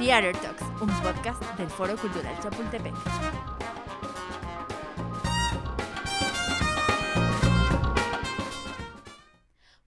[0.00, 2.94] Theater Talks, un podcast del Foro Cultural Chapultepec.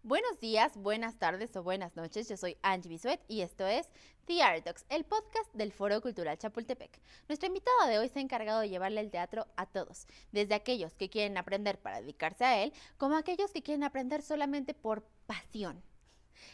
[0.03, 2.29] Buenos días, buenas tardes o buenas noches.
[2.29, 3.89] Yo soy Angie Bisuet y esto es
[4.27, 7.01] The Talks, el podcast del Foro Cultural Chapultepec.
[7.27, 10.93] Nuestro invitado de hoy se ha encargado de llevarle el teatro a todos, desde aquellos
[10.93, 15.81] que quieren aprender para dedicarse a él, como aquellos que quieren aprender solamente por pasión.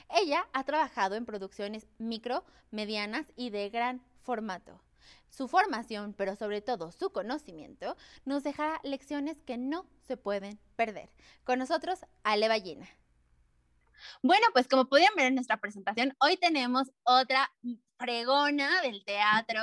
[0.10, 4.82] Ella ha trabajado en producciones micro, medianas y de gran formato.
[5.30, 11.10] Su formación, pero sobre todo su conocimiento, nos dejará lecciones que no se pueden perder.
[11.44, 12.88] Con nosotros, Ale Ballena.
[14.22, 17.52] Bueno, pues como podían ver en nuestra presentación, hoy tenemos otra
[17.98, 19.62] pregona del teatro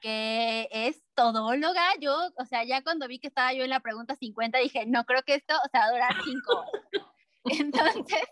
[0.00, 1.82] que es todóloga.
[2.00, 5.04] Yo, o sea, ya cuando vi que estaba yo en la pregunta 50, dije, no
[5.04, 7.05] creo que esto, o sea, va a durar cinco horas.
[7.60, 8.22] Entonces,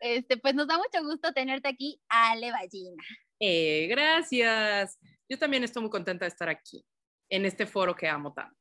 [0.00, 3.02] este, pues nos da mucho gusto tenerte aquí, Ale Ballina.
[3.38, 4.98] Eh, gracias.
[5.28, 6.84] Yo también estoy muy contenta de estar aquí,
[7.28, 8.56] en este foro que amo tanto.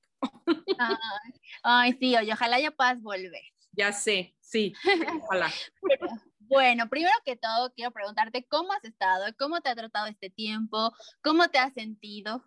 [1.63, 3.43] Ay, sí, oye, ojalá ya puedas volver.
[3.71, 4.73] Ya sé, sí,
[5.21, 5.51] ojalá.
[6.47, 10.93] Bueno, primero que todo, quiero preguntarte cómo has estado, cómo te ha tratado este tiempo,
[11.23, 12.45] cómo te has sentido.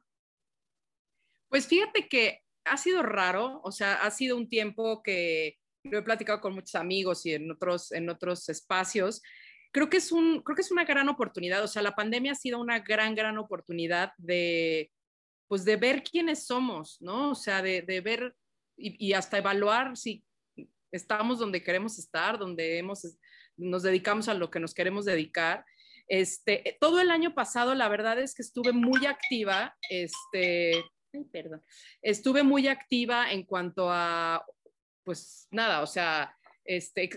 [1.48, 5.58] Pues fíjate que ha sido raro, o sea, ha sido un tiempo que
[5.90, 9.22] lo he platicado con muchos amigos y en otros, en otros espacios.
[9.72, 12.36] Creo que, es un, creo que es una gran oportunidad, o sea, la pandemia ha
[12.36, 14.90] sido una gran, gran oportunidad de,
[15.46, 17.30] pues, de ver quiénes somos, ¿no?
[17.30, 18.34] O sea, de, de ver
[18.76, 20.24] y, y, hasta evaluar si
[20.92, 23.18] estamos donde queremos estar, donde hemos,
[23.56, 25.64] nos dedicamos a lo que nos queremos dedicar.
[26.06, 30.82] Este, todo el año pasado, la verdad es que estuve muy activa, este,
[31.32, 31.62] perdón,
[32.00, 34.44] estuve muy activa en cuanto a
[35.08, 37.08] pues nada, o sea, este,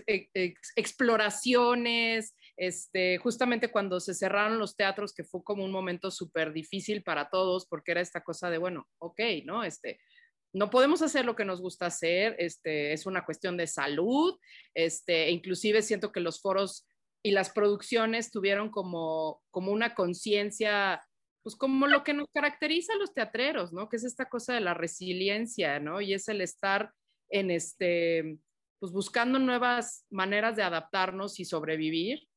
[0.76, 7.02] exploraciones, este, justamente cuando se cerraron los teatros, que fue como un momento súper difícil
[7.02, 9.62] para todos, porque era esta cosa de, bueno, ok, ¿no?
[9.62, 10.00] Este,
[10.54, 14.38] no podemos hacer lo que nos gusta hacer, este, es una cuestión de salud,
[14.72, 16.88] este, inclusive siento que los foros
[17.22, 21.04] y las producciones tuvieron como, como una conciencia,
[21.42, 23.90] pues como lo que nos caracteriza a los teatreros, ¿no?
[23.90, 26.00] Que es esta cosa de la resiliencia, ¿no?
[26.00, 26.90] Y es el estar
[27.32, 28.38] en este,
[28.78, 32.28] pues buscando nuevas maneras de adaptarnos y sobrevivir.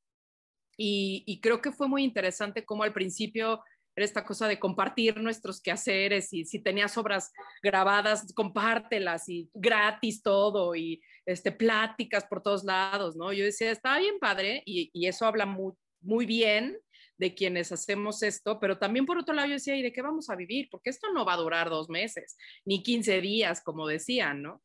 [0.78, 3.64] Y, creo que fue muy interesante como al principio
[3.96, 7.32] era esta cosa de compartir nuestros quehaceres y si tenías obras
[7.64, 13.32] grabadas, compártelas y gratis todo y este, pláticas por todos lados, ¿no?
[13.32, 16.78] Yo decía, estaba bien padre y, y eso habla muy, muy bien
[17.18, 20.30] de quienes hacemos esto, pero también por otro lado yo decía, ¿y de qué vamos
[20.30, 20.68] a vivir?
[20.70, 24.62] Porque esto no va a durar dos meses, ni 15 días, como decían, ¿no?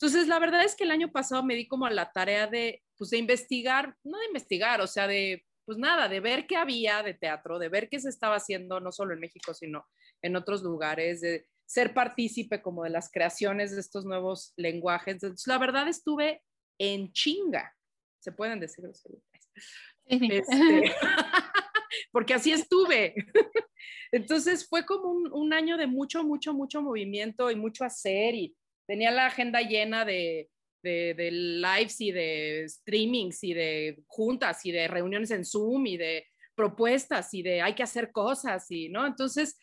[0.00, 3.10] Entonces, la verdad es que el año pasado me di como la tarea de, pues,
[3.10, 7.14] de investigar, no de investigar, o sea, de, pues nada, de ver qué había de
[7.14, 9.84] teatro, de ver qué se estaba haciendo, no solo en México, sino
[10.22, 15.14] en otros lugares, de ser partícipe como de las creaciones de estos nuevos lenguajes.
[15.14, 16.44] Entonces, la verdad estuve
[16.78, 17.74] en chinga,
[18.20, 19.02] se pueden decir los
[20.06, 20.94] este,
[22.12, 23.14] porque así estuve.
[24.12, 28.56] Entonces fue como un, un, año de mucho, mucho, mucho movimiento y mucho hacer y
[28.88, 30.50] tenía la agenda llena de,
[30.82, 36.26] de, lives y de streamings y de juntas y de reuniones en Zoom y de
[36.54, 39.06] propuestas y de hay que hacer cosas y, ¿no?
[39.06, 39.58] Entonces,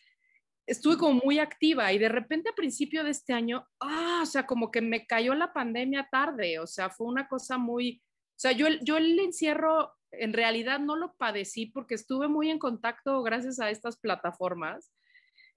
[0.67, 4.45] estuve como muy activa y de repente a principio de este año, ah, o sea,
[4.45, 8.51] como que me cayó la pandemia tarde, o sea, fue una cosa muy, o sea,
[8.51, 13.59] yo, yo el encierro en realidad no lo padecí porque estuve muy en contacto gracias
[13.59, 14.91] a estas plataformas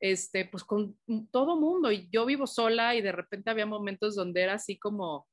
[0.00, 0.98] este, pues con
[1.30, 1.90] todo mundo.
[1.92, 5.26] Y yo vivo sola y de repente había momentos donde era así como,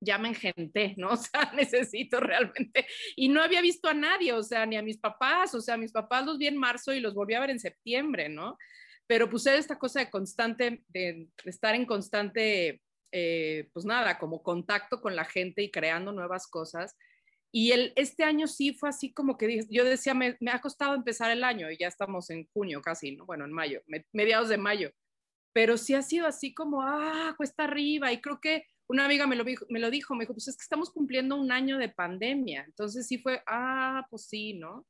[0.00, 1.10] ya me engenté, ¿no?
[1.12, 2.86] O sea, necesito realmente.
[3.16, 5.92] Y no había visto a nadie, o sea, ni a mis papás, o sea, mis
[5.92, 8.56] papás los vi en marzo y los volví a ver en septiembre, ¿no?
[9.06, 12.80] Pero pues era esta cosa de constante, de estar en constante,
[13.12, 16.96] eh, pues nada, como contacto con la gente y creando nuevas cosas.
[17.56, 20.96] Y el, este año sí fue así como que yo decía, me, me, ha costado
[20.96, 23.26] empezar el año y ya estamos en junio casi, ¿no?
[23.26, 23.80] Bueno, en mayo,
[24.12, 24.90] mediados de mayo.
[25.52, 28.10] Pero sí ha sido así como, ah, cuesta arriba.
[28.10, 30.64] Y creo que una amiga me lo, me lo dijo, me dijo, pues es que
[30.64, 32.64] estamos cumpliendo un año de pandemia.
[32.66, 34.84] Entonces sí fue, ah, pues sí, ¿no?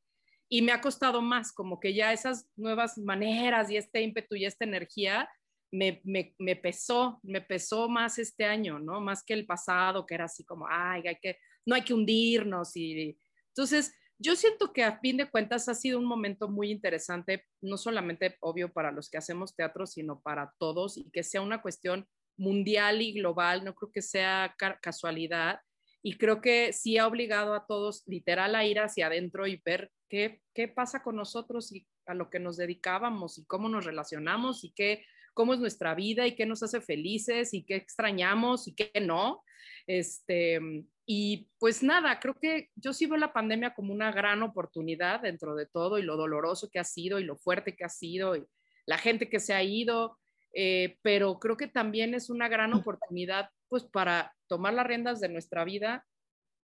[0.48, 4.46] Y me ha costado más, como que ya esas nuevas maneras y este ímpetu y
[4.46, 5.28] esta energía
[5.70, 9.02] me, me, me pesó, me pesó más este año, ¿no?
[9.02, 12.76] Más que el pasado, que era así como, ay, hay que no hay que hundirnos.
[12.76, 13.18] Y,
[13.48, 17.76] entonces, yo siento que a fin de cuentas ha sido un momento muy interesante, no
[17.76, 22.06] solamente obvio para los que hacemos teatro, sino para todos y que sea una cuestión
[22.36, 25.60] mundial y global, no creo que sea casualidad.
[26.02, 29.90] Y creo que sí ha obligado a todos literal a ir hacia adentro y ver
[30.08, 34.64] qué, qué pasa con nosotros y a lo que nos dedicábamos y cómo nos relacionamos
[34.64, 38.74] y qué, cómo es nuestra vida y qué nos hace felices y qué extrañamos y
[38.74, 39.42] qué no.
[39.86, 40.60] Este,
[41.06, 45.54] y pues nada, creo que yo sí veo la pandemia como una gran oportunidad dentro
[45.54, 48.46] de todo y lo doloroso que ha sido y lo fuerte que ha sido y
[48.86, 50.18] la gente que se ha ido,
[50.54, 55.28] eh, pero creo que también es una gran oportunidad pues para tomar las riendas de
[55.28, 56.06] nuestra vida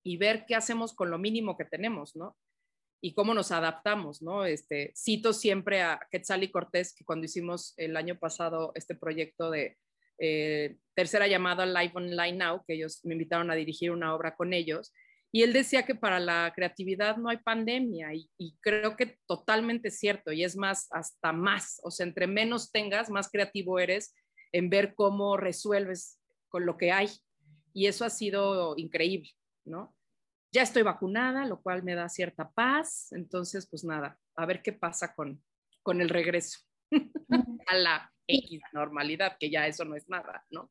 [0.03, 2.37] y ver qué hacemos con lo mínimo que tenemos, ¿no?
[3.05, 4.47] Y cómo nos adaptamos, ¿no?
[4.47, 9.51] Este, cito siempre a Quetzal y Cortés, que cuando hicimos el año pasado este proyecto
[9.51, 9.77] de
[10.19, 14.55] eh, tercera llamada Live Online Now, que ellos me invitaron a dirigir una obra con
[14.55, 14.91] ellos,
[15.31, 19.91] y él decía que para la creatividad no hay pandemia, y, y creo que totalmente
[19.91, 24.15] cierto, y es más, hasta más, o sea, entre menos tengas, más creativo eres
[24.51, 26.19] en ver cómo resuelves
[26.49, 27.11] con lo que hay,
[27.75, 29.29] y eso ha sido increíble,
[29.67, 29.95] ¿no?
[30.55, 33.11] Ya estoy vacunada, lo cual me da cierta paz.
[33.11, 35.43] Entonces, pues nada, a ver qué pasa con,
[35.83, 36.61] con el regreso
[37.67, 40.71] a la X normalidad, que ya eso no es nada, ¿no?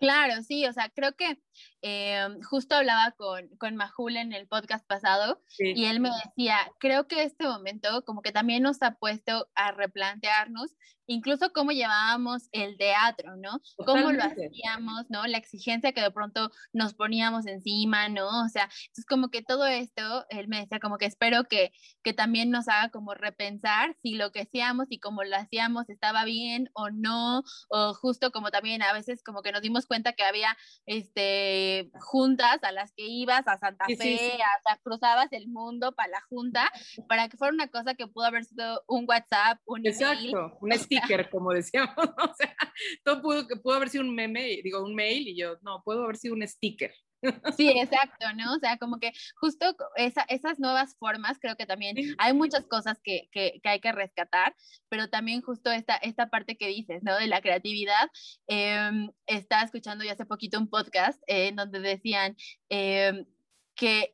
[0.00, 1.40] Claro, sí, o sea, creo que
[1.82, 7.06] eh, justo hablaba con, con Majul en el podcast pasado y él me decía, creo
[7.06, 10.74] que este momento como que también nos ha puesto a replantearnos
[11.06, 13.60] incluso cómo llevábamos el teatro, ¿no?
[13.84, 15.26] Cómo lo hacíamos, ¿no?
[15.26, 18.44] La exigencia que de pronto nos poníamos encima, ¿no?
[18.44, 21.72] O sea, es como que todo esto, él me decía como que espero que,
[22.02, 26.24] que también nos haga como repensar si lo que hacíamos y cómo lo hacíamos estaba
[26.24, 30.24] bien o no, o justo como también a veces como que nos dimos cuenta que
[30.24, 30.56] había
[30.86, 36.20] este juntas a las que ibas a Santa Fe, hasta cruzabas el mundo para la
[36.28, 36.70] junta,
[37.08, 41.30] para que fuera una cosa que pudo haber sido un WhatsApp, un Exacto, un sticker,
[41.30, 41.94] como decíamos,
[42.30, 42.56] o sea,
[43.04, 46.16] todo pudo, pudo haber sido un meme, digo, un mail, y yo, no, pudo haber
[46.16, 46.92] sido un sticker.
[47.56, 48.54] Sí, exacto, ¿no?
[48.54, 52.98] O sea, como que justo esa, esas nuevas formas, creo que también hay muchas cosas
[53.02, 54.54] que, que, que, hay que rescatar,
[54.88, 57.16] pero también justo esta, esta parte que dices, ¿no?
[57.16, 58.10] De la creatividad.
[58.48, 62.36] Eh, estaba escuchando ya hace poquito un podcast eh, en donde decían
[62.68, 63.24] eh,
[63.74, 64.13] que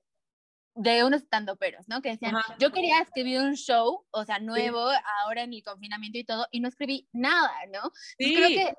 [0.82, 1.24] de unos
[1.58, 2.00] peros, ¿no?
[2.00, 4.88] Que decían, yo quería escribir un show, o sea, nuevo,
[5.22, 7.90] ahora en el confinamiento y todo, y no escribí nada, ¿no?
[8.18, 8.34] Sí.
[8.34, 8.74] creo que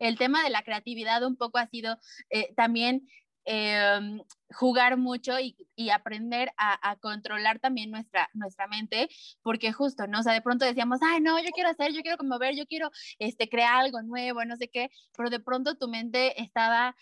[0.00, 1.96] el tema de la creatividad un poco ha sido
[2.30, 3.08] eh, también
[3.44, 4.18] eh,
[4.50, 9.08] jugar mucho y, y aprender a, a, controlar también nuestra, nuestra mente,
[9.42, 10.18] porque justo, ¿no?
[10.18, 12.90] O sea, de pronto decíamos, ay, no, yo quiero hacer, yo quiero conmover, yo quiero
[13.20, 16.96] este, crear algo nuevo, no sé qué, pero de pronto tu mente estaba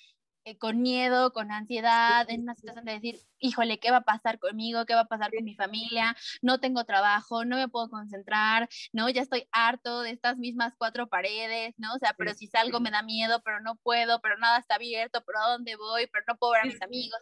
[0.44, 4.38] eh, con miedo, con ansiedad, en una situación de decir, híjole, ¿qué va a pasar
[4.38, 4.84] conmigo?
[4.84, 6.14] ¿Qué va a pasar con mi familia?
[6.42, 9.08] No tengo trabajo, no me puedo concentrar, ¿no?
[9.08, 11.94] Ya estoy harto de estas mismas cuatro paredes, ¿no?
[11.94, 15.22] O sea, pero si salgo me da miedo, pero no puedo, pero nada está abierto,
[15.26, 16.06] pero ¿a dónde voy?
[16.08, 17.20] Pero no puedo ver a mis amigos.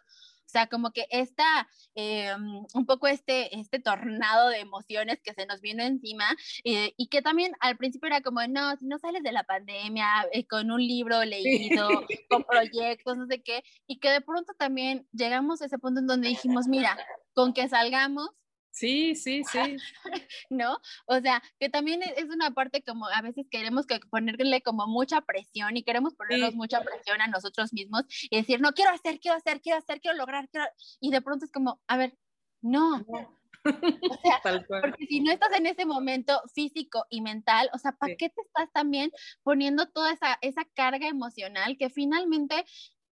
[0.53, 2.31] O sea, como que esta, eh,
[2.75, 6.27] un poco este, este tornado de emociones que se nos vino encima
[6.65, 10.07] eh, y que también al principio era como, no, si no sales de la pandemia
[10.31, 11.89] eh, con un libro leído,
[12.29, 16.07] con proyectos, no sé qué, y que de pronto también llegamos a ese punto en
[16.07, 16.99] donde dijimos, mira,
[17.33, 18.29] con que salgamos,
[18.73, 19.77] Sí, sí, sí.
[20.51, 20.79] ¿No?
[21.07, 24.87] O sea, que también e, es una parte como a veces queremos que ponerle como
[24.87, 29.21] mucha presión y queremos ponernos mucha presión a nosotros mismos y decir, no, quiero hacer,
[29.21, 30.67] quiero hacer, quiero hacer, quiero lograr, quiero...
[31.01, 32.17] y de pronto es como, a ver,
[32.63, 33.05] no.
[33.07, 33.65] O
[34.25, 38.31] sea, porque si no estás en ese momento físico y mental, o sea, ¿para qué
[38.31, 42.65] te estás también poniendo toda esa, esa carga emocional que finalmente,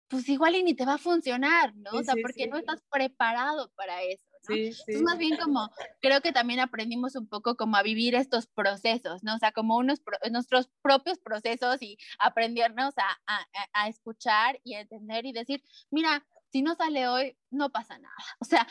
[0.07, 1.91] pues igual y ni te va a funcionar, ¿no?
[1.91, 4.32] o sea, porque no estás preparado para eso.
[4.45, 4.83] Sí, sí.
[4.87, 5.71] Es más bien como,
[6.01, 9.35] creo que también aprendimos un poco como a vivir estos procesos, ¿no?
[9.35, 14.81] O sea, como unos, nuestros propios procesos y aprendernos a, a, a escuchar y a
[14.81, 18.15] entender y decir, mira, si no sale hoy, no pasa nada.
[18.39, 18.67] O sea,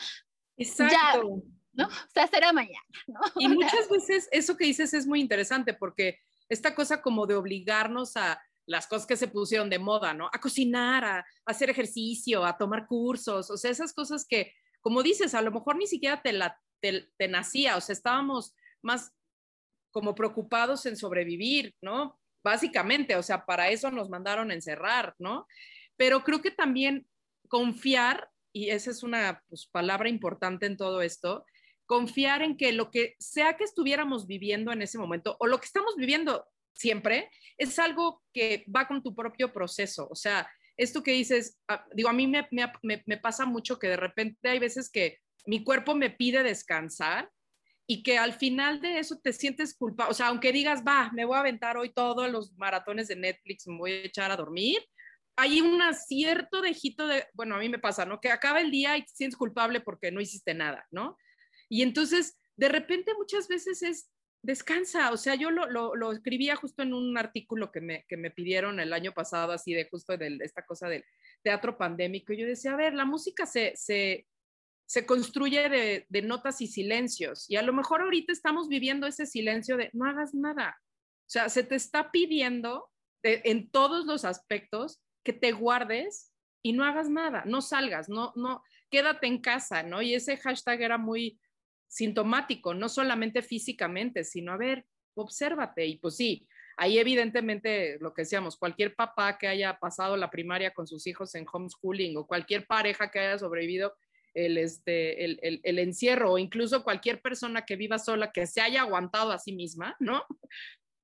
[0.57, 0.93] Exacto.
[0.93, 1.21] ya,
[1.73, 1.87] ¿no?
[1.87, 3.19] O sea, será mañana, ¿no?
[3.37, 8.15] Y muchas veces eso que dices es muy interesante porque esta cosa como de obligarnos
[8.15, 10.29] a las cosas que se pusieron de moda, ¿no?
[10.31, 15.01] A cocinar, a, a hacer ejercicio, a tomar cursos, o sea, esas cosas que como
[15.01, 19.13] dices, a lo mejor ni siquiera te, la, te, nacía, o sea, estábamos más
[19.91, 22.19] como preocupados en sobrevivir, ¿no?
[22.43, 25.47] Básicamente, o sea, para eso nos mandaron encerrar, ¿no?
[25.95, 27.07] Pero creo que también
[27.47, 31.45] confiar, y esa es una pues, palabra importante en todo esto,
[31.85, 35.65] confiar en que lo que sea que estuviéramos viviendo en ese momento o lo que
[35.65, 40.07] estamos viviendo siempre es algo que va con tu propio proceso.
[40.09, 44.49] O sea, esto que dices, ah, digo, a mí me, pasa mucho que de repente
[44.49, 47.29] hay veces que mi cuerpo me pide descansar
[47.85, 50.11] y que al final de eso te sientes culpable.
[50.11, 53.67] O sea, aunque digas, va, me voy a aventar hoy todos los maratones de Netflix,
[53.67, 54.79] me voy a echar a dormir,
[55.35, 58.19] hay un cierto dejito de, bueno, a mí me pasa, ¿no?
[58.21, 61.17] Que acaba el día y te sientes culpable porque no hiciste nada, ¿no?
[61.69, 64.09] Y entonces de repente muchas veces es
[64.43, 68.29] descansa, o sea, yo lo, lo, escribía justo en un artículo que me, que me,
[68.29, 71.05] pidieron el año pasado, así de justo de esta cosa del
[71.41, 74.27] teatro pandémico, y yo decía, a ver, la música se, se,
[74.85, 79.77] se construye de, notas y silencios, y a lo mejor ahorita estamos viviendo ese silencio
[79.77, 82.89] de no hagas nada, o sea, se te está pidiendo
[83.23, 88.61] en todos los aspectos que te guardes y no hagas nada, no salgas, no, no,
[88.91, 90.01] quédate en casa, ¿no?
[90.01, 91.39] Y ese hashtag era muy
[91.93, 94.85] sintomático, no solamente físicamente, sino a ver,
[95.15, 95.85] obsérvate.
[95.85, 100.73] Y pues sí, ahí evidentemente lo que decíamos, cualquier papá que haya pasado la primaria
[100.73, 103.95] con sus hijos en homeschooling o cualquier pareja que haya sobrevivido
[104.33, 108.61] el, este, el, el, el encierro o incluso cualquier persona que viva sola, que se
[108.61, 110.25] haya aguantado a sí misma, ¿no?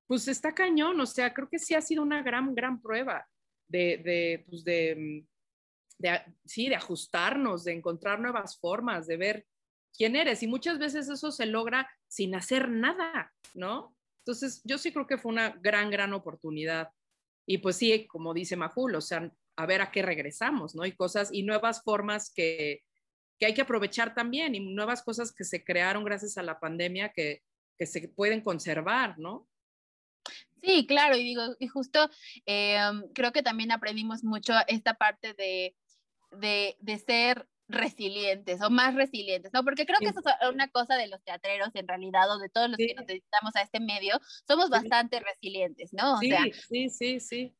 [0.08, 3.28] Pues está cañón, o sea, creo que sí ha sido una gran, gran prueba
[3.68, 5.24] de, de, pues de,
[6.00, 9.46] de, sí, de ajustarnos, de encontrar nuevas formas, de ver
[9.96, 10.44] quién eres.
[10.44, 13.96] Y muchas veces eso se logra sin hacer nada, ¿no?
[14.20, 16.90] Entonces, yo sí creo que fue una gran, gran oportunidad.
[17.46, 20.86] Y pues sí, como dice Majul, o sea, a ver a qué regresamos, ¿no?
[20.86, 22.84] Y cosas y nuevas formas que,
[23.40, 27.10] que hay que aprovechar también y nuevas cosas que se crearon gracias a la pandemia
[27.10, 27.42] que,
[27.78, 29.48] que se pueden conservar, ¿no?
[30.62, 32.10] Sí, claro, y digo, y justo
[32.46, 32.78] eh,
[33.16, 35.76] creo que también aprendimos mucho esta parte de,
[36.32, 39.64] de, de ser resilientes o más resilientes, ¿no?
[39.64, 42.70] Porque creo que eso es una cosa de los teatreros en realidad o de todos
[42.70, 42.88] los sí.
[42.88, 44.72] que nos dedicamos a este medio, somos sí.
[44.72, 46.16] bastante resilientes, ¿no?
[46.16, 47.56] O sí, sea, sí, sí, sí.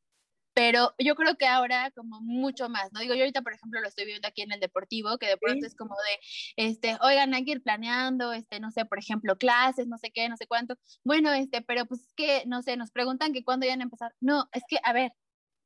[0.52, 3.00] Pero yo creo que ahora como mucho más, ¿no?
[3.00, 5.64] Digo, yo ahorita, por ejemplo, lo estoy viendo aquí en el deportivo, que de pronto
[5.64, 9.86] es como de, este, oigan, hay que ir planeando, este, no sé, por ejemplo, clases,
[9.86, 10.74] no sé qué, no sé cuánto.
[11.04, 14.12] Bueno, este, pero pues es que, no sé, nos preguntan que cuándo iban a empezar.
[14.20, 15.12] No, es que, a ver,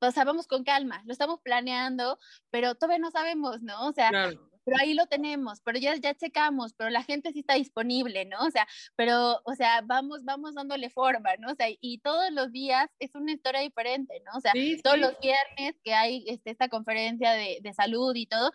[0.01, 2.19] o sea, vamos con calma, lo estamos planeando,
[2.51, 3.89] pero todavía no sabemos, ¿no?
[3.89, 4.51] O sea, claro.
[4.65, 8.39] pero ahí lo tenemos, pero ya, ya checamos, pero la gente sí está disponible, ¿no?
[8.41, 11.53] O sea, pero, o sea, vamos, vamos dándole forma, ¿no?
[11.53, 14.39] O sea, y todos los días es una historia diferente, ¿no?
[14.39, 15.03] O sea, sí, todos sí.
[15.03, 18.53] los viernes que hay este, esta conferencia de, de salud y todo,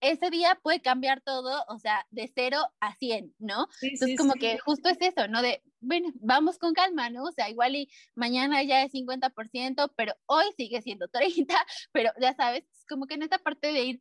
[0.00, 3.68] ese día puede cambiar todo, o sea, de cero a 100, ¿no?
[3.72, 4.38] Sí, Entonces, sí, como sí.
[4.38, 5.42] que justo es eso, ¿no?
[5.42, 7.24] De, bueno, vamos con calma, ¿no?
[7.24, 11.54] O sea, igual y mañana ya es 50%, pero hoy sigue siendo 30,
[11.92, 14.00] pero ya sabes, como que en esta parte de ir,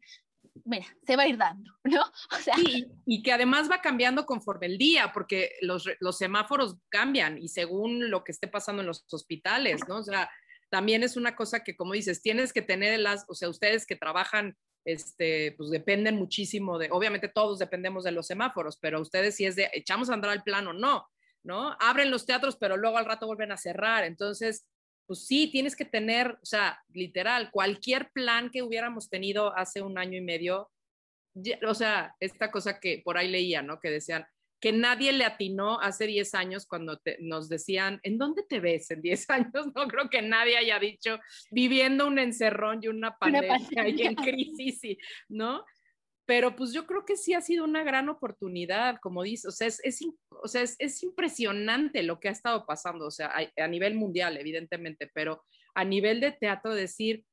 [0.65, 2.01] mira, se va a ir dando, ¿no?
[2.31, 6.77] O sea, sí, y que además va cambiando conforme el día, porque los, los semáforos
[6.89, 9.97] cambian y según lo que esté pasando en los hospitales, ¿no?
[9.97, 10.29] O sea,
[10.69, 13.95] también es una cosa que, como dices, tienes que tener las, o sea, ustedes que
[13.95, 14.57] trabajan
[14.88, 19.58] este, pues dependen muchísimo de, obviamente todos dependemos de los semáforos, pero ustedes si es
[19.58, 21.06] de echamos a andar al plano, no,
[21.44, 21.75] ¿no?
[21.82, 24.06] Abren los teatros, pero luego al rato vuelven a cerrar.
[24.06, 24.65] Entonces,
[25.06, 29.98] pues sí, tienes que tener, o sea, literal, cualquier plan que hubiéramos tenido hace un
[29.98, 30.72] año y medio,
[31.67, 33.82] o sea, esta cosa que por ahí leía, ¿no?
[33.82, 34.25] Que decían,
[34.59, 38.89] que nadie le atinó hace 10 años cuando te, nos decían, ¿en dónde te ves
[38.91, 39.67] en 10 años?
[39.75, 41.19] No creo que nadie haya dicho,
[41.51, 44.03] viviendo un encerrón y una pandemia, una pandemia.
[44.03, 44.97] y en crisis,
[45.29, 45.63] ¿no?
[46.25, 49.67] Pero pues yo creo que sí ha sido una gran oportunidad, como dice, o sea,
[49.67, 53.63] es, es, o sea, es, es impresionante lo que ha estado pasando, o sea, a,
[53.63, 57.23] a nivel mundial, evidentemente, pero a nivel de teatro, decir,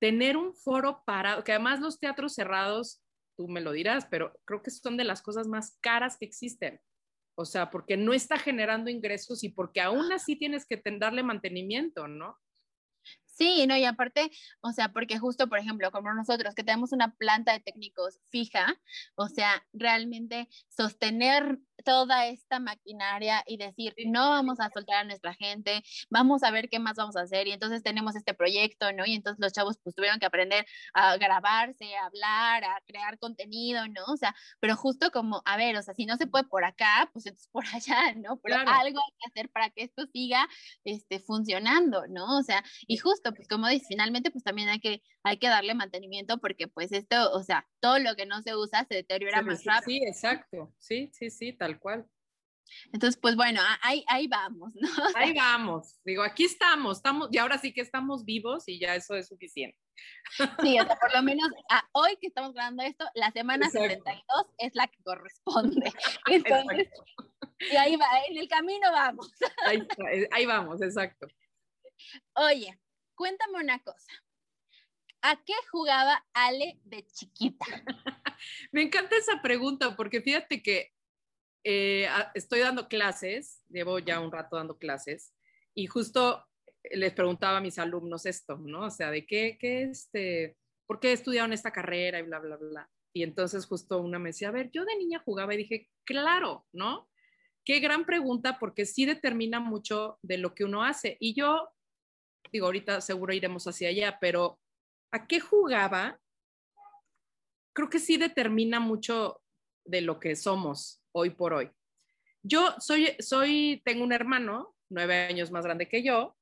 [0.00, 3.00] tener un foro parado, que además los teatros cerrados
[3.42, 6.80] tú me lo dirás, pero creo que son de las cosas más caras que existen.
[7.36, 12.06] O sea, porque no está generando ingresos y porque aún así tienes que darle mantenimiento,
[12.06, 12.38] ¿no?
[13.32, 17.14] Sí, no, y aparte, o sea, porque justo, por ejemplo, como nosotros que tenemos una
[17.16, 18.78] planta de técnicos fija,
[19.14, 25.34] o sea, realmente sostener toda esta maquinaria y decir, no vamos a soltar a nuestra
[25.34, 27.48] gente, vamos a ver qué más vamos a hacer.
[27.48, 29.04] Y entonces tenemos este proyecto, ¿no?
[29.06, 33.86] Y entonces los chavos pues tuvieron que aprender a grabarse, a hablar, a crear contenido,
[33.88, 34.04] ¿no?
[34.06, 37.08] O sea, pero justo como, a ver, o sea, si no se puede por acá,
[37.12, 38.38] pues entonces por allá, ¿no?
[38.38, 38.70] Pero claro.
[38.70, 40.48] algo hay que hacer para que esto siga
[40.84, 42.38] este, funcionando, ¿no?
[42.38, 45.74] O sea, y justo, pues como dices, finalmente pues también hay que, hay que darle
[45.74, 49.44] mantenimiento porque pues esto, o sea, todo lo que no se usa se deteriora sí,
[49.44, 49.84] más rápido.
[49.84, 52.06] Sí, exacto, sí, sí, sí, tal cual.
[52.92, 54.88] Entonces, pues bueno, ahí, ahí vamos, ¿no?
[55.14, 56.00] Ahí vamos.
[56.04, 59.78] Digo, aquí estamos, estamos, y ahora sí que estamos vivos y ya eso es suficiente.
[60.62, 63.88] Sí, o sea, por lo menos a hoy que estamos grabando esto, la semana Exacto.
[63.88, 65.92] 72 es la que corresponde.
[66.26, 66.88] Entonces,
[67.70, 69.30] y ahí va, en el camino vamos.
[69.66, 69.86] Ahí,
[70.30, 71.26] ahí vamos, exacto.
[72.34, 72.78] Oye,
[73.14, 74.12] cuéntame una cosa.
[75.22, 77.64] ¿A qué jugaba Ale de chiquita?
[78.72, 80.92] Me encanta esa pregunta porque fíjate que
[81.64, 85.32] eh, estoy dando clases, llevo ya un rato dando clases,
[85.74, 86.44] y justo
[86.90, 88.86] les preguntaba a mis alumnos esto, ¿no?
[88.86, 92.90] O sea, de qué, qué este, ¿por qué estudiaron esta carrera y bla, bla, bla?
[93.14, 96.66] Y entonces justo una me decía, a ver, yo de niña jugaba y dije, claro,
[96.72, 97.08] ¿no?
[97.64, 101.16] qué gran pregunta porque sí determina mucho de lo que uno hace.
[101.20, 101.68] Y yo,
[102.52, 104.60] digo, ahorita seguro iremos hacia allá, pero
[105.10, 106.20] ¿a qué jugaba?
[107.74, 109.40] Creo que sí determina mucho
[109.84, 111.70] de lo que somos hoy por hoy.
[112.42, 116.36] Yo soy, soy, tengo un hermano, nueve años más grande que yo,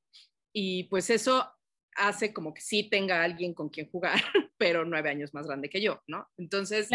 [0.53, 1.49] y pues eso
[1.95, 4.19] hace como que sí tenga alguien con quien jugar,
[4.57, 6.27] pero nueve años más grande que yo, ¿no?
[6.37, 6.89] Entonces,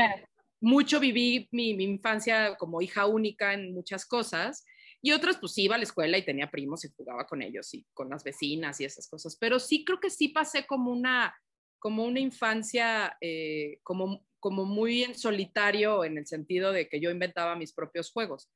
[0.61, 4.65] mucho viví mi, mi, infancia como hija única en muchas cosas
[5.03, 7.87] y otras pues iba a la escuela y tenía primos y jugaba con ellos y
[7.93, 11.35] con las vecinas y esas cosas, pero sí creo que sí pasé como una,
[11.79, 17.11] como una infancia eh, como, como muy en solitario en el sentido de que yo
[17.11, 18.51] inventaba mis propios juegos.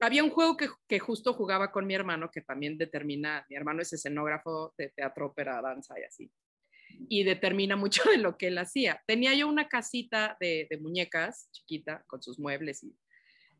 [0.00, 3.92] Había un juego que, justo jugaba con mi hermano, que también determina, mi hermano es
[3.92, 6.30] escenógrafo de teatro, ópera, danza y así
[7.10, 9.02] y determina mucho de lo que él hacía.
[9.06, 12.96] Tenía yo una casita de, de muñecas chiquita con sus muebles y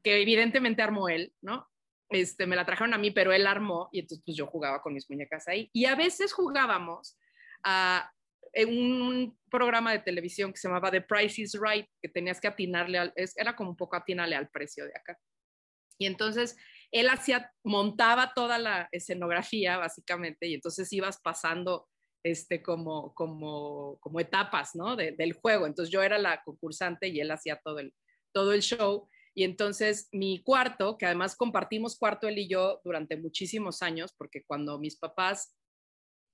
[0.03, 1.69] que evidentemente armó él, ¿no?
[2.11, 4.95] Este, me la trajeron a mí, pero él armó y entonces pues yo jugaba con
[4.95, 5.69] mis muñecas ahí.
[5.73, 7.19] Y a veces jugábamos
[7.65, 8.11] a
[8.53, 12.49] en un programa de televisión que se llamaba The Price is Right, que tenías que
[12.49, 15.19] atinarle, al, era como un poco atinarle al precio de acá.
[15.99, 16.57] Y entonces
[16.91, 21.88] él hacía, montaba toda la escenografía básicamente y entonces ibas pasando
[22.23, 24.97] este, como, como, como etapas ¿no?
[24.97, 25.67] del juego.
[25.67, 27.93] Entonces yo era la concursante y él hacía todo el,
[28.33, 29.09] todo el show.
[29.38, 34.42] Y entonces mi cuarto, que además compartimos cuarto él y yo durante muchísimos años, porque
[34.42, 35.57] cuando mis papás,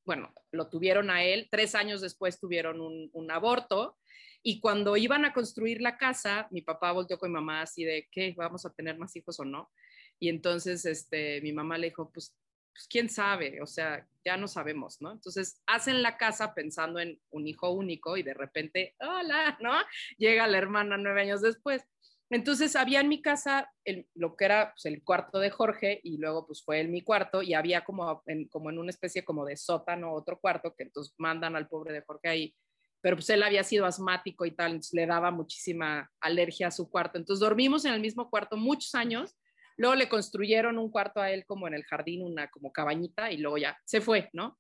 [0.06, 3.98] bueno, lo tuvieron a él, tres años después tuvieron un, aborto.
[4.42, 8.08] Y cuando iban a construir la casa, mi papá volteó con mi mamá así de,
[8.10, 8.32] ¿qué?
[8.38, 9.70] ¿Vamos a tener más hijos o no?
[10.18, 12.34] Y entonces este, mi mamá le dijo, pues
[12.74, 15.12] pues quién sabe, o sea, ya no sabemos, ¿no?
[15.12, 19.74] Entonces hacen la casa pensando en un hijo único y de repente, hola, ¿no?
[20.18, 21.84] Llega la hermana nueve años después.
[22.30, 23.70] Entonces había en mi casa
[24.14, 27.42] lo que era pues, el cuarto de Jorge y luego pues fue en mi cuarto
[27.42, 31.14] y había como en, como en una especie como de sótano otro cuarto que entonces
[31.18, 32.56] mandan al pobre de Jorge ahí,
[33.00, 36.90] pero pues él había sido asmático y tal, entonces le daba muchísima alergia a su
[36.90, 37.18] cuarto.
[37.18, 39.36] Entonces dormimos en el mismo cuarto muchos años
[39.76, 43.38] Luego le construyeron un cuarto a él como en el jardín, una como cabañita y
[43.38, 44.58] luego ya se fue, ¿no?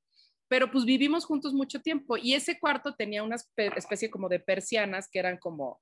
[0.48, 5.08] Pero pues vivimos juntos mucho tiempo y ese cuarto tenía una especie como de persianas
[5.10, 5.80] que eran como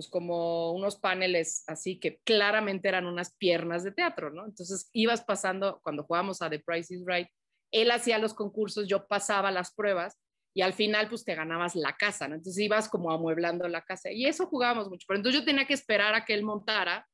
[0.00, 4.46] pues como unos paneles así que claramente eran unas piernas de teatro, ¿no?
[4.46, 7.28] Entonces ibas pasando, cuando jugábamos a The Price is Right,
[7.70, 10.18] él hacía los concursos, yo pasaba las pruebas
[10.54, 12.36] y al final pues te ganabas la casa, ¿no?
[12.36, 15.74] Entonces ibas como amueblando la casa y eso jugábamos mucho, pero entonces yo tenía que
[15.74, 17.06] esperar a que él montara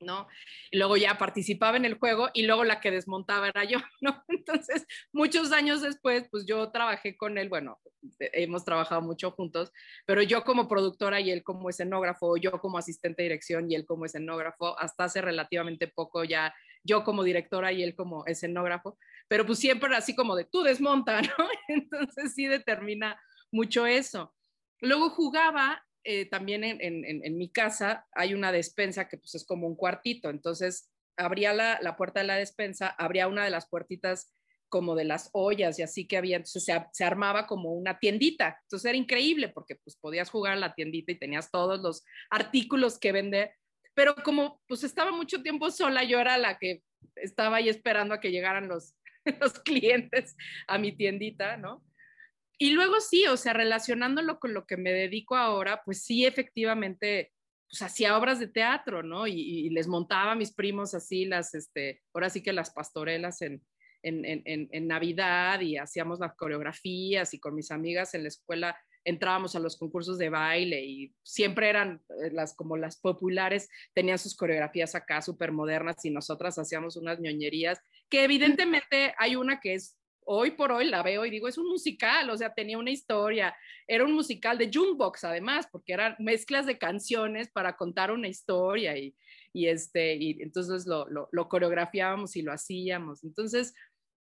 [0.00, 0.28] ¿no?
[0.70, 4.24] Y luego ya participaba en el juego y luego la que desmontaba era yo, ¿no?
[4.28, 7.78] Entonces, muchos años después, pues yo trabajé con él, bueno,
[8.18, 9.72] hemos trabajado mucho juntos,
[10.06, 13.86] pero yo como productora y él como escenógrafo, yo como asistente de dirección y él
[13.86, 19.46] como escenógrafo, hasta hace relativamente poco ya yo como directora y él como escenógrafo, pero
[19.46, 21.48] pues siempre así como de tú desmonta, ¿no?
[21.68, 23.18] Entonces sí determina
[23.50, 24.34] mucho eso.
[24.80, 29.76] Luego jugaba eh, también en, mi casa hay una despensa que pues es como un
[29.76, 34.32] cuartito, entonces abría la, la, puerta de la despensa, abría una de las puertitas
[34.68, 38.58] como de las ollas y así que había, entonces se, se, armaba como una tiendita,
[38.62, 42.98] entonces era increíble porque pues podías jugar a la tiendita y tenías todos los artículos
[42.98, 43.54] que vender,
[43.94, 46.82] pero como pues estaba mucho tiempo sola, yo era la que
[47.16, 48.94] estaba ahí esperando a que llegaran los,
[49.40, 50.36] los clientes
[50.66, 51.82] a mi tiendita, ¿no?
[52.58, 57.32] Y luego sí, o sea, relacionándolo con lo que me dedico ahora, pues sí, efectivamente,
[57.68, 59.26] pues hacía obras de teatro, ¿no?
[59.26, 63.62] Y, les montaba a mis primos así las, este, ahora sí que las pastorelas en,
[64.02, 68.76] en, en, en, Navidad y hacíamos las coreografías y con mis amigas en la escuela
[69.04, 74.18] entrábamos a los concursos de baile y siempre eran eh, las como las populares, tenían
[74.18, 79.74] sus coreografías acá súper modernas y nosotras hacíamos unas ñoñerías, que evidentemente hay una que
[79.74, 82.90] es hoy por hoy la veo y digo, es un musical, o sea, tenía una
[82.90, 83.54] historia,
[83.86, 88.96] era un musical de jukebox además, porque eran mezclas de canciones para contar una historia
[88.96, 89.14] y,
[89.52, 93.24] y este, y entonces lo, lo, lo, coreografiábamos y lo hacíamos.
[93.24, 93.74] Entonces,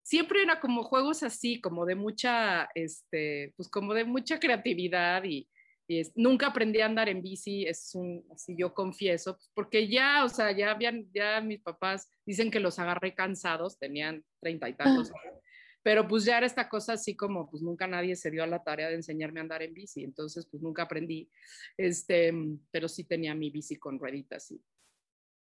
[0.02, 5.48] siempre era como juegos así, como de mucha, este, pues como de mucha creatividad y,
[5.87, 9.88] y es, nunca aprendí a andar en bici, es un, así yo confieso, pues, porque
[9.88, 14.68] ya, o sea, ya habían, ya mis papás dicen que los agarré cansados, tenían treinta
[14.68, 15.42] y tantos años
[15.83, 18.62] pero pues ya era esta cosa así como, pues nunca nadie se dio a la
[18.62, 21.29] tarea de enseñarme a andar en bici, entonces pues nunca aprendí,
[21.77, 22.33] este,
[22.71, 24.62] pero sí tenía mi bici con rueditas y,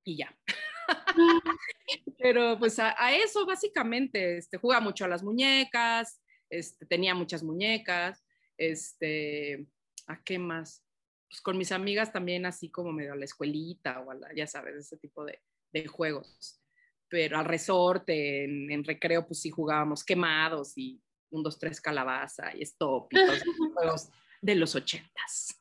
[0.05, 0.39] y ya.
[2.19, 6.21] pero pues a, eso básicamente, este, jugaba mucho a las muñecas,
[6.51, 8.25] este, tenía muchas muñecas,
[8.59, 9.67] este,
[10.07, 10.85] ¿a qué más?
[11.29, 14.47] Pues con mis amigas también así como medio a la escuelita o a la, ya
[14.47, 15.41] sabes, ese tipo de,
[15.73, 16.61] de juegos.
[17.09, 22.63] Pero al resorte, en, recreo, pues sí jugábamos quemados y un, dos, tres calabaza y
[22.63, 24.09] stop y todos los juegos
[24.41, 25.61] de los ochentas.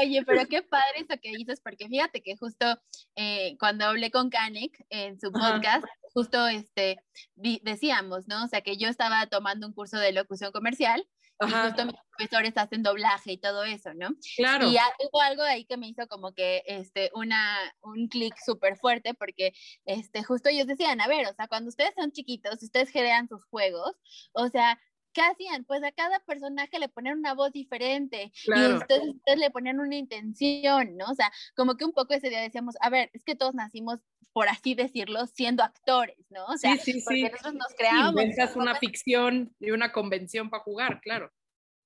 [0.00, 2.80] Oye, pero qué padre eso que dices, porque fíjate que justo
[3.16, 6.98] eh, cuando hablé con Kanek en su podcast, justo este,
[7.34, 8.44] decíamos, ¿no?
[8.44, 11.06] O sea, que yo estaba tomando un curso de locución comercial
[11.40, 14.10] y justo mis profesores hacen doblaje y todo eso, ¿no?
[14.36, 14.68] Claro.
[14.68, 19.14] Y hubo algo ahí que me hizo como que este, una, un clic súper fuerte
[19.14, 19.52] porque
[19.84, 23.44] este, justo ellos decían, a ver, o sea, cuando ustedes son chiquitos, ustedes crean sus
[23.46, 23.92] juegos,
[24.32, 24.78] o sea,
[25.16, 25.64] ¿qué hacían?
[25.64, 29.96] Pues a cada personaje le ponían una voz diferente y ustedes, ustedes, le ponían una
[29.96, 31.06] intención, ¿no?
[31.06, 34.00] O sea, como que un poco ese día decíamos, a ver, es que todos nacimos,
[34.36, 36.44] por así decirlo, siendo actores, ¿no?
[36.44, 38.10] O sea, sí, sí, porque nosotros nos creamos.
[38.10, 41.32] Inventas una ficción y una convención para jugar, claro.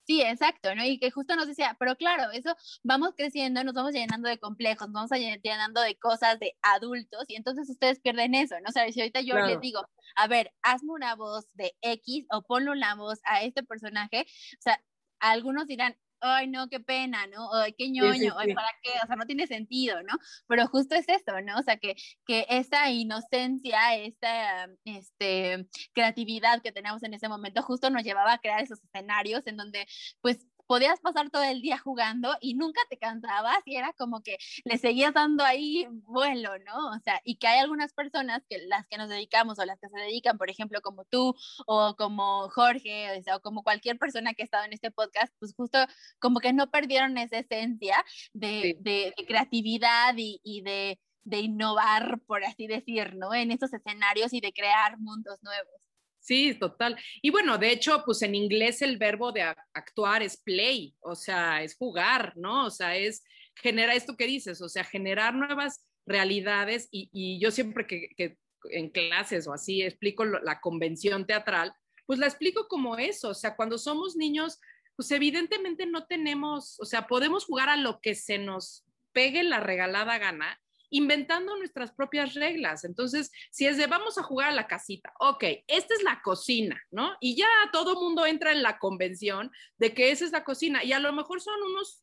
[0.05, 0.85] Sí, exacto, ¿no?
[0.85, 4.89] Y que justo nos decía, pero claro, eso vamos creciendo, nos vamos llenando de complejos,
[4.89, 8.71] nos vamos llenando de cosas de adultos y entonces ustedes pierden eso, ¿no?
[8.71, 9.87] O sea, si ahorita yo les digo,
[10.17, 14.63] a ver, hazme una voz de X o ponle una voz a este personaje, o
[14.63, 14.83] sea,
[15.21, 17.53] algunos dirán, ay, no, qué pena, ¿no?
[17.55, 18.91] Ay, qué ñoño, ay, ¿para qué?
[19.03, 20.15] O sea, no tiene sentido, ¿no?
[20.47, 21.59] Pero justo es eso, ¿no?
[21.59, 21.95] O sea, que,
[22.27, 28.39] que esa inocencia, esta este, creatividad que tenemos en ese momento justo nos llevaba a
[28.39, 29.87] crear esos escenarios en donde,
[30.21, 34.37] pues, podías pasar todo el día jugando y nunca te cansabas y era como que
[34.65, 36.91] le seguías dando ahí vuelo, ¿no?
[36.93, 39.89] O sea, y que hay algunas personas que las que nos dedicamos o las que
[39.89, 41.35] se dedican, por ejemplo, como tú
[41.67, 45.35] o como Jorge o, sea, o como cualquier persona que ha estado en este podcast,
[45.41, 45.79] pues justo
[46.21, 52.45] como que no perdieron esa esencia de, de, creatividad y, y de, de innovar, por
[52.45, 53.35] así decir, ¿no?
[53.35, 55.90] En esos escenarios y de crear mundos nuevos.
[56.21, 56.97] Sí, total.
[57.23, 61.63] Y bueno, de hecho, pues en inglés el verbo de actuar es play, o sea,
[61.63, 62.67] es jugar, ¿no?
[62.67, 63.25] O sea, es
[63.57, 68.37] generar esto que dices, o sea, generar nuevas realidades y, yo siempre que,
[68.71, 71.73] en clases o así explico la convención teatral,
[72.05, 74.59] pues la explico como eso, o sea, cuando somos niños,
[74.97, 79.61] pues evidentemente no tenemos, o sea, podemos jugar a lo que se nos pegue la
[79.61, 82.85] regalada gana, inventando nuestras propias reglas.
[82.85, 86.83] Entonces, si es de vamos a jugar a la casita, ok, esta es la cocina,
[86.91, 87.17] ¿no?
[87.21, 90.93] Y ya todo mundo entra en la convención de que esa es la cocina y
[90.93, 92.03] a lo mejor son unos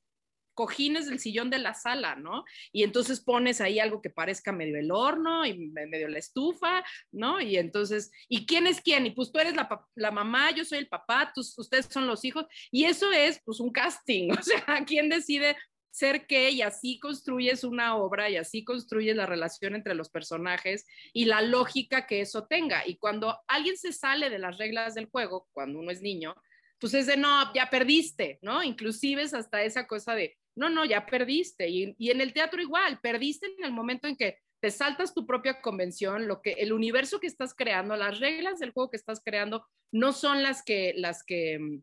[0.58, 2.44] cojines del sillón de la sala, ¿no?
[2.72, 7.40] Y entonces pones ahí algo que parezca medio el horno y medio la estufa, ¿no?
[7.40, 9.06] Y entonces, ¿y quién es quién?
[9.06, 12.48] Y pues tú eres la, la mamá, yo soy el papá, ustedes son los hijos,
[12.72, 15.56] y eso es pues un casting, o sea, ¿quién decide
[15.98, 20.86] ser que y así construyes una obra y así construyes la relación entre los personajes
[21.14, 22.86] y la lógica que eso tenga.
[22.86, 26.36] Y cuando alguien se sale de las reglas del juego, cuando uno es niño,
[26.80, 28.64] pues es de no, ya perdiste, ¿no?
[28.64, 31.68] Inclusive es hasta esa cosa de, no, no, ya perdiste.
[31.70, 35.26] Y, y en el teatro igual, perdiste en el momento en que te saltas tu
[35.26, 39.22] propia convención, lo que el universo que estás creando, las reglas del juego que estás
[39.24, 41.82] creando no son las que las que mm,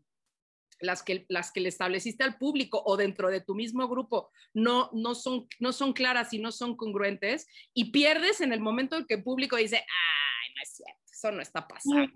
[0.80, 4.90] las que, las que le estableciste al público o dentro de tu mismo grupo no,
[4.92, 9.06] no, son, no son claras y no son congruentes y pierdes en el momento en
[9.06, 12.12] que el público dice, ay, no es cierto, eso no está pasando.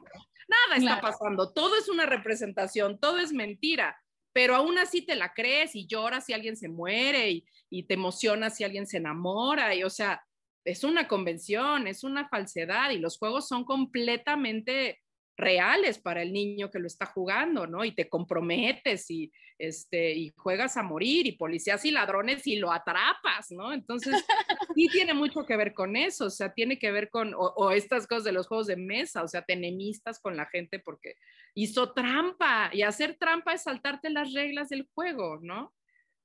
[0.48, 4.00] Nada está pasando, todo es una representación, todo es mentira,
[4.32, 7.94] pero aún así te la crees y lloras si alguien se muere y, y te
[7.94, 10.22] emocionas si alguien se enamora y o sea,
[10.64, 15.00] es una convención, es una falsedad y los juegos son completamente
[15.38, 17.84] reales para el niño que lo está jugando, ¿no?
[17.84, 22.72] Y te comprometes y, este, y juegas a morir y policías y ladrones y lo
[22.72, 23.72] atrapas, ¿no?
[23.72, 24.14] Entonces,
[24.76, 28.08] sí tiene mucho que ver con eso, o sea, tiene que ver con, o, estas
[28.08, 31.14] cosas de los juegos de mesa, o sea, te enemistas con la gente porque
[31.54, 35.72] hizo trampa y hacer trampa es saltarte las reglas del juego, ¿no?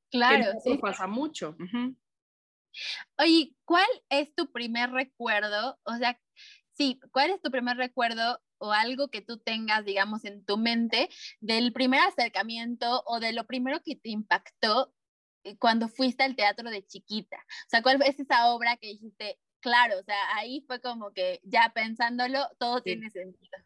[0.10, 0.54] Claro.
[0.58, 1.56] Eso pasa mucho.
[3.19, 5.80] Oye, ¿cuál es tu primer recuerdo?
[5.84, 6.19] O sea,
[6.71, 11.10] sí, ¿cuál es tu primer recuerdo o algo que tú tengas, digamos, en tu mente
[11.41, 14.93] del primer acercamiento o de lo primero que te impactó
[15.43, 17.36] eh, cuando fuiste al teatro de chiquita?
[17.36, 21.41] O sea, ¿cuál es esa obra que dijiste, claro, o sea, ahí fue como que
[21.43, 23.58] ya pensándolo, todo tiene sentido?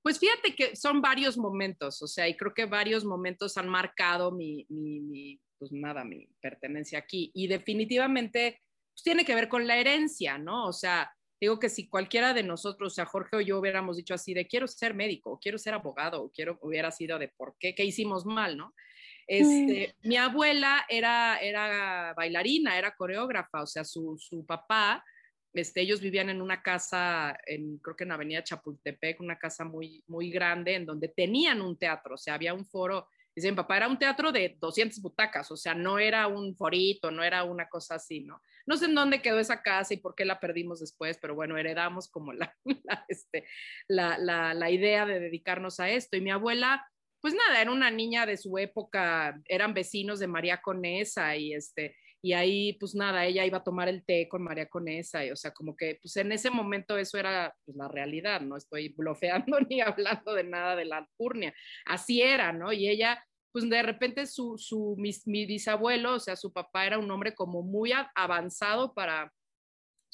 [0.00, 4.30] Pues fíjate que son varios momentos, o sea, y creo que varios momentos han marcado
[4.30, 7.32] mi, mi, mi pues nada, mi pertenencia aquí.
[7.34, 10.66] Y definitivamente pues tiene que ver con la herencia, ¿no?
[10.66, 11.12] O sea,
[11.44, 14.46] Digo que si cualquiera de nosotros, o sea, Jorge o yo hubiéramos dicho así de
[14.46, 17.84] quiero ser médico, o quiero ser abogado, o quiero, hubiera sido de por qué, qué
[17.84, 18.74] hicimos mal, ¿no?
[19.26, 25.04] Este, Mi abuela era, era bailarina, era coreógrafa, o sea, su, su papá,
[25.52, 30.02] este, ellos vivían en una casa, en, creo que en Avenida Chapultepec, una casa muy,
[30.06, 33.76] muy grande, en donde tenían un teatro, o sea, había un foro Dice mi papá,
[33.78, 37.68] era un teatro de 200 butacas, o sea, no era un forito, no era una
[37.68, 38.40] cosa así, ¿no?
[38.66, 41.58] No sé en dónde quedó esa casa y por qué la perdimos después, pero bueno,
[41.58, 42.54] heredamos como la,
[43.08, 43.46] este,
[43.88, 46.16] la, la, la idea de dedicarnos a esto.
[46.16, 46.86] Y mi abuela,
[47.20, 51.96] pues nada, era una niña de su época, eran vecinos de María Conesa y este,
[52.24, 55.36] y ahí pues nada, ella iba a tomar el té con María Conesa, y, o
[55.36, 59.60] sea, como que pues en ese momento eso era pues, la realidad, no estoy blofeando
[59.68, 61.52] ni hablando de nada de la alcurnia,
[61.84, 62.72] así era, ¿no?
[62.72, 66.98] Y ella, pues de repente su, su mi, mi bisabuelo, o sea, su papá era
[66.98, 69.30] un hombre como muy avanzado para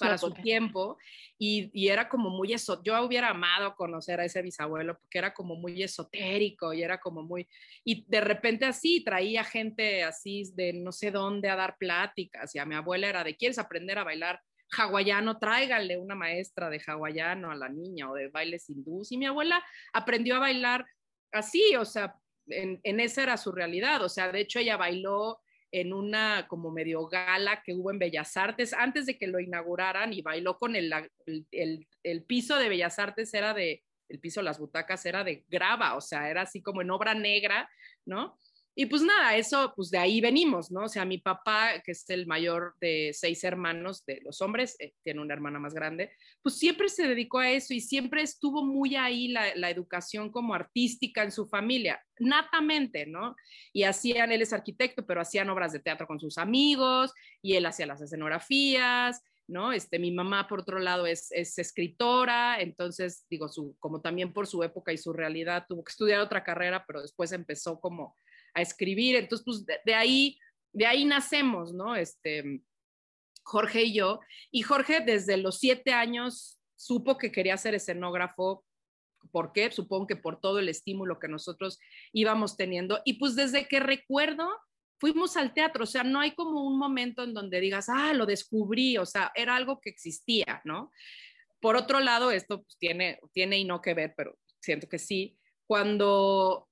[0.00, 0.98] para su tiempo
[1.38, 2.82] y, y, era como muy eso.
[2.82, 7.22] Yo hubiera amado conocer a ese bisabuelo porque era como muy esotérico y era como
[7.22, 7.46] muy.
[7.84, 12.54] Y de repente así traía gente así de no sé dónde a dar pláticas.
[12.54, 14.40] Y a mi abuela era de: ¿quieres aprender a bailar?
[14.72, 19.10] hawaiano, tráigale una maestra de hawaiano a la niña o de bailes hindús.
[19.12, 20.86] Y mi abuela aprendió a bailar
[21.32, 22.14] así, o sea,
[22.46, 24.02] en, en esa era su realidad.
[24.04, 25.40] O sea, de hecho ella bailó
[25.72, 30.12] en una como medio gala que hubo en Bellas Artes antes de que lo inauguraran
[30.12, 30.92] y bailó con el,
[31.26, 35.94] el, el, piso de Bellas Artes era de, el piso, las butacas era de grava,
[35.96, 37.70] o sea, era así como en obra negra,
[38.04, 38.36] ¿no?
[38.74, 40.84] Y pues nada, eso, pues de ahí venimos, ¿no?
[40.84, 44.94] O sea, mi papá, que es el mayor de seis hermanos de los hombres, eh,
[45.02, 48.94] tiene una hermana más grande, pues siempre se dedicó a eso y siempre estuvo muy
[48.94, 53.34] ahí la, la, educación como artística en su familia, natamente, ¿no?
[53.72, 57.66] Y hacían, él es arquitecto, pero hacían obras de teatro con sus amigos y él
[57.66, 59.20] hacía las escenografías.
[59.50, 59.72] ¿no?
[59.72, 64.46] Este, mi mamá, por otro lado, es, es, escritora, entonces, digo, su, como también por
[64.46, 68.16] su época y su realidad, tuvo que estudiar otra carrera, pero después empezó como
[68.54, 69.16] a escribir.
[69.16, 70.38] Entonces, pues de, ahí,
[70.72, 71.96] de ahí nacemos, ¿no?
[71.96, 72.62] Este,
[73.42, 74.20] Jorge y yo.
[74.50, 78.64] Y Jorge desde los siete años supo que quería ser escenógrafo.
[79.32, 79.70] ¿Por qué?
[79.70, 81.78] Supongo que por todo el estímulo que nosotros
[82.12, 83.00] íbamos teniendo.
[83.04, 84.48] Y pues desde que recuerdo,
[85.00, 88.26] fuimos al teatro, o sea, no hay como un momento en donde digas, ah, lo
[88.26, 90.92] descubrí, o sea, era algo que existía, ¿no?
[91.60, 95.38] Por otro lado, esto pues, tiene, tiene y no que ver, pero siento que sí,
[95.66, 96.69] cuando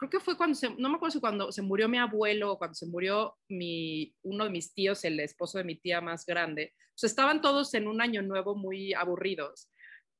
[0.00, 2.58] creo que fue cuando se, no me acuerdo si cuando se murió mi abuelo o
[2.58, 6.72] cuando se murió mi, uno de mis tíos, el esposo de mi tía más grande,
[6.98, 9.70] pues estaban todos en un año nuevo muy aburridos.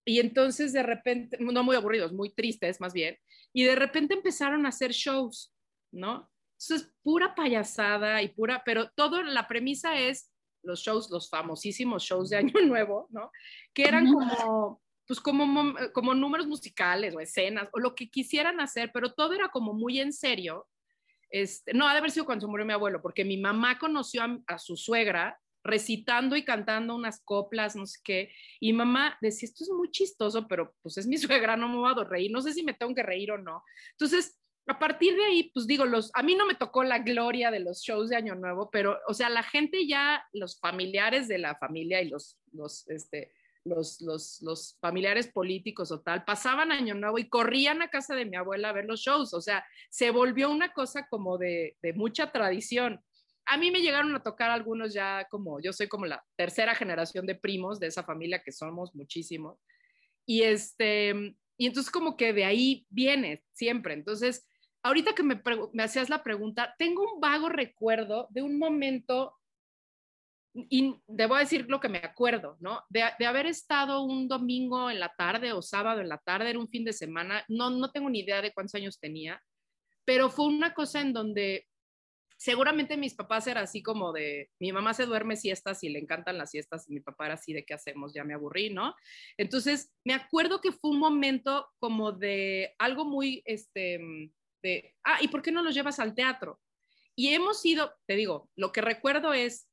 [0.04, 3.16] Y entonces de repente, no muy aburridos, muy tristes más bien,
[3.54, 5.54] y de repente empezaron a hacer shows,
[5.90, 6.30] ¿no?
[6.58, 10.30] Entonces, pura payasada y pura, pero todo, la premisa es
[10.62, 13.30] los shows, los famosísimos shows de Año Nuevo, ¿no?
[13.72, 18.92] Que eran como pues como, como números musicales o escenas o lo que quisieran hacer,
[18.94, 20.68] pero todo era como muy en serio.
[21.30, 24.22] Este, no, ha de haber sido cuando se murió mi abuelo, porque mi mamá conoció
[24.46, 29.64] a, su suegra recitando y cantando unas coplas, no sé qué, y mamá decía, esto
[29.64, 32.52] es muy chistoso, pero pues es mi suegra, no me voy a reír, no sé
[32.52, 33.64] si me tengo que reír o no.
[33.90, 37.50] Entonces, a partir de ahí, pues digo, los, a mí no me tocó la gloria
[37.50, 41.38] de los shows de Año Nuevo, pero, o sea, la gente ya, los familiares de
[41.38, 43.32] la familia y los, los, este,
[43.64, 48.24] los, los, los, familiares políticos o tal, pasaban Año Nuevo y corrían a casa de
[48.24, 49.34] mi abuela a ver los shows.
[49.34, 53.00] O sea, se volvió una cosa como de, de mucha tradición.
[53.46, 57.26] A mí me llegaron a tocar algunos ya como, yo soy como la tercera generación
[57.26, 59.58] de primos de esa familia que somos muchísimos.
[60.26, 63.94] Y este, y entonces como que de ahí viene siempre.
[63.94, 64.46] Entonces,
[64.82, 65.42] ahorita que me,
[65.72, 69.34] me hacías la pregunta, tengo un vago recuerdo de un momento
[70.54, 72.82] y debo decir lo que me acuerdo, ¿no?
[72.88, 76.58] De, de, haber estado un domingo en la tarde o sábado en la tarde, era
[76.58, 79.40] un fin de semana, no, no tengo ni idea de cuántos años tenía,
[80.04, 81.66] pero fue una cosa en donde
[82.40, 86.38] seguramente mis papás eran así como de, mi mamá se duerme siestas y le encantan
[86.38, 88.14] las siestas y mi papá era así de, ¿qué hacemos?
[88.14, 88.94] Ya me aburrí, ¿no?
[89.36, 94.00] Entonces, me acuerdo que fue un momento como de algo muy, este,
[94.62, 96.58] de, ah, ¿y por qué no los llevas al teatro?
[97.14, 99.69] Y hemos ido, te digo, lo que recuerdo es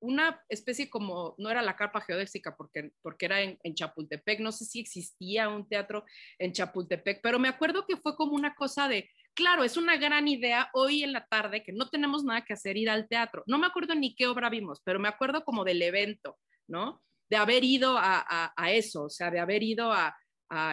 [0.00, 4.64] una especie como, no era la carpa geodésica porque, porque era en, Chapultepec, no sé
[4.64, 6.04] si existía un teatro
[6.38, 10.28] en Chapultepec, pero me acuerdo que fue como una cosa de, claro, es una gran
[10.28, 13.42] idea hoy en la tarde que no tenemos nada que hacer ir al teatro.
[13.46, 17.02] No me acuerdo ni qué obra vimos, pero me acuerdo como del evento, ¿no?
[17.28, 20.16] De haber ido a, a, eso, o sea, de haber ido a,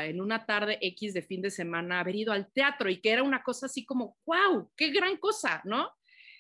[0.05, 3.23] en una tarde X de fin de semana, haber ido al teatro y que era
[3.23, 5.89] una cosa así como, wow, qué gran cosa, ¿no?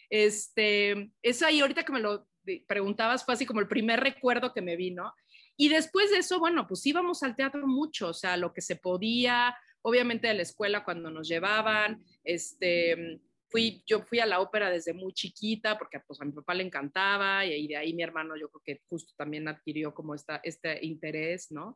[0.07, 2.27] Este, es ahí ahorita que me lo
[2.67, 5.13] preguntabas, fue así como el primer recuerdo que me vino.
[5.55, 8.75] Y después de eso, bueno, pues íbamos al teatro mucho, o sea, lo que se
[8.75, 14.71] podía, obviamente de la escuela cuando nos llevaban, este, fui, yo fui a la ópera
[14.71, 18.35] desde muy chiquita porque pues a mi papá le encantaba y, de ahí mi hermano
[18.35, 21.75] yo creo que justo también adquirió como esta, este interés, ¿no?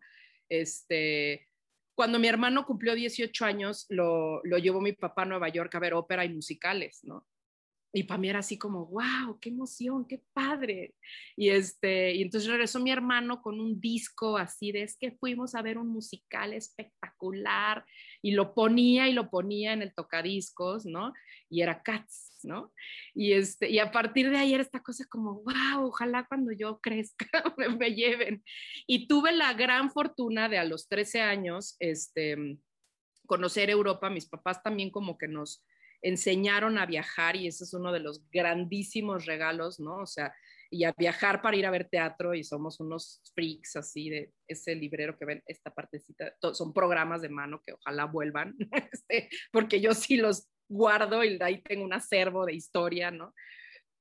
[0.49, 1.47] Este,
[1.93, 5.79] cuando mi hermano cumplió 18 años, lo, lo llevó mi papá a Nueva York a
[5.79, 7.27] ver ópera y musicales, ¿no?
[7.97, 10.93] Y para mí era así como, wow, qué emoción, qué padre.
[11.35, 15.55] Y, este, y entonces regresó mi hermano con un disco así de, es que fuimos
[15.55, 17.83] a ver un musical espectacular
[18.21, 21.11] y lo ponía y lo ponía en el tocadiscos, ¿no?
[21.49, 22.71] Y era Cats, ¿no?
[23.15, 26.79] Y, este, y a partir de ahí era esta cosa como, wow, ojalá cuando yo
[26.79, 28.43] crezca me, me lleven.
[28.85, 32.59] Y tuve la gran fortuna de a los 13 años, este,
[33.25, 35.65] conocer Europa, mis papás también como que nos
[36.01, 39.97] enseñaron a viajar y ese es uno de los grandísimos regalos, ¿no?
[39.97, 40.33] O sea,
[40.69, 44.75] y a viajar para ir a ver teatro y somos unos freaks así de ese
[44.75, 48.55] librero que ven esta partecita, son programas de mano que ojalá vuelvan,
[48.91, 53.33] este, porque yo sí los guardo y ahí tengo un acervo de historia, ¿no?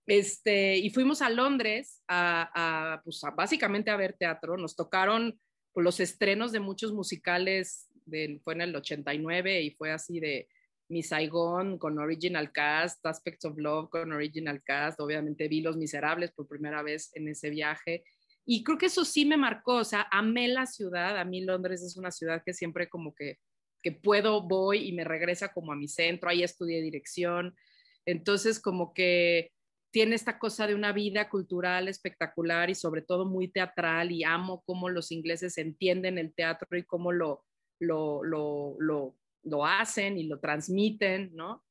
[0.07, 5.39] Este, y fuimos a Londres a, pues, básicamente a ver teatro, nos tocaron
[5.75, 10.49] los estrenos de muchos musicales, de, fue en el 89 y fue así de
[10.89, 16.33] mi Saigon con Original Cast, Aspects of Love con Original Cast, obviamente vi Los Miserables
[16.33, 18.05] por primera vez en ese viaje.
[18.45, 21.83] Y creo que eso sí me marcó, o sea, amé la ciudad, a mí Londres
[21.83, 23.39] es una ciudad que siempre como que,
[23.83, 27.57] que puedo, voy y me regresa como a mi centro, ahí estudié dirección,
[28.05, 29.51] entonces como que
[29.91, 34.63] tiene esta cosa de una vida cultural espectacular y sobre todo muy teatral y amo
[34.65, 37.45] cómo los ingleses entienden el teatro y cómo lo,
[37.81, 41.65] lo, lo, lo lo hacen y lo transmiten, ¿no?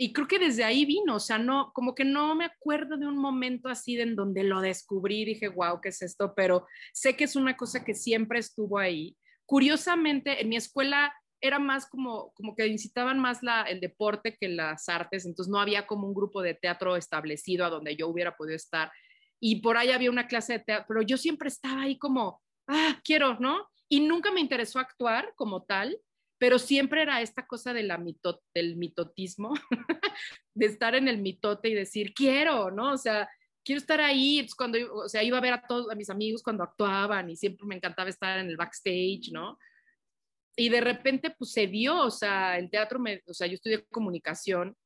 [0.00, 3.06] Y creo que desde ahí vino, o sea, no, como que no me acuerdo de
[3.06, 6.34] un momento así de en donde lo descubrí y dije, wow, ¿qué es esto?
[6.36, 9.16] Pero sé que es una cosa que siempre estuvo ahí.
[9.44, 14.48] Curiosamente, en mi escuela era más como, como que incitaban más la, el deporte que
[14.48, 18.36] las artes, entonces no había como un grupo de teatro establecido a donde yo hubiera
[18.36, 18.92] podido estar.
[19.40, 23.00] Y por ahí había una clase de teatro, pero yo siempre estaba ahí como, ah,
[23.02, 23.68] quiero, ¿no?
[23.88, 25.98] Y nunca me interesó actuar como tal,
[26.38, 28.02] pero siempre era esta cosa de la
[28.54, 29.52] del mitotismo,
[30.54, 32.92] de estar en el mitote y decir, quiero, ¿no?
[32.92, 33.28] O sea,
[33.64, 36.62] quiero estar ahí, cuando, o sea, iba a ver a todos, a mis amigos cuando
[36.62, 39.58] actuaban y siempre me encantaba estar en el backstage, ¿no?
[40.56, 43.84] Y de repente, pues se dio, o sea, el teatro, me, o sea, yo estudié
[43.86, 44.76] comunicación,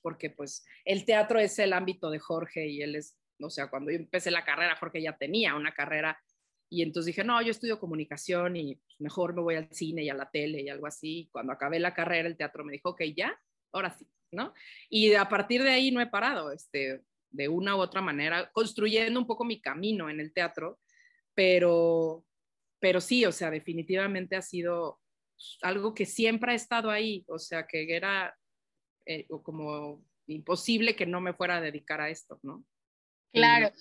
[0.00, 3.90] porque pues el teatro es el ámbito de Jorge y él es, o sea, cuando
[3.90, 6.20] yo empecé la carrera, Jorge ya tenía una carrera
[6.70, 10.10] y entonces dije, no, yo estudio comunicación y pues, mejor me voy al cine y
[10.10, 11.28] a la tele y algo así.
[11.32, 13.38] Cuando acabé la carrera, el teatro me dijo, ok, ya,
[13.72, 14.52] ahora sí, ¿no?
[14.90, 19.18] Y a partir de ahí no he parado, este, de una u otra manera, construyendo
[19.18, 20.78] un poco mi camino en el teatro,
[21.34, 22.24] pero,
[22.78, 25.00] pero sí, o sea, definitivamente ha sido
[25.62, 28.36] algo que siempre ha estado ahí, o sea, que era
[29.06, 32.64] eh, como imposible que no me fuera a dedicar a esto, ¿no?
[33.32, 33.72] Claro,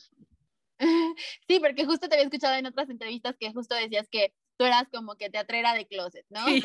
[1.47, 4.87] Sí, porque justo te había escuchado en otras entrevistas que justo decías que tú eras
[4.91, 6.45] como que teatrera de closet, ¿no?
[6.45, 6.63] Sí,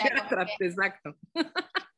[0.61, 1.17] exacto.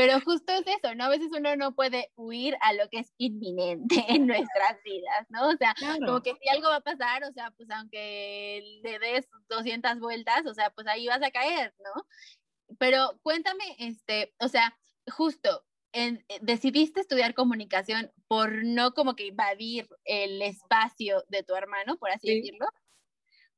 [0.00, 1.04] Pero justo es eso, ¿no?
[1.04, 5.48] A veces uno no puede huir a lo que es inminente en nuestras vidas, ¿no?
[5.48, 9.28] O sea, como que si algo va a pasar, o sea, pues aunque le des
[9.50, 12.06] 200 vueltas, o sea, pues ahí vas a caer, ¿no?
[12.78, 14.74] Pero cuéntame, este, o sea,
[15.06, 21.96] justo, eh, decidiste estudiar comunicación por no como que invadir el espacio de tu hermano,
[21.98, 22.66] por así decirlo?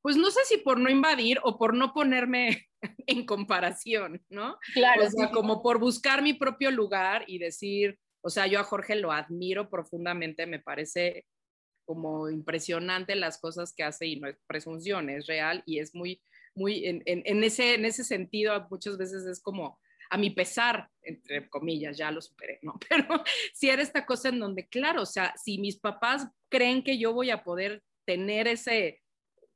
[0.01, 2.67] Pues no sé si por no invadir o por no ponerme
[3.07, 4.57] en comparación, ¿no?
[4.73, 5.05] Claro.
[5.05, 8.95] O sea, como por buscar mi propio lugar y decir, o sea, yo a Jorge
[8.95, 11.25] lo admiro profundamente, me parece
[11.85, 16.21] como impresionante las cosas que hace y no es presunción, es real y es muy,
[16.55, 19.79] muy, en, en, ese, en ese sentido muchas veces es como
[20.13, 22.75] a mi pesar, entre comillas, ya lo superé, ¿no?
[22.87, 26.99] Pero si era esta cosa en donde, claro, o sea, si mis papás creen que
[26.99, 29.01] yo voy a poder tener ese,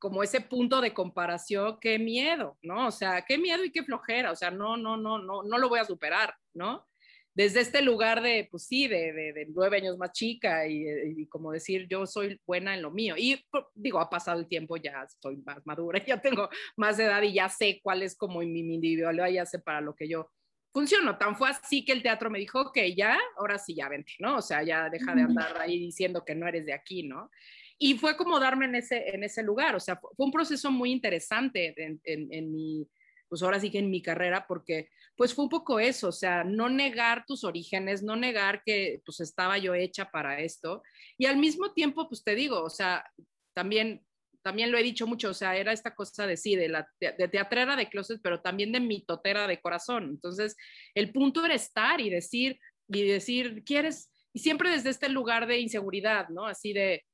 [0.00, 2.88] como ese punto de comparación, qué miedo, ¿no?
[2.88, 5.68] O sea, qué miedo y qué flojera, o sea, no, no, no, no, no lo
[5.68, 6.88] voy a superar, ¿no?
[7.34, 11.86] Desde este lugar de, pues sí, de, de, nueve años más chica y, como decir,
[11.88, 13.14] yo soy buena en lo mío.
[13.16, 13.40] Y
[13.76, 17.48] digo, ha pasado el tiempo, ya estoy más madura, ya tengo más edad y ya
[17.48, 20.32] sé cuál es como mi individualidad, ya sé para lo que yo
[20.72, 21.16] funcionó.
[21.18, 24.36] Tan fue así que el teatro me dijo, ok, ya, ahora sí, ya vente, ¿no?
[24.36, 27.30] O sea, ya deja de andar ahí diciendo que no eres de aquí, ¿no?
[27.78, 30.90] Y fue como darme en ese, en ese lugar, o sea, fue, un proceso muy
[30.90, 32.88] interesante en, en, mi,
[33.28, 36.42] pues ahora sí que en mi carrera, porque pues fue un poco eso, o sea,
[36.42, 40.82] no negar tus orígenes, no negar que pues estaba yo hecha para esto,
[41.16, 43.08] y al mismo tiempo, pues te digo, o sea,
[43.54, 44.04] también
[44.48, 47.28] también lo he dicho mucho, o sea, era esta cosa de sí, de, la, de
[47.28, 50.04] teatrera de closet, pero también de mitotera de corazón.
[50.04, 50.56] Entonces,
[50.94, 54.10] el punto era estar y decir, y decir, ¿quieres?
[54.32, 56.46] Y siempre desde este lugar de inseguridad, ¿no?
[56.46, 57.04] Así de,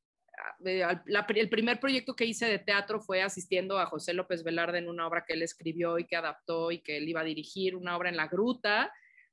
[0.64, 5.08] el primer proyecto que hice de teatro fue asistiendo a José López Velarde en una
[5.08, 8.10] obra que él escribió y que adaptó y que él iba a dirigir, una obra
[8.10, 8.92] en la gruta.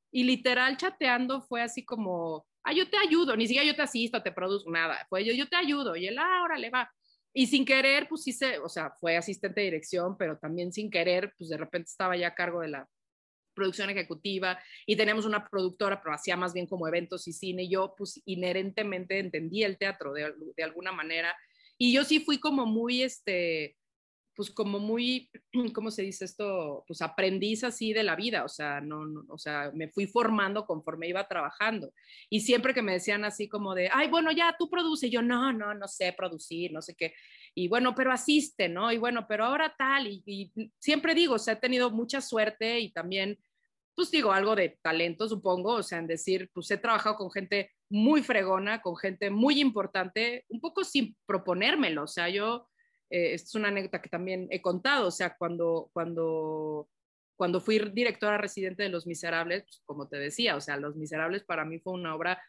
[0.09, 4.23] Y literal chateando fue así como, ah, yo te ayudo, ni siquiera yo te asisto,
[4.23, 5.05] te produzco, nada.
[5.07, 5.95] Fue yo, yo te ayudo.
[5.95, 6.91] Y él, ah, órale, va.
[7.33, 11.33] Y sin querer, pues hice, o sea, fue asistente de dirección, pero también sin querer,
[11.37, 12.89] pues de repente estaba ya a cargo de la
[13.53, 17.67] producción ejecutiva y tenemos una productora, pero hacía más bien como eventos y cine.
[17.67, 21.35] Yo pues inherentemente entendí el teatro de, de alguna manera
[21.77, 23.75] y yo sí fui como muy, este,
[24.35, 25.29] pues como muy,
[25.73, 26.83] ¿cómo se dice esto?
[26.87, 30.65] Pues aprendiz así de la vida, o sea, no, no, o sea, me fui formando
[30.65, 31.93] conforme iba trabajando.
[32.29, 35.51] Y siempre que me decían así como de, ay, bueno, ya tú produce, yo no,
[35.51, 37.13] no, no sé producir, no sé qué.
[37.53, 38.91] Y bueno, pero asiste, ¿no?
[38.91, 42.79] Y bueno, pero ahora tal, y, y siempre digo, o sea, he tenido mucha suerte
[42.79, 43.37] y también
[43.95, 47.71] pues digo, algo de talento, supongo, o sea, en decir, pues he trabajado con gente
[47.89, 52.69] muy fregona, con gente muy importante, un poco sin proponérmelo, o sea, yo,
[53.11, 56.89] eh, es una anécdota que también he contado, o sea, cuando, cuando,
[57.35, 61.43] cuando fui directora residente de Los Miserables, pues, como te decía, o sea, Los Miserables
[61.43, 62.41] para mí fue una obra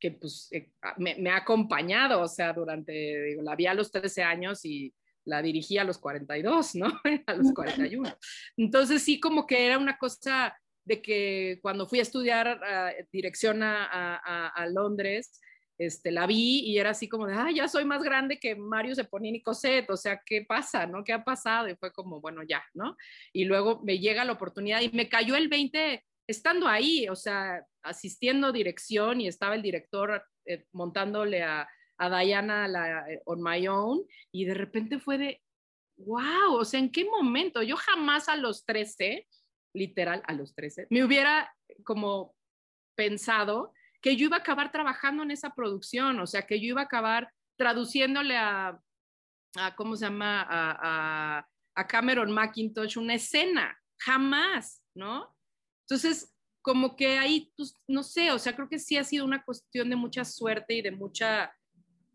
[0.00, 2.92] que pues eh, me, me, ha acompañado, o sea, durante,
[3.24, 4.94] digo, la vi a los 13 años y
[5.28, 6.86] la dirigí a los 42, ¿no?
[7.26, 8.08] a los 41.
[8.56, 13.62] Entonces sí, como que era una cosa de que cuando fui a estudiar uh, dirección
[13.62, 15.38] a, a, a, Londres,
[15.78, 18.94] este, la vi y era así como de, ah, ya soy más grande que Mario
[18.94, 21.04] Seponini Cosette, o sea, ¿qué pasa, no?
[21.04, 21.68] ¿Qué ha pasado?
[21.68, 22.96] Y fue como, bueno, ya, ¿no?
[23.32, 27.64] Y luego me llega la oportunidad y me cayó el 20 estando ahí, o sea,
[27.82, 32.66] asistiendo dirección y estaba el director eh, montándole a, a Diana
[33.08, 35.42] eh, on my own y de repente fue de,
[35.96, 37.62] wow, o sea, ¿en qué momento?
[37.62, 39.26] Yo jamás a los 13
[39.74, 41.54] literal a los 13, me hubiera
[41.84, 42.34] como
[42.94, 46.82] pensado que yo iba a acabar trabajando en esa producción, o sea, que yo iba
[46.82, 48.80] a acabar traduciéndole a,
[49.76, 50.46] ¿cómo se llama?
[50.48, 51.48] A,
[51.88, 55.32] Cameron McIntosh una escena, jamás, ¿no?
[55.82, 59.44] Entonces, como que ahí, pues, no sé, o sea, creo que sí ha sido una
[59.44, 61.56] cuestión de mucha suerte y de mucha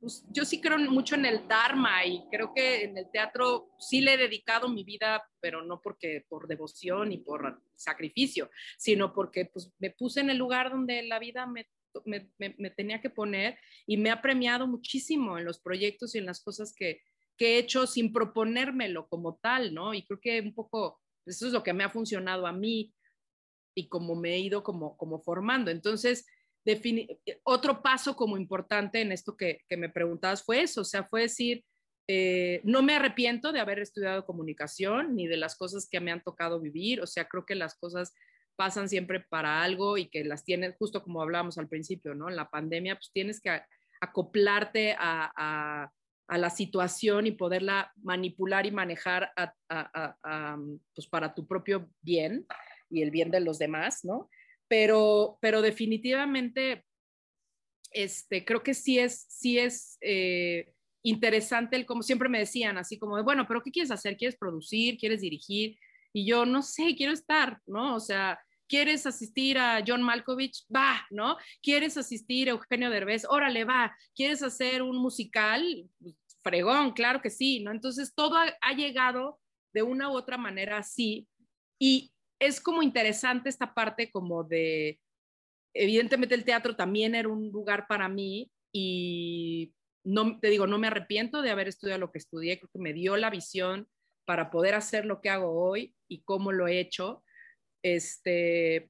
[0.03, 4.01] pues, yo sí creo mucho en el Dharma y creo que en el teatro sí
[4.01, 9.45] le he dedicado mi vida, pero no porque por devoción y por sacrificio, sino porque
[9.45, 11.69] pues, me puse en el lugar donde la vida me,
[12.03, 16.25] me, me, tenía que poner y me ha premiado muchísimo en los proyectos y en
[16.25, 16.99] las cosas que,
[17.37, 19.93] que he hecho sin proponérmelo como tal, ¿no?
[19.93, 22.93] Y creo que un poco eso es lo que me ha funcionado a mí
[23.73, 25.71] y como me he ido como, como formando.
[25.71, 26.25] Entonces,
[27.43, 31.63] otro paso como importante en esto que, me preguntabas fue eso, o sea, fue decir,
[32.07, 36.23] eh, no me arrepiento de haber estudiado comunicación ni de las cosas que me han
[36.23, 38.13] tocado vivir, o sea, creo que las cosas
[38.55, 42.29] pasan siempre para algo y que las tienes, justo como hablábamos al principio, ¿no?
[42.29, 43.61] En la pandemia, pues tienes que
[44.01, 45.91] acoplarte a,
[46.29, 49.31] la situación y poderla manipular y manejar
[50.95, 52.47] pues para tu propio bien
[52.89, 54.29] y el bien de los demás, ¿no?
[54.73, 56.83] Pero, pero definitivamente
[57.91, 62.97] este, creo que sí es, sí es eh, interesante, el, como siempre me decían, así
[62.97, 64.17] como, de, bueno, pero ¿qué quieres hacer?
[64.17, 64.97] ¿Quieres producir?
[64.97, 65.77] ¿Quieres dirigir?
[66.11, 67.93] Y yo, no sé, quiero estar, ¿no?
[67.93, 70.65] O sea, ¿quieres asistir a John Malkovich?
[70.75, 71.37] Va, ¿no?
[71.61, 73.27] ¿Quieres asistir a Eugenio Derbez?
[73.29, 73.95] Órale, va.
[74.15, 75.87] ¿Quieres hacer un musical?
[76.41, 77.69] Fregón, claro que sí, ¿no?
[77.69, 79.39] Entonces todo ha, ha llegado
[79.71, 81.27] de una u otra manera así.
[81.77, 82.12] Y,
[82.45, 84.99] es como interesante esta parte como de,
[85.73, 89.73] evidentemente el teatro también era un lugar para mí y
[90.05, 92.93] no, te digo, no me arrepiento de haber estudiado lo que estudié, creo que me
[92.93, 93.87] dio la visión
[94.25, 97.23] para poder hacer lo que hago hoy y cómo lo he hecho.
[97.83, 98.89] Este,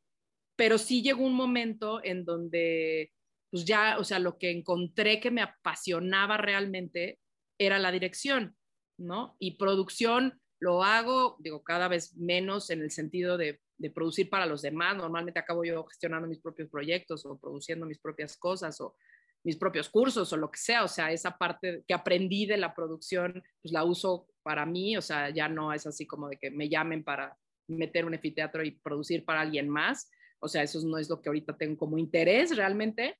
[0.55, 3.11] pero sí llegó un momento en donde,
[3.51, 7.19] pues ya, o sea, lo que encontré que me apasionaba realmente
[7.59, 8.55] era la dirección,
[8.99, 9.35] ¿no?
[9.39, 13.59] Y producción, lo hago, digo, cada vez menos en el sentido de,
[13.93, 14.95] producir para los demás.
[14.95, 18.95] Normalmente acabo yo gestionando mis propios proyectos o produciendo mis propias cosas o
[19.43, 20.85] mis propios cursos o lo que sea.
[20.85, 24.95] O sea, esa parte que aprendí de la producción, pues la uso para mí.
[24.95, 27.37] O sea, ya no es así como de que me llamen para
[27.67, 30.09] meter un anfiteatro y producir para alguien más.
[30.39, 33.17] O sea, eso no es lo que ahorita tengo como interés realmente.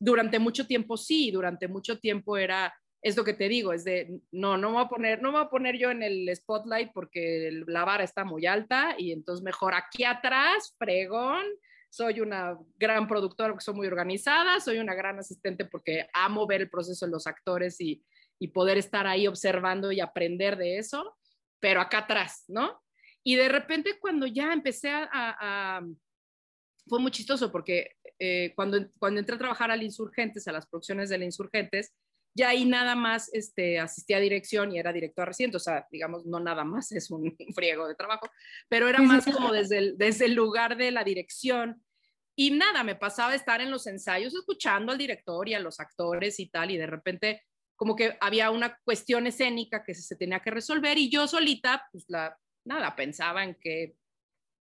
[0.00, 4.20] Durante mucho tiempo sí, durante mucho tiempo era es lo que te digo, es de,
[4.30, 7.50] no, no me voy a poner, no me a poner yo en el spotlight porque
[7.66, 11.44] la vara está muy alta y entonces mejor aquí atrás, fregón,
[11.90, 16.62] soy una gran productora porque soy muy organizada, soy una gran asistente porque amo ver
[16.62, 18.02] el proceso de los actores y,
[18.38, 21.18] y poder estar ahí observando y aprender de eso,
[21.60, 22.80] pero acá atrás, ¿no?
[23.24, 25.80] Y de repente cuando ya empecé a,
[26.88, 31.08] fue muy chistoso porque eh, cuando, cuando entré a trabajar al Insurgentes, a las producciones
[31.08, 31.92] del Insurgentes,
[32.34, 36.24] ya ahí nada más este, asistí a dirección y era director reciente, o sea, digamos,
[36.26, 38.30] no nada más es un friego de trabajo,
[38.68, 41.82] pero era más como desde el, desde el lugar de la dirección.
[42.34, 46.40] Y nada, me pasaba estar en los ensayos escuchando al director y a los actores
[46.40, 47.42] y tal, y de repente
[47.76, 52.04] como que había una cuestión escénica que se tenía que resolver y yo solita, pues
[52.08, 53.96] la, nada, pensaba en qué,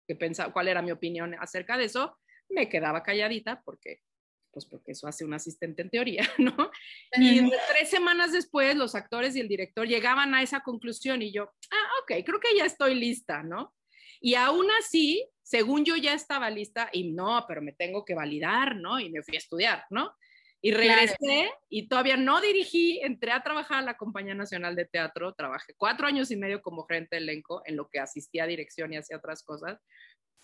[0.09, 2.19] que pensaba, cuál era mi opinión acerca de eso,
[2.49, 4.01] me quedaba calladita porque
[4.53, 6.71] pues porque eso hace un asistente en teoría, ¿no?
[7.17, 11.45] Y tres semanas después los actores y el director llegaban a esa conclusión y yo,
[11.71, 13.75] ah, ok, creo que ya estoy lista, ¿no?
[14.21, 18.77] Y aún así, según yo ya estaba lista, y no, pero me tengo que validar,
[18.77, 19.01] ¿no?
[19.01, 20.15] Y me fui a estudiar, ¿no?
[20.63, 25.33] Y regresé y todavía no dirigí, entré a trabajar a la Compañía Nacional de Teatro,
[25.33, 28.93] trabajé cuatro años y medio como gerente de elenco, en lo que asistía a dirección
[28.93, 29.81] y hacía otras cosas.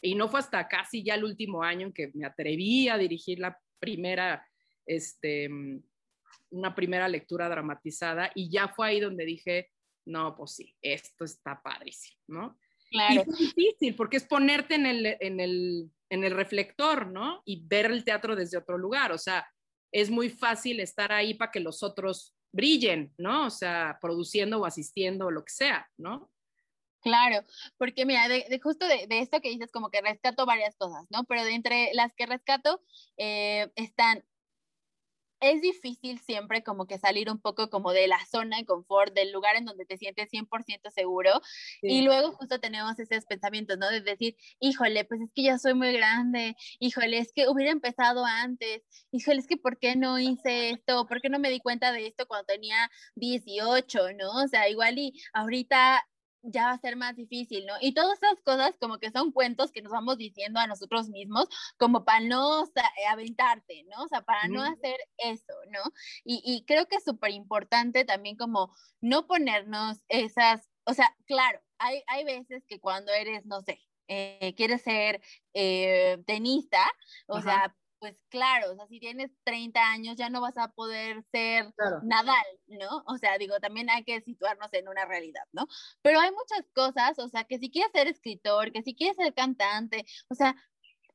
[0.00, 3.40] Y no fue hasta casi ya el último año en que me atreví a dirigir
[3.40, 4.46] la primera,
[4.86, 5.48] este,
[6.50, 9.70] una primera lectura dramatizada y ya fue ahí donde dije,
[10.06, 12.58] no, pues sí, esto está padrísimo, ¿no?
[12.90, 13.14] Claro.
[13.14, 17.42] Y es difícil porque es ponerte en el, en, el, en el reflector, ¿no?
[17.44, 19.46] Y ver el teatro desde otro lugar, o sea,
[19.92, 23.46] es muy fácil estar ahí para que los otros brillen, ¿no?
[23.46, 26.30] O sea, produciendo o asistiendo o lo que sea, ¿no?
[27.06, 27.44] Claro,
[27.78, 31.22] porque mira, de, justo de, esto que dices, como que rescato varias cosas, ¿no?
[31.22, 32.82] Pero de entre las que rescato
[33.16, 34.24] eh, están,
[35.38, 39.30] es difícil siempre como que salir un poco como de la zona de confort, del
[39.30, 41.30] lugar en donde te sientes 100% seguro.
[41.80, 43.88] Y luego justo tenemos esos pensamientos, ¿no?
[43.88, 48.24] De decir, híjole, pues es que ya soy muy grande, híjole, es que hubiera empezado
[48.24, 48.82] antes,
[49.12, 51.06] híjole, es que ¿por qué no hice esto?
[51.06, 54.42] ¿Por qué no me di cuenta de esto cuando tenía 18, ¿no?
[54.42, 56.04] O sea, igual y ahorita
[56.46, 57.74] ya va a ser más difícil, ¿no?
[57.80, 61.48] Y todas esas cosas como que son cuentos que nos vamos diciendo a nosotros mismos
[61.76, 64.04] como para no eh, aventarte, ¿no?
[64.04, 65.80] O sea, para no hacer eso, ¿no?
[66.24, 71.60] Y, y creo que es súper importante también como no ponernos esas, o sea, claro,
[71.78, 75.20] hay, hay veces que cuando eres, no sé, eh, quieres ser
[75.54, 76.84] eh, tenista,
[77.26, 77.74] o sea,
[78.06, 82.46] pues claro, o sea, si tienes 30 años ya no vas a poder ser Nadal,
[82.68, 83.02] ¿no?
[83.06, 85.66] O sea, digo, también hay que situarnos en una realidad, ¿no?
[86.02, 89.34] Pero hay muchas cosas, o sea, que si quieres ser escritor, que si quieres ser
[89.34, 90.54] cantante, o sea,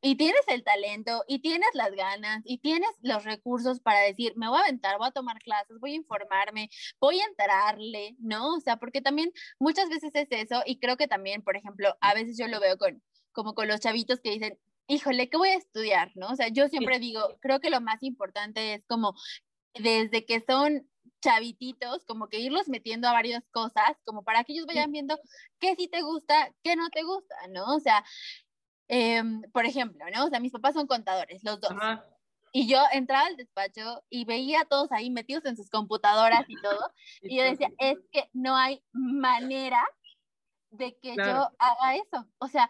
[0.02, 4.50] y tienes el talento y tienes las ganas y tienes los recursos para decir, me
[4.50, 6.70] voy a aventar, voy a tomar clases, voy a informarme,
[7.00, 8.56] voy a entrarle, ¿no?
[8.56, 12.14] O sea, porque también muchas veces es eso y creo que también, por ejemplo, a
[12.14, 14.60] veces yo lo veo con como con los chavitos que dicen,
[14.92, 16.12] híjole, ¿qué voy a estudiar?
[16.16, 16.28] ¿No?
[16.28, 19.16] O sea, yo siempre digo, creo que lo más importante es como
[19.74, 20.86] desde que son
[21.22, 25.18] chavititos, como que irlos metiendo a varias cosas, como para que ellos vayan viendo
[25.60, 27.76] qué sí te gusta, qué no te gusta, ¿no?
[27.76, 28.04] O sea,
[28.90, 30.26] em, por ejemplo, ¿no?
[30.26, 31.72] O sea, mis papás son contadores, los dos.
[32.52, 36.56] Y yo entraba al despacho y veía a todos ahí metidos en sus computadoras y
[36.62, 36.92] todo.
[37.22, 39.82] y yo decía, es que no hay manera
[40.70, 42.28] de que yo haga eso.
[42.40, 42.70] O sea,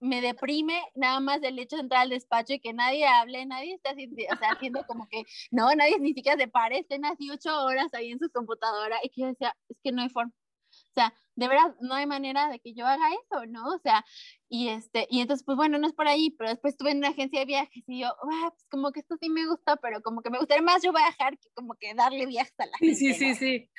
[0.00, 3.74] me deprime nada más el hecho de entrar al despacho y que nadie hable, nadie
[3.74, 7.30] está haciendo, o sea, haciendo como que, no, nadie ni siquiera se pare, estén así
[7.30, 10.32] ocho horas ahí en su computadora y que yo decía, es que no hay forma.
[10.68, 13.66] O sea, de verdad, no hay manera de que yo haga eso, ¿no?
[13.68, 14.04] O sea,
[14.48, 17.08] y este, y entonces, pues bueno, no es por ahí, pero después estuve en una
[17.08, 20.22] agencia de viajes y yo, ah, pues como que esto sí me gusta, pero como
[20.22, 22.94] que me gustaría más yo viajar que como que darle viajes a la gente.
[22.94, 23.70] Sí, sí, sí, sí.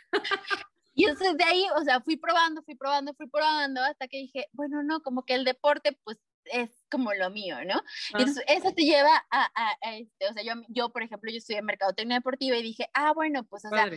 [0.98, 4.48] Y entonces de ahí, o sea, fui probando, fui probando, fui probando, hasta que dije,
[4.52, 7.84] bueno, no, como que el deporte, pues es como lo mío, ¿no?
[8.18, 11.38] Y entonces eso te lleva a, a, este, o sea, yo, yo, por ejemplo, yo
[11.38, 13.92] estudié mercadotecnia deportiva y dije, ah, bueno, pues, o sea,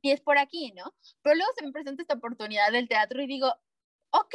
[0.00, 0.94] si es por aquí, ¿no?
[1.20, 3.52] Pero luego se me presenta esta oportunidad del teatro y digo,
[4.12, 4.34] ok,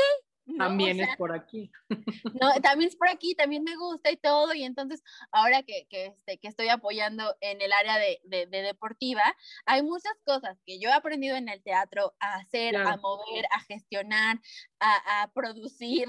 [0.58, 1.72] también es por aquí.
[2.42, 4.54] No, también es por aquí, también me gusta y todo.
[4.54, 9.24] Y entonces, ahora que, que, este, que estoy apoyando en el área de, de, deportiva,
[9.66, 13.60] hay muchas cosas que yo he aprendido en el teatro a hacer, a mover, a
[13.62, 14.40] gestionar,
[14.80, 16.08] a, a, producir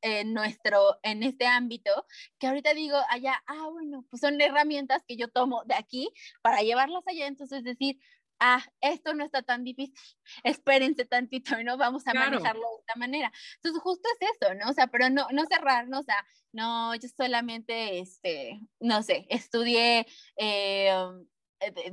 [0.00, 2.06] en nuestro, en este ámbito,
[2.38, 6.10] que ahorita digo allá, ah, bueno, pues son herramientas que yo tomo de aquí
[6.42, 7.26] para llevarlas allá.
[7.26, 7.98] Entonces, decir,
[8.44, 9.94] ah, esto no está tan difícil,
[10.44, 11.76] espérense tantito, ¿no?
[11.76, 13.32] Vamos a manejarlo de esta manera.
[13.56, 14.70] Entonces, justo es eso, ¿no?
[14.70, 20.92] O sea, pero no, no cerrarnos sea, no, yo solamente, este, no sé, estudié, eh,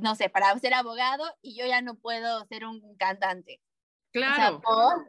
[0.00, 3.60] no sé, para ser abogado y yo ya no puedo ser un cantante.
[4.12, 4.60] Claro.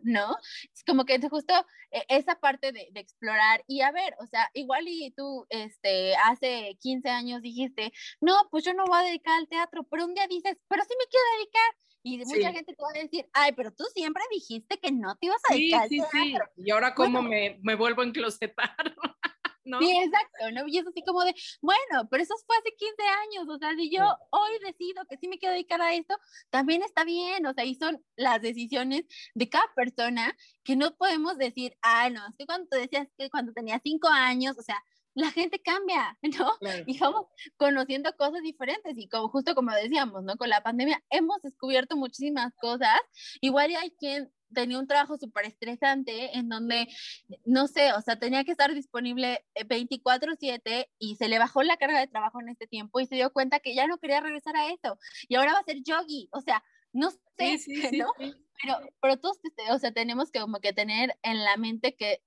[0.03, 0.37] ¿no?
[0.73, 1.53] Es como que justo
[1.91, 6.77] eh, esa parte de, explorar y a ver, o sea, igual y tú este, hace
[6.81, 7.91] 15 años dijiste,
[8.21, 10.93] no, pues yo no voy a dedicar al teatro, pero un día dices, pero sí
[10.97, 11.75] me quiero dedicar.
[12.05, 15.27] Y mucha gente te va a decir, ay, pero tú siempre dijiste que no te
[15.27, 16.51] ibas a dedicar al teatro.
[16.57, 18.75] Y ahora cómo me, me, vuelvo a enclosetar.
[19.65, 19.79] ¿no?
[19.79, 20.67] Sí, exacto, ¿no?
[20.67, 23.89] Y es así como de, bueno, pero eso fue hace 15 años, o sea, si
[23.89, 26.15] yo hoy decido que sí me quiero dedicar a esto,
[26.49, 31.37] también está bien, o sea, y son las decisiones de cada persona que no podemos
[31.37, 34.81] decir, ah, no, es que cuando tú decías que cuando tenía cinco años, o sea,
[35.15, 36.53] la gente cambia, ¿no?
[36.85, 40.35] Y vamos conociendo cosas diferentes y como justo como decíamos, ¿no?
[40.37, 42.99] Con la pandemia hemos descubierto muchísimas cosas.
[43.41, 46.87] Igual hay quien tenía un trabajo súper estresante en donde,
[47.45, 51.77] no sé, o sea, tenía que estar disponible 24/7 eh, y se le bajó la
[51.77, 54.55] carga de trabajo en este tiempo y se dio cuenta que ya no quería regresar
[54.55, 54.97] a eso
[55.27, 57.19] y ahora va a ser yogi, o sea, no sé,
[58.05, 58.07] ¿no?
[58.61, 59.37] Pero, pero todos,
[59.71, 62.21] o sea, tenemos que como que tener en la mente que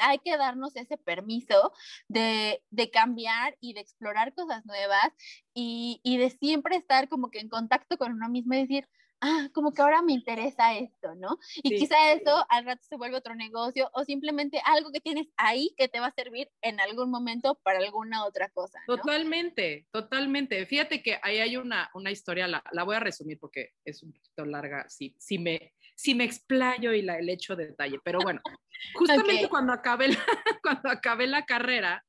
[0.00, 1.72] hay que darnos ese permiso
[2.08, 5.10] de, de, cambiar y de explorar cosas nuevas
[5.54, 8.88] y, y, de siempre estar como que en contacto con uno mismo y decir,
[9.20, 11.38] ah, como que ahora me interesa esto, ¿no?
[11.62, 15.74] Y quizá eso al rato se vuelve otro negocio o simplemente algo que tienes ahí
[15.76, 18.80] que te va a servir en algún momento para alguna otra cosa.
[18.86, 18.96] ¿no?
[18.96, 20.64] Totalmente, totalmente.
[20.66, 24.12] Fíjate que ahí hay una, una historia, la, la, voy a resumir porque es un
[24.12, 28.40] poquito larga, si, si, me, si me explayo y la, le echo detalle, pero bueno,
[28.94, 30.18] justamente cuando, acabé la,
[30.62, 32.04] cuando acabé la carrera,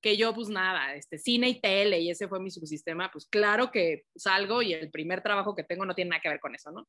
[0.00, 3.70] que yo pues nada, este, cine y tele y ese fue mi subsistema, pues claro
[3.70, 6.70] que salgo y el primer trabajo que tengo no tiene nada que ver con eso,
[6.70, 6.86] ¿no?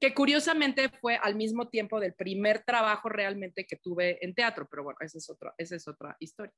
[0.00, 4.84] Que curiosamente fue al mismo tiempo del primer trabajo realmente que tuve en teatro, pero
[4.84, 6.52] bueno, esa es otra, esa es otra historia.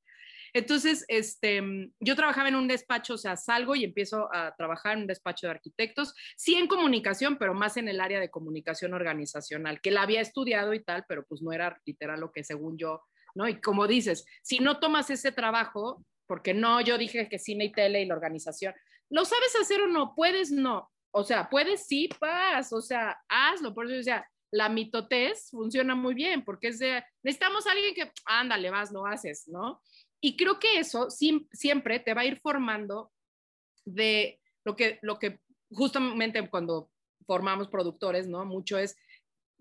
[0.52, 1.62] Entonces, este,
[2.00, 5.46] yo trabajaba en un despacho, o sea, salgo y empiezo a trabajar en un despacho
[5.46, 10.02] de arquitectos, sí en comunicación, pero más en el área de comunicación organizacional, que la
[10.02, 13.02] había estudiado y tal, pero pues no era literal lo que según yo
[13.34, 13.48] ¿no?
[13.48, 17.72] Y como dices, si no tomas ese trabajo, porque no, yo dije que cine y
[17.72, 18.74] tele y la organización,
[19.10, 20.14] ¿lo sabes hacer o no?
[20.14, 20.50] ¿Puedes?
[20.50, 20.90] No.
[21.10, 23.74] O sea, puedes, sí, paz, o sea, hazlo.
[23.74, 28.12] Por eso, o sea, la mitotez funciona muy bien, porque es de, necesitamos alguien que,
[28.26, 29.82] ándale, vas, lo haces, ¿no?
[30.20, 33.12] Y creo que eso siempre te va a ir formando
[33.84, 36.90] de lo que, lo que justamente cuando
[37.26, 38.44] formamos productores, ¿no?
[38.44, 38.96] Mucho es,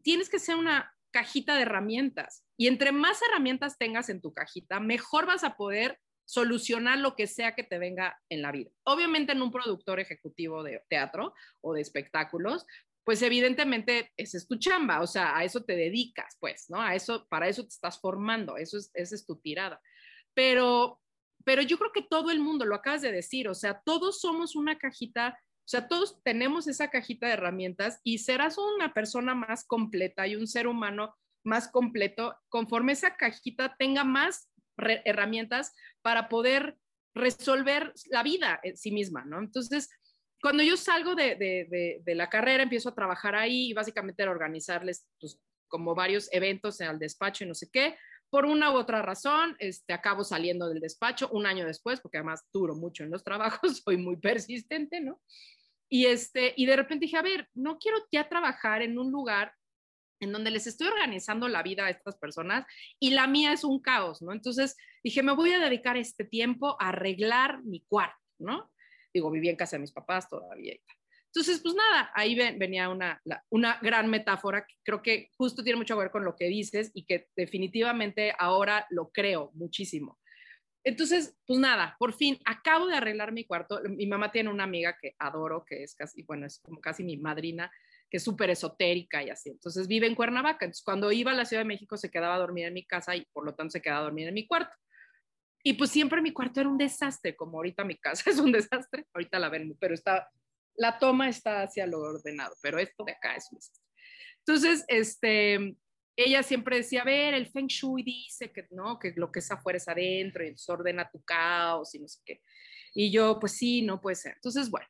[0.01, 2.43] tienes que ser una cajita de herramientas.
[2.57, 7.27] Y entre más herramientas tengas en tu cajita, mejor vas a poder solucionar lo que
[7.27, 8.69] sea que te venga en la vida.
[8.83, 12.65] Obviamente en un productor ejecutivo de teatro o de espectáculos,
[13.05, 16.81] pues evidentemente esa es tu chamba, o sea, a eso te dedicas, pues, ¿no?
[16.81, 19.79] A eso, para eso te estás formando, eso es, esa es tu tirada.
[20.33, 20.99] Pero,
[21.45, 24.55] pero yo creo que todo el mundo, lo acabas de decir, o sea, todos somos
[24.57, 29.65] una cajita o sea, todos tenemos esa cajita de herramientas y serás una persona más
[29.65, 31.13] completa y un ser humano
[31.47, 34.51] más completo conforme esa cajita tenga más
[35.05, 35.73] herramientas
[36.03, 36.77] para poder
[37.15, 39.39] resolver la vida en sí misma, ¿no?
[39.39, 39.89] Entonces,
[40.39, 45.07] cuando yo salgo de, de, la carrera, empiezo a trabajar ahí y básicamente a organizarles
[45.19, 47.97] pues, como varios eventos en el despacho y no sé qué.
[48.29, 52.45] Por una u otra razón, este, acabo saliendo del despacho un año después, porque además
[52.53, 55.19] duro mucho en los trabajos, soy muy persistente, ¿no?
[55.89, 59.53] Y, este, y de repente dije, a ver, no quiero ya trabajar en un lugar
[60.19, 62.65] en donde les estoy organizando la vida a estas personas
[62.99, 64.33] y la mía es un caos, ¿no?
[64.33, 68.71] Entonces dije, me voy a dedicar este tiempo a arreglar mi cuarto, ¿no?
[69.13, 70.75] Digo, viví en casa de mis papás todavía.
[71.27, 75.95] Entonces, pues nada, ahí venía una, una gran metáfora que creo que justo tiene mucho
[75.95, 80.17] que ver con lo que dices y que definitivamente ahora lo creo muchísimo.
[80.83, 83.81] Entonces, pues nada, por fin acabo de arreglar mi cuarto.
[83.83, 87.17] Mi mamá tiene una amiga que adoro, que es casi, bueno, es como casi mi
[87.17, 87.69] madrina,
[88.09, 89.49] que es súper esotérica y así.
[89.49, 90.65] Entonces vive en Cuernavaca.
[90.65, 93.15] Entonces, cuando iba a la Ciudad de México se quedaba a dormir en mi casa
[93.15, 94.73] y por lo tanto se quedaba a dormir en mi cuarto.
[95.63, 99.05] Y pues siempre mi cuarto era un desastre, como ahorita mi casa es un desastre.
[99.13, 100.29] Ahorita la ven, pero está,
[100.75, 103.83] la toma está hacia lo ordenado, pero esto de acá es un desastre.
[104.45, 105.75] Entonces, este,
[106.15, 108.97] ella siempre decía, a ver, el Feng Shui dice que, ¿no?
[108.97, 112.41] que lo que es afuera es adentro y ordena tu caos y no sé qué.
[112.93, 114.33] Y yo, pues sí, no puede ser.
[114.35, 114.87] Entonces, bueno,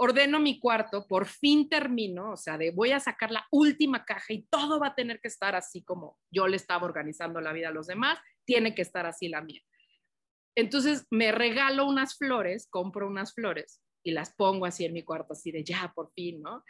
[0.00, 4.32] ordeno mi cuarto, por fin termino, o sea, de voy a sacar la última caja
[4.32, 7.68] y todo va a tener que estar así como yo le estaba organizando la vida
[7.68, 9.60] a los demás, tiene que estar así la mía.
[10.56, 15.32] Entonces me regalo unas flores, compro unas flores y las pongo así en mi cuarto,
[15.32, 16.62] así de ya, por fin, ¿no?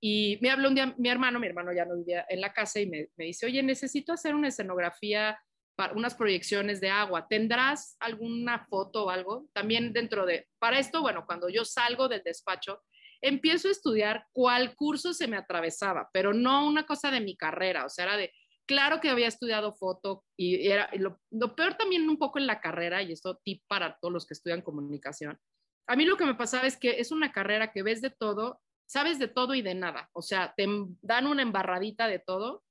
[0.00, 2.80] Y me habló un día mi hermano, mi hermano ya no vivía en la casa
[2.80, 5.38] y me, me dice, oye, necesito hacer una escenografía
[5.74, 7.26] para unas proyecciones de agua.
[7.28, 9.48] ¿Tendrás alguna foto o algo?
[9.52, 12.82] También dentro de, para esto, bueno, cuando yo salgo del despacho,
[13.20, 17.84] empiezo a estudiar cuál curso se me atravesaba, pero no una cosa de mi carrera,
[17.84, 18.32] o sea, era de,
[18.66, 22.60] claro que había estudiado foto y era lo, lo, peor también un poco en la
[22.60, 25.38] carrera, y esto tip para todos los que estudian comunicación.
[25.86, 28.60] A mí lo que me pasaba es que es una carrera que ves de todo
[28.92, 30.66] sabes de todo y de nada, o sea, te
[31.00, 32.62] dan una embarradita de todo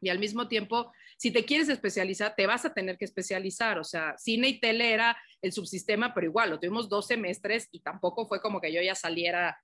[0.00, 3.78] y al mismo tiempo, si te quieres especializar, te vas a tener que especializar.
[3.78, 7.80] O sea, cine y tele era el subsistema, pero igual, lo tuvimos dos semestres y
[7.80, 9.60] tampoco fue como que yo ya saliera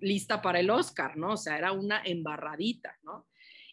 [0.00, 1.34] lista para el Oscar, ¿no?
[1.34, 3.28] O sea, era una embarradita, ¿no?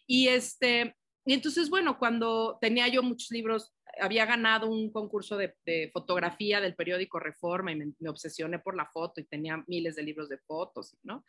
[0.06, 0.94] Y este,
[1.26, 6.76] y entonces, bueno, cuando tenía yo muchos libros, había ganado un concurso de, fotografía del
[6.76, 10.96] periódico Reforma y me, obsesioné por la foto y tenía miles de libros de fotos,
[11.02, 11.24] ¿no?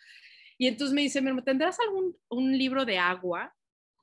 [0.60, 3.52] Y entonces me dice, ¿tendrás algún un libro de agua?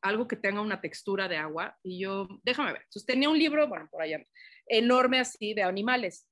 [0.02, 1.76] Algo que tenga una textura de agua.
[1.82, 2.82] Y yo, déjame ver.
[2.82, 4.24] Entonces tenía un libro, bueno, por allá,
[4.66, 6.26] enorme así de animales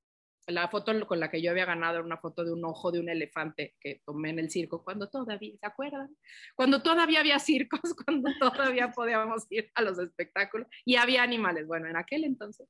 [0.47, 2.99] la foto con la que yo había ganado era una foto de un ojo de
[2.99, 6.15] un elefante que tomé en el circo cuando todavía, ¿se acuerdan?
[6.55, 11.67] Cuando todavía había circos, cuando todavía podíamos ir a los espectáculos y había animales.
[11.67, 12.67] Bueno, en aquel entonces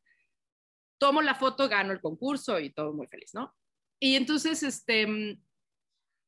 [1.00, 3.56] tomo la foto, gano el concurso y todo muy feliz, ¿no?
[4.00, 5.44] Y entonces, este, mm,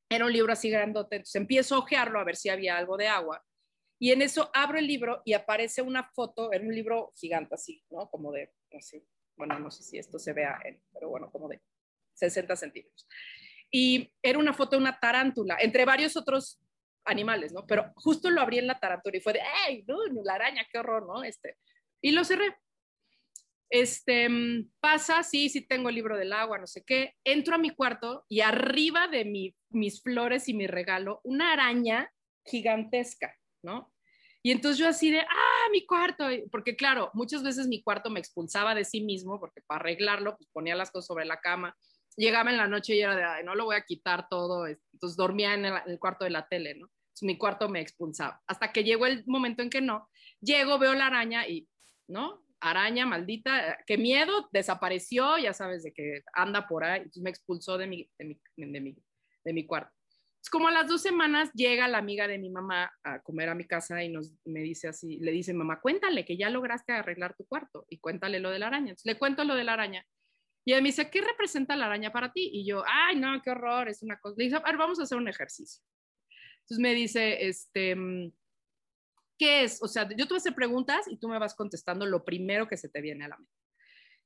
[0.10, 3.08] era un libro así grandote, entonces empiezo a ojearlo a ver si había algo de
[3.08, 3.44] agua.
[4.00, 7.84] Y en eso abro el libro y aparece una foto, era un libro gigante así,
[7.90, 8.10] ¿no?
[8.10, 10.60] Como de, así, bueno, no sé si esto se vea,
[10.94, 11.62] pero bueno, como de
[12.14, 13.08] 60 centímetros.
[13.72, 16.62] Y era una foto de una tarántula, entre varios otros
[17.06, 17.66] animales, ¿no?
[17.66, 20.80] Pero justo lo abrí en la tarántula y fue de, ¡ay, no, la araña, qué
[20.80, 21.24] horror, ¿no?
[21.24, 21.58] Este,
[22.02, 22.56] y lo cerré.
[23.70, 24.28] Este,
[24.80, 27.16] pasa, sí, sí tengo el libro del agua, no sé qué.
[27.24, 32.12] Entro a mi cuarto y arriba de mi, mis flores y mi regalo, una araña
[32.46, 33.94] gigantesca, ¿no?
[34.46, 38.20] Y entonces yo así de, ah, mi cuarto, porque claro, muchas veces mi cuarto me
[38.20, 41.78] expulsaba de sí mismo, porque para arreglarlo, pues ponía las cosas sobre la cama,
[42.18, 45.54] llegaba en la noche y era de, no lo voy a quitar todo, entonces dormía
[45.54, 46.90] en el, cuarto de la tele, ¿no?
[47.22, 50.10] Mi cuarto me expulsaba, hasta que llegó el momento en que no,
[50.42, 51.70] llego, veo la araña y,
[52.08, 52.44] ¿no?
[52.60, 57.78] Araña maldita, qué miedo, desapareció, ya sabes de que anda por ahí, entonces me expulsó
[57.78, 58.96] de mi, de mi, de mi,
[59.46, 59.94] de mi cuarto
[60.50, 63.66] como a las dos semanas llega la amiga de mi mamá a comer a mi
[63.66, 67.46] casa y nos, me dice así, le dice, mamá, cuéntale que ya lograste arreglar tu
[67.46, 68.90] cuarto y cuéntale lo de la araña.
[68.90, 70.06] Entonces, le cuento lo de la araña.
[70.66, 72.50] Y ella me dice, ¿qué representa la araña para ti?
[72.54, 74.36] Y yo, ay, no, qué horror, es una cosa.
[74.38, 75.84] Le dice, a ver, vamos a hacer un ejercicio.
[76.62, 77.96] Entonces me dice, este,
[79.38, 79.82] ¿qué es?
[79.82, 82.68] O sea, yo te voy a hacer preguntas y tú me vas contestando lo primero
[82.68, 83.54] que se te viene a la mente.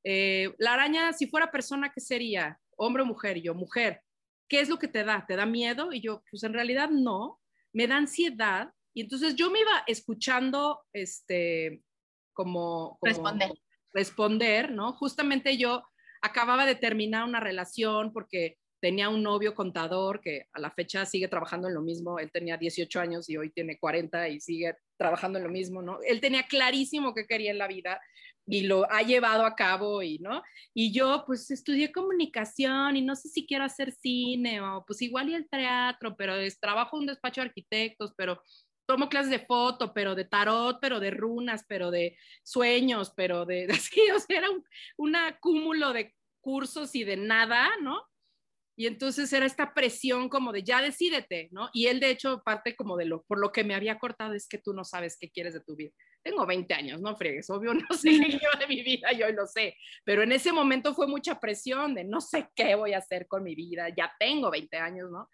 [0.04, 2.60] Eh, la araña, si fuera persona, ¿qué sería?
[2.76, 3.42] Hombre o mujer?
[3.42, 4.02] Yo, mujer.
[4.48, 5.26] ¿Qué es lo que te da?
[5.28, 5.94] ¿Te da miedo?
[5.94, 7.40] Y yo, pues en realidad no,
[7.74, 8.72] me da ansiedad.
[8.94, 11.82] Y entonces yo me iba escuchando, este,
[12.34, 13.52] como, responder.
[13.94, 14.94] Responder, ¿no?
[14.94, 15.84] Justamente yo
[16.22, 21.28] acababa de terminar una relación porque tenía un novio contador que a la fecha sigue
[21.28, 22.20] trabajando en lo mismo.
[22.20, 26.00] Él tenía 18 años y hoy tiene 40 y sigue trabajando en lo mismo, ¿no?
[26.06, 28.00] Él tenía clarísimo qué quería en la vida
[28.48, 30.42] y lo ha llevado a cabo y, ¿no?
[30.74, 35.30] Y yo pues estudié comunicación y no sé si quiero hacer cine o pues igual
[35.30, 38.42] y el teatro, pero es, trabajo en un despacho de arquitectos, pero
[38.88, 43.68] tomo clases de foto, pero de tarot, pero de runas, pero de sueños, pero de,
[43.70, 44.64] así, o sea, era un,
[44.98, 48.02] un acúmulo de cursos y de nada, ¿no?
[48.80, 51.70] Y entonces era esta presión como de ya decídete, ¿no?
[51.74, 54.48] Y él de hecho parte como de lo, por lo que me había cortado es
[54.48, 55.92] que tú no sabes qué quieres de tu vida.
[56.28, 59.48] Tengo 20 años, no friegues, obvio no sé qué quiero de mi vida, yo lo
[59.48, 63.28] sé, pero en ese momento fue mucha presión de no sé qué voy a hacer
[63.28, 65.30] con mi vida, ya tengo 20 años, ¿no?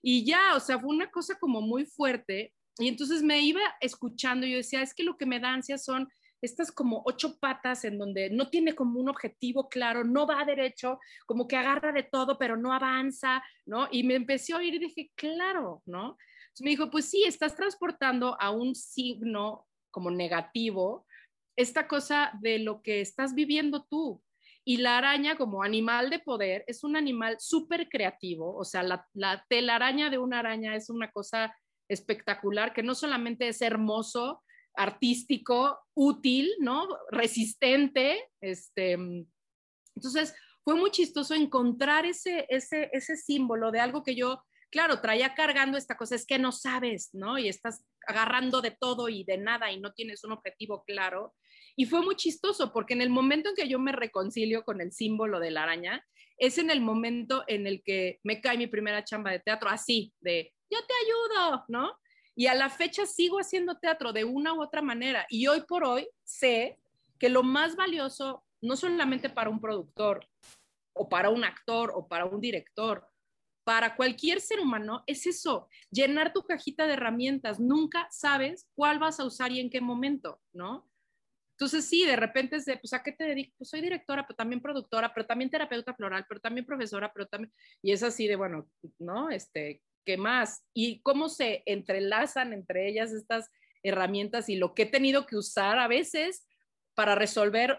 [0.00, 4.46] Y ya, o sea, fue una cosa como muy fuerte y entonces me iba escuchando
[4.46, 6.08] y yo decía, es que lo que me da ansia son
[6.40, 10.98] estas como ocho patas en donde no tiene como un objetivo claro, no va derecho,
[11.26, 13.88] como que agarra de todo, pero no avanza, ¿no?
[13.90, 16.16] Y me empecé a oír y dije, claro, ¿no?
[16.44, 21.06] Entonces me dijo, pues sí, estás transportando a un signo como negativo
[21.56, 24.22] esta cosa de lo que estás viviendo tú.
[24.64, 29.06] Y la araña como animal de poder es un animal súper creativo, o sea, la,
[29.14, 31.54] la telaraña de una araña es una cosa
[31.88, 34.42] espectacular que no solamente es hermoso,
[34.74, 36.86] artístico, útil, ¿no?
[37.10, 38.30] Resistente.
[38.40, 38.92] Este,
[39.96, 45.34] entonces, fue muy chistoso encontrar ese, ese, ese símbolo de algo que yo, claro, traía
[45.34, 47.38] cargando esta cosa, es que no sabes, ¿no?
[47.38, 51.34] Y estás agarrando de todo y de nada y no tienes un objetivo claro.
[51.76, 54.92] Y fue muy chistoso porque en el momento en que yo me reconcilio con el
[54.92, 56.04] símbolo de la araña,
[56.38, 60.12] es en el momento en el que me cae mi primera chamba de teatro, así,
[60.20, 61.92] de yo te ayudo, ¿no?
[62.34, 65.26] Y a la fecha sigo haciendo teatro de una u otra manera.
[65.28, 66.78] Y hoy por hoy sé
[67.18, 70.26] que lo más valioso, no solamente para un productor
[70.94, 73.09] o para un actor o para un director,
[73.70, 77.60] para cualquier ser humano es eso, llenar tu cajita de herramientas.
[77.60, 80.90] Nunca sabes cuál vas a usar y en qué momento, ¿no?
[81.52, 83.54] Entonces, sí, de repente es de, pues, ¿a qué te dedico?
[83.58, 87.52] Pues soy directora, pero también productora, pero también terapeuta floral, pero también profesora, pero también,
[87.80, 88.68] y es así de, bueno,
[88.98, 89.30] ¿no?
[89.30, 90.64] Este, ¿qué más?
[90.74, 93.50] Y cómo se entrelazan entre ellas estas
[93.84, 96.44] herramientas y lo que he tenido que usar a veces
[96.96, 97.78] para resolver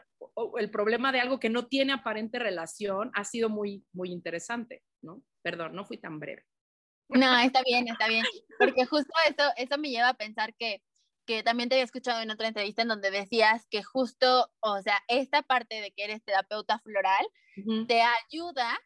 [0.58, 5.22] el problema de algo que no tiene aparente relación ha sido muy, muy interesante, ¿no?
[5.42, 6.46] Perdón, no fui tan breve.
[7.10, 8.24] No, está bien, está bien,
[8.58, 10.82] porque justo eso, eso me lleva a pensar que,
[11.26, 14.98] que también te había escuchado en otra entrevista en donde decías que justo, o sea,
[15.08, 17.26] esta parte de que eres terapeuta floral
[17.88, 18.80] te ayuda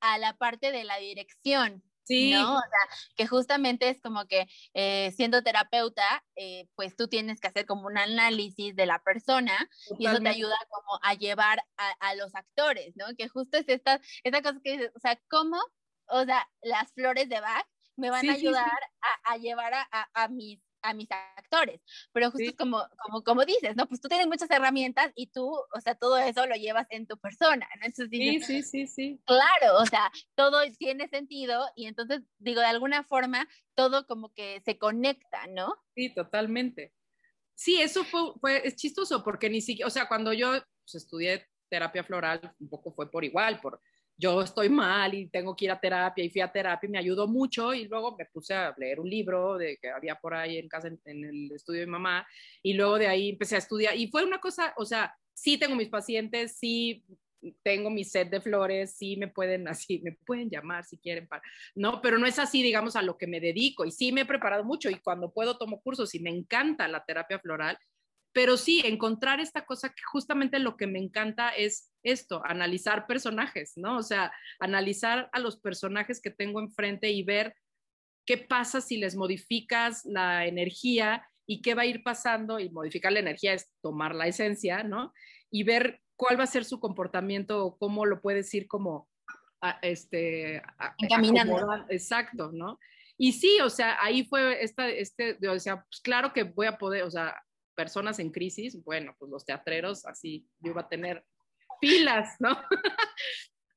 [0.00, 2.30] a la parte de la dirección, Sí.
[2.30, 2.54] ¿no?
[2.54, 7.48] O sea, que justamente es como que eh, siendo terapeuta, eh, pues tú tienes que
[7.48, 9.68] hacer como un análisis de la persona
[9.98, 13.06] y eso te ayuda como a llevar a, los actores, ¿no?
[13.18, 15.58] Que justo es esta, esta cosa que dices, o sea, ¿cómo?
[16.08, 18.70] O sea, las flores de Bach me van a ayudar
[19.24, 21.80] A, llevar a, a, mis a mis actores.
[22.12, 23.86] Pero justo como, como, como dices, ¿no?
[23.88, 27.18] Pues tú tienes muchas herramientas y tú, o sea, todo eso lo llevas en tu
[27.18, 27.86] persona, ¿no?
[27.86, 29.20] Entonces, sí, sí, sí, sí.
[29.24, 34.62] Claro, o sea, todo tiene sentido y entonces, digo, de alguna forma, todo como que
[34.64, 35.74] se conecta, ¿no?
[35.94, 36.92] Sí, totalmente.
[37.54, 40.52] Sí, eso fue, fue es chistoso porque ni siquiera, o sea, cuando yo
[40.84, 43.80] pues, estudié terapia floral, un poco fue por igual, por
[44.18, 46.98] yo estoy mal y tengo que ir a terapia y fui a terapia y me
[46.98, 50.58] ayudó mucho y luego me puse a leer un libro de que había por ahí
[50.58, 52.26] en casa en, el estudio de mi mamá
[52.62, 55.76] y luego de ahí empecé a estudiar y fue una cosa, o sea, sí tengo
[55.76, 57.04] mis pacientes, sí
[57.62, 61.42] tengo mi set de flores, sí me pueden así, me pueden llamar si quieren, para,
[61.74, 64.26] no, pero no es así, digamos, a lo que me dedico y sí me he
[64.26, 67.78] preparado mucho y cuando puedo tomo cursos y me encanta la terapia floral
[68.36, 73.72] pero sí, encontrar esta cosa que justamente lo que me encanta es esto, analizar personajes,
[73.76, 73.96] ¿no?
[73.96, 74.30] O sea,
[74.60, 77.56] analizar a los personajes que tengo enfrente y ver
[78.26, 83.10] qué pasa si les modificas la energía y qué va a ir pasando, y modificar
[83.10, 85.14] la energía es tomar la esencia, ¿no?
[85.50, 89.08] Y ver cuál va a ser su comportamiento o cómo lo puedes ir como,
[89.80, 90.62] este,
[90.98, 91.86] encaminando.
[91.88, 92.78] Exacto, ¿no?
[93.16, 96.76] Y sí, o sea, ahí fue esta, este, o sea, pues claro que voy a
[96.76, 97.34] poder, o sea,
[97.76, 101.24] personas en crisis, bueno, pues los teatreros, así yo iba a tener
[101.80, 102.58] pilas, ¿no?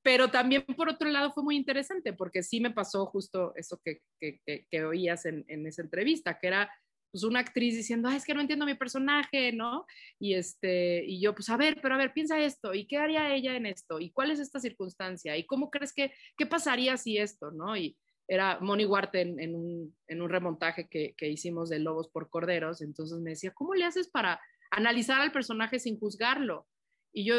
[0.01, 4.01] Pero también por otro lado fue muy interesante porque sí me pasó justo eso que,
[4.21, 6.71] que, oías en, en, esa entrevista, que era
[7.11, 9.85] pues una actriz diciendo, es que no entiendo mi personaje, ¿no?
[10.19, 13.33] Y, este, y yo, pues a ver, pero a ver, piensa esto, ¿y qué haría
[13.33, 13.99] ella en esto?
[13.99, 15.35] ¿Y cuál es esta circunstancia?
[15.35, 17.75] ¿Y cómo crees que, qué pasaría si esto, ¿no?
[17.75, 17.97] Y,
[18.29, 23.51] era Moni Huarte en, un, remontaje que, hicimos de Lobos por Corderos, entonces me decía,
[23.55, 26.67] ¿cómo le haces para analizar al personaje sin juzgarlo?
[27.11, 27.35] Y yo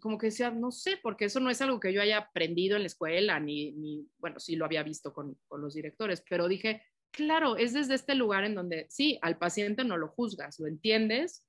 [0.00, 2.82] como que decía, no sé, porque eso no es algo que yo haya aprendido en
[2.82, 6.82] la escuela, ni, bueno, sí lo había visto con, con los directores, pero dije,
[7.12, 11.46] claro, es desde este lugar en donde sí, al paciente no lo juzgas, lo entiendes,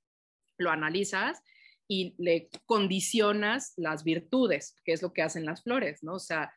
[0.56, 1.42] lo analizas
[1.88, 6.14] y le condicionas las virtudes, que es lo que hacen las flores, ¿no?
[6.14, 6.52] O sea,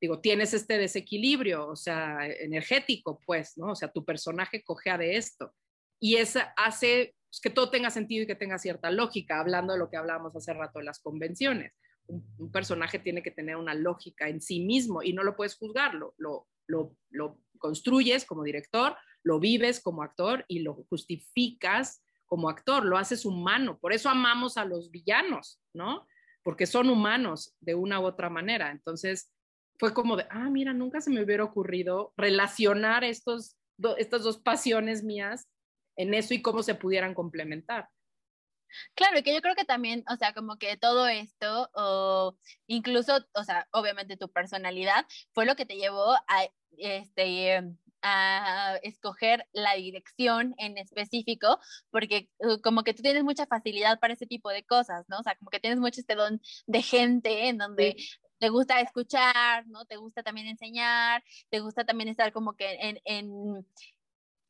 [0.00, 3.72] digo, tienes este desequilibrio, o sea, energético, pues, ¿no?
[3.72, 5.54] O sea, tu personaje cogea de esto.
[5.98, 9.78] Y eso hace pues, que todo tenga sentido y que tenga cierta lógica, hablando de
[9.78, 11.72] lo que hablábamos hace rato de las convenciones.
[12.06, 16.14] Un, personaje tiene que tener una lógica en sí mismo y no lo puedes juzgarlo,
[16.18, 22.84] lo, lo, lo construyes como director, lo vives como actor y lo justificas como actor,
[22.84, 23.78] lo haces humano.
[23.78, 26.06] Por eso amamos a los villanos, ¿no?
[26.42, 28.70] Porque son humanos de una u otra manera.
[28.70, 29.32] Entonces,
[29.80, 33.56] fue como de, ah, mira, nunca se me hubiera ocurrido relacionar estos,
[33.96, 35.48] estas dos pasiones mías
[35.96, 37.88] en eso y cómo se pudieran complementar.
[38.94, 43.26] Claro, y que yo creo que también, o sea, como que todo esto, o incluso,
[43.32, 47.62] o sea, obviamente tu personalidad, fue lo que te llevó a, este,
[48.02, 51.58] a escoger la dirección en específico,
[51.90, 55.20] porque uh, como que tú tienes mucha facilidad para ese tipo de cosas, ¿no?
[55.20, 57.96] O sea, como que tienes mucho este don de gente en donde
[58.40, 59.84] te gusta escuchar, ¿no?
[59.84, 63.66] Te gusta también enseñar, te gusta también estar como que en, en,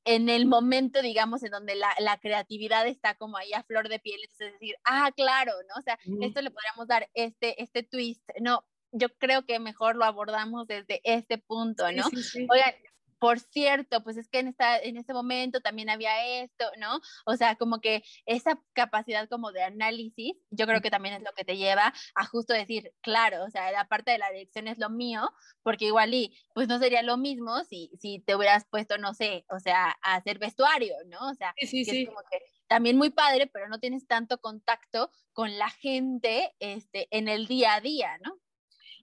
[0.04, 3.98] en el momento, digamos, en donde la, la, creatividad está como ahí a flor de
[3.98, 5.74] piel, entonces decir, ah, claro, ¿no?
[5.80, 10.04] O sea, esto le podríamos dar este, este twist, no, yo creo que mejor lo
[10.04, 12.04] abordamos desde este punto, ¿no?
[12.48, 12.74] Oigan,
[13.20, 17.00] por cierto, pues es que en, esta, en este momento también había esto, ¿no?
[17.26, 21.32] O sea, como que esa capacidad como de análisis, yo creo que también es lo
[21.36, 24.78] que te lleva a justo decir, claro, o sea, la parte de la dirección es
[24.78, 25.30] lo mío,
[25.62, 29.44] porque igual y, pues no sería lo mismo si, si te hubieras puesto, no sé,
[29.50, 31.18] o sea, a hacer vestuario, ¿no?
[31.28, 35.10] O sea, sí, sí, es como que también muy padre, pero no tienes tanto contacto
[35.34, 38.39] con la gente este, en el día a día, ¿no?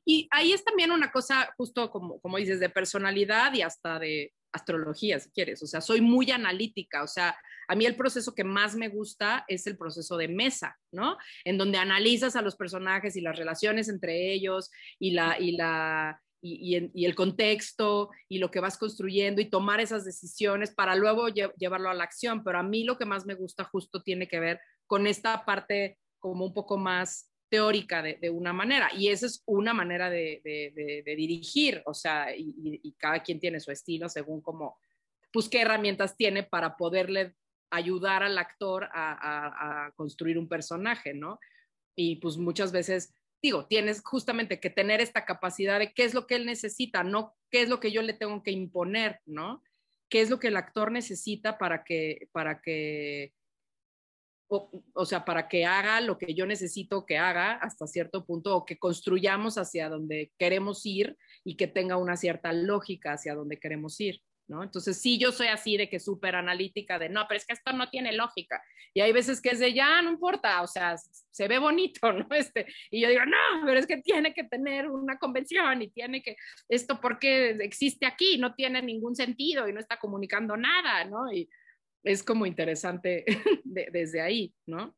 [0.10, 4.32] Y ahí es también una cosa, justo como, como dices, de personalidad y hasta de
[4.54, 5.62] astrología, si quieres.
[5.62, 7.04] O sea, soy muy analítica.
[7.04, 7.38] O sea,
[7.68, 11.18] a mí el proceso que más me gusta es el proceso de mesa, ¿no?
[11.44, 16.22] En donde analizas a los personajes y las relaciones entre ellos y la, y la,
[16.42, 21.90] y, el contexto y lo que vas construyendo y tomar esas decisiones para luego llevarlo
[21.90, 22.46] a la acción.
[22.46, 26.00] Pero a mí lo que más me gusta justo tiene que ver con esta parte
[26.18, 28.90] como un poco más teórica de, una manera.
[28.94, 30.42] Y esa es una manera de,
[31.06, 34.78] dirigir, o sea, y, cada quien tiene su estilo según como,
[35.32, 37.36] pues qué herramientas tiene para poderle
[37.70, 41.40] ayudar al actor a construir un personaje, ¿no?
[41.96, 46.28] Y pues muchas veces digo, tienes justamente que tener esta capacidad de qué es lo
[46.28, 49.64] que él necesita, no qué es lo que yo le tengo que imponer, ¿no?
[50.10, 53.34] ¿Qué es lo que el actor necesita para que, para que,
[54.50, 58.66] o, sea, para que haga lo que yo necesito que haga hasta cierto punto o
[58.66, 64.00] que construyamos hacia donde queremos ir y que tenga una cierta lógica hacia donde queremos
[64.00, 64.22] ir.
[64.48, 64.64] ¿no?
[64.64, 67.74] Entonces, sí, yo soy así de que súper analítica, de no, pero es que esto
[67.74, 68.64] no tiene lógica.
[68.94, 72.28] Y hay veces que es de ya, no importa, o sea, se ve bonito, ¿no?
[72.32, 76.22] Este, y yo digo, no, pero es que tiene que tener una convención y tiene
[76.22, 76.38] que,
[76.70, 81.32] esto porque existe aquí, no tiene ningún sentido y no está comunicando nada, ¿no?
[81.32, 81.50] Y
[82.08, 83.26] es como interesante
[83.64, 84.96] desde ahí, ¿no?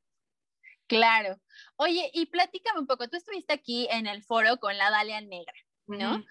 [0.88, 1.40] Claro.
[1.76, 5.54] Oye, y platícame un poco, tú estuviste aquí en el foro con la Dalia Negra,
[5.88, 6.24] ¿no?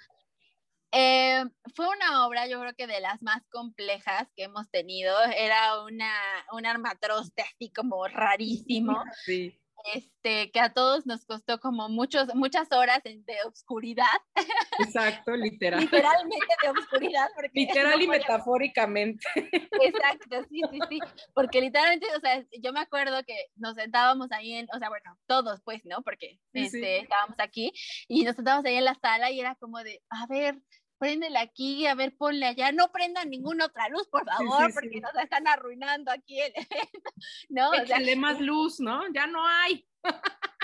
[0.91, 5.15] Eh, fue una obra, yo creo que de las más complejas que hemos tenido.
[5.37, 6.11] Era una,
[6.53, 9.03] un armatroste así como rarísimo.
[9.25, 9.61] Sí.
[9.95, 14.05] Este, que a todos nos costó como muchos, muchas horas de oscuridad.
[14.79, 15.81] Exacto, literal.
[15.81, 17.29] Literalmente de oscuridad.
[17.53, 19.25] Literal y metafóricamente.
[19.37, 20.99] Exacto, sí, sí, sí.
[21.35, 25.17] Porque literalmente, o sea, yo me acuerdo que nos sentábamos ahí en, o sea, bueno,
[25.27, 26.03] todos pues, ¿no?
[26.03, 27.73] Porque este, estábamos aquí
[28.09, 30.57] y nos sentábamos ahí en la sala y era como de, a ver,
[30.99, 35.15] préndele aquí, a ver, ponle allá, no prendan ninguna otra luz, por favor, porque nos
[35.15, 36.53] están arruinando aquí el
[37.49, 37.73] ¿no?
[37.75, 39.03] Échale más luz, ¿no?
[39.15, 39.89] Ya no hay.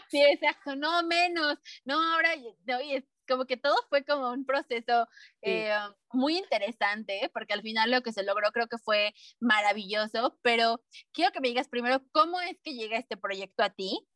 [0.09, 2.30] sí, exacto, no menos, no, ahora,
[2.78, 5.09] oye, como que todo fue como un proceso
[5.43, 5.72] eh,
[6.12, 10.82] muy interesante, porque al final lo que se logró creo que fue maravilloso, pero
[11.12, 14.07] quiero que me digas primero cómo es que llega este proyecto a ti,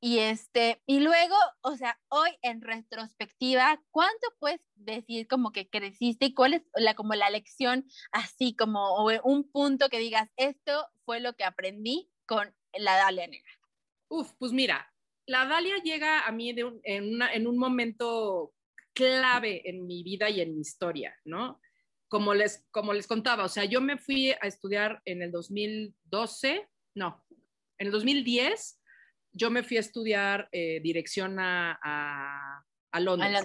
[0.00, 6.26] y este, y luego, o sea, hoy en retrospectiva, ¿cuánto puedes decir como que creciste
[6.26, 11.20] y cuál es la como la lección así como un punto que digas, esto fue
[11.20, 13.50] lo que aprendí con la Dalia Negra?
[14.08, 14.90] Uf, pues mira,
[15.26, 18.54] la Dalia llega a mí en, en un momento
[18.94, 21.60] clave en mi vida y en mi historia, ¿no?
[22.08, 26.68] Como les, como les contaba, o sea, yo me fui a estudiar en el 2012,
[26.94, 27.24] no,
[27.78, 28.79] en el 2010
[29.32, 31.78] yo me fui a estudiar eh, dirección a,
[32.92, 33.44] a, Londres.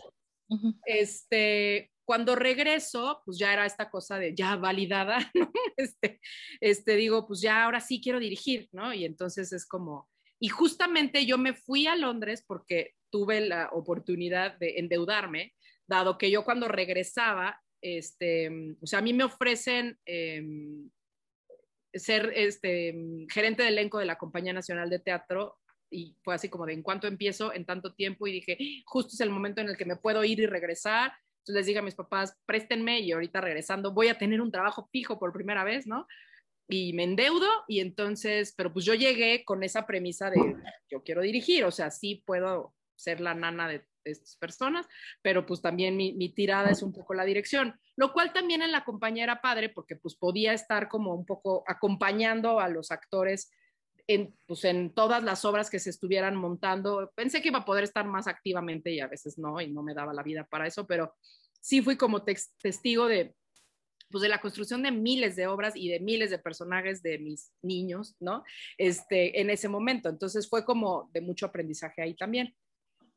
[0.85, 5.51] Este, cuando regreso, pues ya era esta cosa de ya validada, ¿no?
[5.77, 6.19] Este,
[6.61, 8.93] este, digo, pues ya ahora sí quiero dirigir, ¿no?
[8.93, 10.09] Y entonces es como,
[10.39, 15.53] y justamente yo me fui a Londres porque tuve la oportunidad de endeudarme,
[15.87, 18.49] dado que yo cuando regresaba, este,
[18.81, 20.89] o sea, a mí me ofrecen em,
[21.93, 22.95] ser este,
[23.31, 25.57] gerente de elenco de la Compañía Nacional de Teatro
[25.89, 29.19] y fue así como de en cuanto empiezo en tanto tiempo y dije, justo es
[29.21, 31.13] el momento en el que me puedo ir y regresar.
[31.39, 34.89] Entonces les dije a mis papás, préstenme y ahorita regresando voy a tener un trabajo
[34.91, 36.07] fijo por primera vez, ¿no?
[36.67, 40.39] Y me endeudo y entonces, pero pues yo llegué con esa premisa de
[40.89, 44.85] yo quiero dirigir, o sea, sí puedo ser la nana de, estas personas,
[45.23, 48.71] pero pues también mi, mi, tirada es un poco la dirección, lo cual también en
[48.71, 53.49] la compañía era padre porque pues podía estar como un poco acompañando a los actores
[54.07, 57.11] en, pues, en todas las obras que se estuvieran montando.
[57.15, 59.93] Pensé que iba a poder estar más activamente y a veces no, y no me
[59.93, 61.15] daba la vida para eso, pero
[61.59, 63.35] sí fui como testigo de,
[64.09, 67.51] pues, de la construcción de miles de obras y de miles de personajes de mis
[67.61, 68.43] niños, ¿no?
[68.77, 70.09] Este, en ese momento.
[70.09, 72.55] Entonces fue como de mucho aprendizaje ahí también.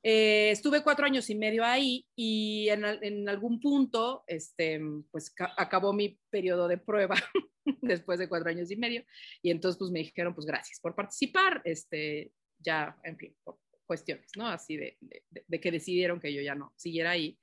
[0.03, 4.81] Eh, estuve cuatro años y medio ahí y en, en algún punto, este,
[5.11, 7.17] pues acabó mi periodo de prueba
[7.83, 9.05] después de cuatro años y medio
[9.43, 14.31] y entonces pues me dijeron pues gracias por participar, este, ya, en fin, por cuestiones,
[14.37, 14.47] ¿no?
[14.47, 17.39] Así de, de, de que decidieron que yo ya no siguiera ahí.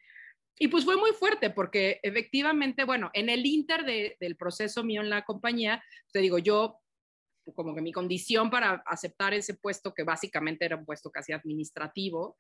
[0.58, 5.02] Y pues fue muy fuerte porque efectivamente, bueno, en el inter de, del proceso mío
[5.02, 5.84] en la compañía,
[6.14, 6.80] te digo, yo
[7.54, 12.38] como que mi condición para aceptar ese puesto, que básicamente era un puesto casi administrativo,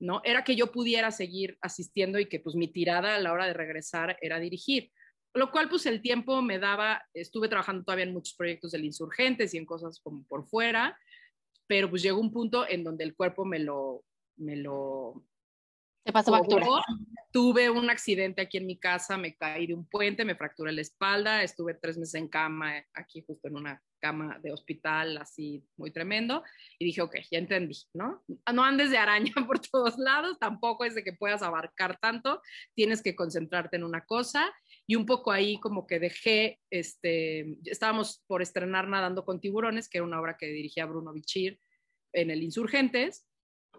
[0.00, 0.20] ¿no?
[0.24, 3.54] Era que yo pudiera seguir asistiendo y que pues mi tirada a la hora de
[3.54, 4.92] regresar era dirigir.
[5.34, 9.54] Lo cual pues el tiempo me daba, estuve trabajando todavía en muchos proyectos del Insurgentes
[9.54, 10.98] y en cosas como por fuera,
[11.66, 14.04] pero pues llegó un punto en donde el cuerpo me lo,
[14.36, 15.22] me lo,
[16.04, 16.66] Te pasó factura.
[17.30, 20.80] Tuve un accidente aquí en mi casa, me caí de un puente, me fracturé la
[20.80, 25.90] espalda, estuve tres meses en cama, aquí justo en una cama de hospital, así muy
[25.90, 26.42] tremendo,
[26.78, 28.24] y dije, ok, ya entendí, ¿no?
[28.52, 32.40] No andes de araña por todos lados, tampoco es de que puedas abarcar tanto,
[32.74, 34.50] tienes que concentrarte en una cosa,
[34.86, 39.98] y un poco ahí como que dejé, este, estábamos por estrenar Nadando con Tiburones, que
[39.98, 41.60] era una obra que dirigía Bruno Bichir
[42.14, 43.26] en el Insurgentes,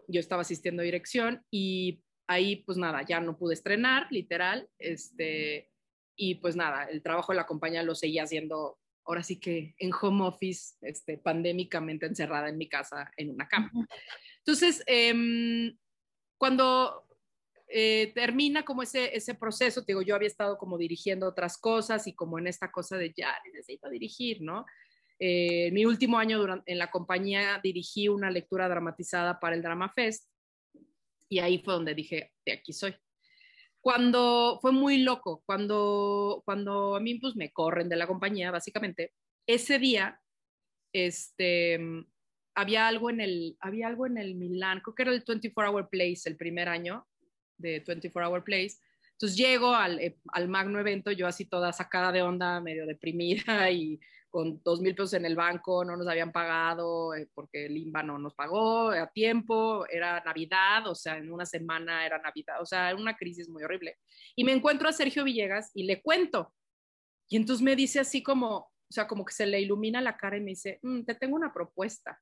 [0.07, 5.71] yo estaba asistiendo a dirección y ahí pues nada, ya no pude estrenar, literal, este,
[6.15, 9.91] y pues nada, el trabajo de la compañía lo seguía haciendo ahora sí que en
[9.99, 13.71] home office, este, pandémicamente encerrada en mi casa en una cama.
[14.37, 15.75] Entonces, em,
[16.37, 17.07] cuando
[17.67, 22.05] eh, termina como ese, ese proceso, te digo, yo había estado como dirigiendo otras cosas
[22.05, 24.65] y como en esta cosa de ya necesito dirigir, ¿no?
[25.17, 30.29] Eh, mi último año en la compañía dirigí una lectura dramatizada para el Drama Fest
[31.29, 32.95] y ahí fue donde dije, de aquí soy.
[33.79, 39.13] Cuando fue muy loco, cuando, cuando a mí pues me corren de la compañía, básicamente,
[39.47, 40.19] ese día,
[40.91, 41.79] este,
[42.55, 45.89] había algo en el, había algo en el Milán, creo que era el 24 Hour
[45.89, 47.07] Place, el primer año
[47.57, 48.77] de 24 Hour Place.
[49.13, 53.69] Entonces llego al, eh, al magno evento, yo así toda sacada de onda, medio deprimida
[53.71, 53.99] y
[54.29, 58.19] con dos mil pesos en el banco, no nos habían pagado eh, porque el no
[58.19, 62.89] nos pagó a tiempo, era Navidad, o sea, en una semana era Navidad, o sea,
[62.89, 63.97] era una crisis muy horrible.
[64.35, 66.53] Y me encuentro a Sergio Villegas y le cuento.
[67.27, 70.37] Y entonces me dice así como, o sea, como que se le ilumina la cara
[70.37, 72.19] y me dice, mm, te tengo una propuesta.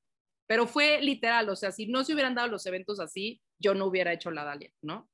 [0.48, 3.86] Pero fue literal, o sea, si no se hubieran dado los eventos así, yo no
[3.86, 5.10] hubiera hecho la Dalia, ¿no?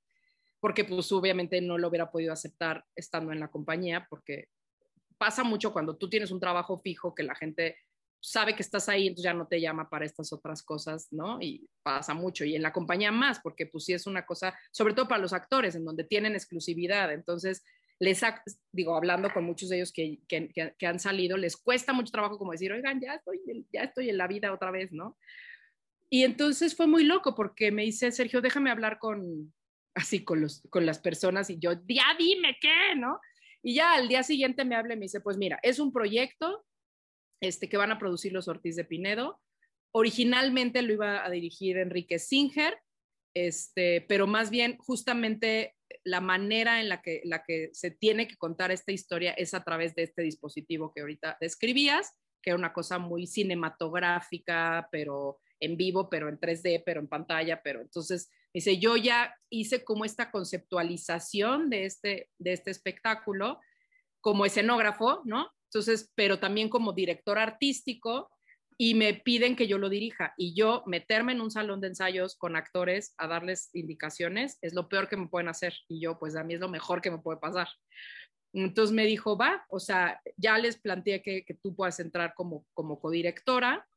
[0.59, 4.47] Porque pues obviamente no lo hubiera podido aceptar estando en la compañía, porque
[5.17, 7.77] pasa mucho cuando tú tienes un trabajo fijo que la gente
[8.19, 11.41] sabe que estás ahí, entonces ya no te llama para estas otras cosas, ¿no?
[11.41, 12.45] Y pasa mucho.
[12.45, 15.33] Y en la compañía más, porque pues sí es una cosa, sobre todo para los
[15.33, 17.11] actores, en donde tienen exclusividad.
[17.11, 17.65] Entonces,
[17.99, 18.21] les
[18.71, 22.37] digo, hablando con muchos de ellos que, que, que, han salido, les cuesta mucho trabajo
[22.37, 23.41] como decir, oigan, ya estoy,
[23.73, 25.17] ya estoy en la vida otra vez, ¿no?
[26.09, 29.53] Y entonces fue muy loco porque me dice, Sergio, déjame hablar con,
[29.95, 33.19] así, con, los, con las personas y yo, ya dime qué, ¿no?
[33.63, 36.65] Y ya al día siguiente me habla y me dice, pues mira, es un proyecto
[37.41, 39.39] este, que van a producir los Ortiz de Pinedo.
[39.91, 42.77] Originalmente lo iba a dirigir Enrique Singer,
[43.33, 48.35] este, pero más bien justamente la manera en la que, la que se tiene que
[48.35, 52.11] contar esta historia es a través de este dispositivo que ahorita describías,
[52.41, 57.61] que era una cosa muy cinematográfica, pero en vivo, pero en 3D, pero en pantalla,
[57.63, 63.59] pero entonces Dice, yo ya hice como esta conceptualización de este, de este espectáculo
[64.21, 65.51] como escenógrafo, ¿no?
[65.65, 68.29] Entonces, pero también como director artístico
[68.77, 72.35] y me piden que yo lo dirija y yo meterme en un salón de ensayos
[72.35, 76.35] con actores a darles indicaciones es lo peor que me pueden hacer y yo pues
[76.35, 77.67] a mí es lo mejor que me puede pasar.
[78.53, 82.65] Entonces me dijo, va, o sea, ya les planteé que, que tú puedas entrar como,
[82.73, 83.87] como codirectora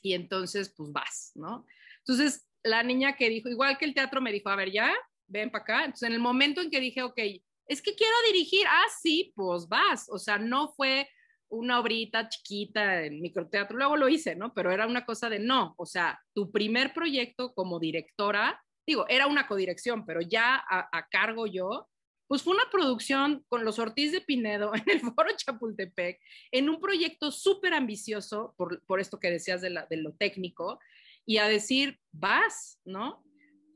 [0.00, 1.66] y entonces pues vas, ¿no?
[1.98, 4.94] Entonces la niña que dijo, igual que el teatro me dijo, a ver, ya,
[5.26, 5.84] ven para acá.
[5.84, 7.18] Entonces, en el momento en que dije, ok,
[7.66, 10.08] es que quiero dirigir, ah, sí, pues vas.
[10.10, 11.08] O sea, no fue
[11.50, 14.54] una obrita chiquita en microteatro, luego lo hice, ¿no?
[14.54, 19.26] Pero era una cosa de no, o sea, tu primer proyecto como directora, digo, era
[19.26, 21.88] una codirección, pero ya a, cargo yo,
[22.28, 26.20] pues fue una producción con los Ortiz de Pinedo en el Foro Chapultepec,
[26.52, 30.78] en un proyecto súper ambicioso, por, por, esto que decías de, la, de lo técnico,
[31.26, 33.24] y a decir, vas, ¿no?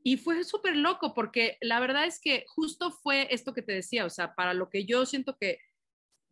[0.03, 4.05] Y fue súper loco porque la verdad es que justo fue esto que te decía,
[4.05, 5.59] o sea, para lo que yo siento que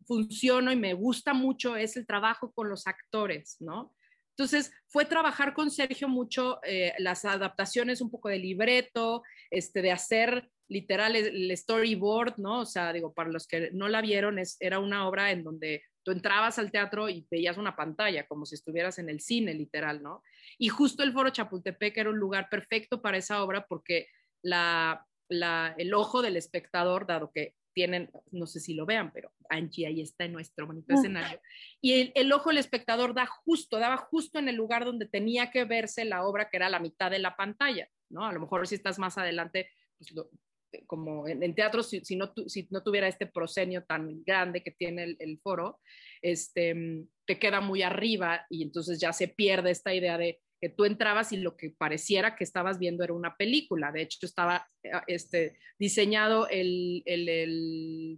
[0.05, 3.95] funciono y me gusta mucho es el trabajo con los actores, ¿no?
[4.35, 9.91] Entonces, fue trabajar con Sergio mucho eh, las adaptaciones un poco de libreto, este, de
[9.91, 12.61] hacer literal el, storyboard, ¿no?
[12.61, 15.83] O sea, digo, para los que no la vieron, es, era una obra en donde
[16.03, 20.03] tú entrabas al teatro y veías una pantalla, como si estuvieras en el cine, literal,
[20.03, 20.23] ¿no?
[20.57, 24.07] Y justo el Foro Chapultepec era un lugar perfecto para esa obra porque
[24.41, 29.87] la, el ojo del espectador, dado que tienen, no sé si lo vean, pero Angie
[29.87, 31.41] ahí está en nuestro bonito escenario,
[31.81, 35.65] y el, ojo del espectador da justo, daba justo en el lugar donde tenía que
[35.65, 38.25] verse la obra, que era la mitad de la pantalla, ¿no?
[38.25, 40.13] A lo mejor si estás más adelante, pues
[40.87, 45.39] como en, teatro, si, no si, no tuviera este proscenio tan grande que tiene el,
[45.39, 45.79] foro,
[46.21, 50.85] este, te queda muy arriba y entonces ya se pierde esta idea de que tú
[50.85, 53.91] entrabas y lo que pareciera que estabas viendo era una película.
[53.91, 58.17] De hecho, estaba eh, este, diseñado el, el, el,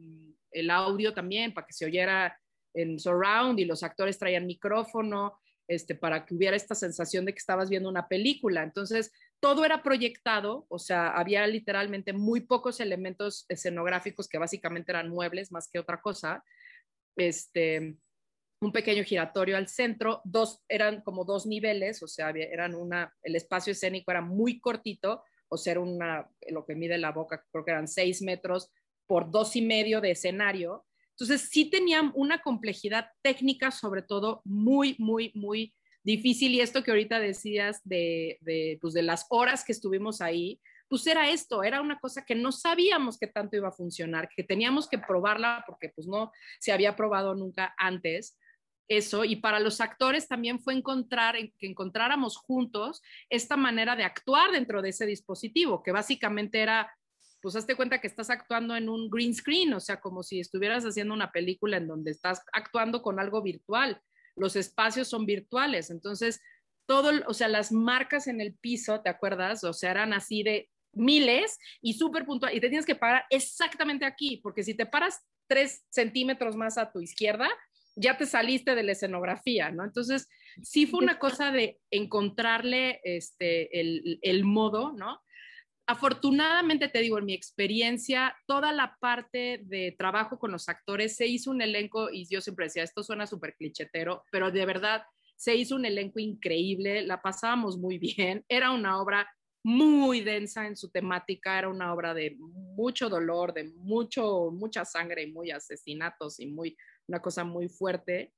[0.52, 2.40] el audio también para que se oyera
[2.76, 7.40] en surround y los actores traían micrófono este, para que hubiera esta sensación de que
[7.40, 8.64] estabas viendo una película.
[8.64, 9.12] Entonces,
[9.46, 15.52] todo era proyectado, o sea, había literalmente muy pocos elementos escenográficos que básicamente eran muebles
[15.52, 16.44] más que otra cosa.
[17.16, 17.96] Este,
[18.60, 23.36] un pequeño giratorio al centro, dos eran como dos niveles, o sea, eran una, el
[23.36, 27.64] espacio escénico era muy cortito, o sea, era una, lo que mide la boca, creo
[27.64, 28.72] que eran seis metros
[29.06, 30.88] por dos y medio de escenario.
[31.12, 35.75] Entonces, sí tenían una complejidad técnica, sobre todo, muy, muy, muy
[36.06, 40.62] difícil y esto que ahorita decías de, de, pues de las horas que estuvimos ahí,
[40.88, 44.44] pues era esto, era una cosa que no sabíamos que tanto iba a funcionar, que
[44.44, 48.38] teníamos que probarla porque pues no se había probado nunca antes
[48.88, 53.02] eso y para los actores también fue encontrar que encontráramos juntos
[53.32, 56.96] esta manera de actuar dentro de ese dispositivo, que básicamente era
[57.42, 60.84] pues hazte cuenta que estás actuando en un green screen, o sea, como si estuvieras
[60.84, 64.02] haciendo una película en donde estás actuando con algo virtual
[64.36, 66.42] los espacios son virtuales, entonces
[66.86, 69.64] todo, o sea, las marcas en el piso, ¿te acuerdas?
[69.64, 74.06] O sea, eran así de miles y súper puntual, y te tienes que parar exactamente
[74.06, 77.50] aquí, porque si te paras tres centímetros más a tu izquierda,
[77.96, 79.84] ya te saliste de la escenografía, ¿no?
[79.84, 80.28] Entonces,
[80.62, 85.22] sí fue una cosa de encontrarle este, el, el modo, ¿no?
[85.88, 91.28] Afortunadamente te digo, en mi experiencia, toda la parte de trabajo con los actores, se
[91.28, 95.04] hizo un elenco, y yo siempre decía, esto suena súper clichetero, pero de verdad
[95.36, 99.30] se hizo un elenco increíble, la pasábamos muy bien, era una obra
[99.64, 105.24] muy densa en su temática, era una obra de mucho dolor, de mucho, mucha sangre
[105.24, 108.32] y muy asesinatos y muy, una cosa muy fuerte,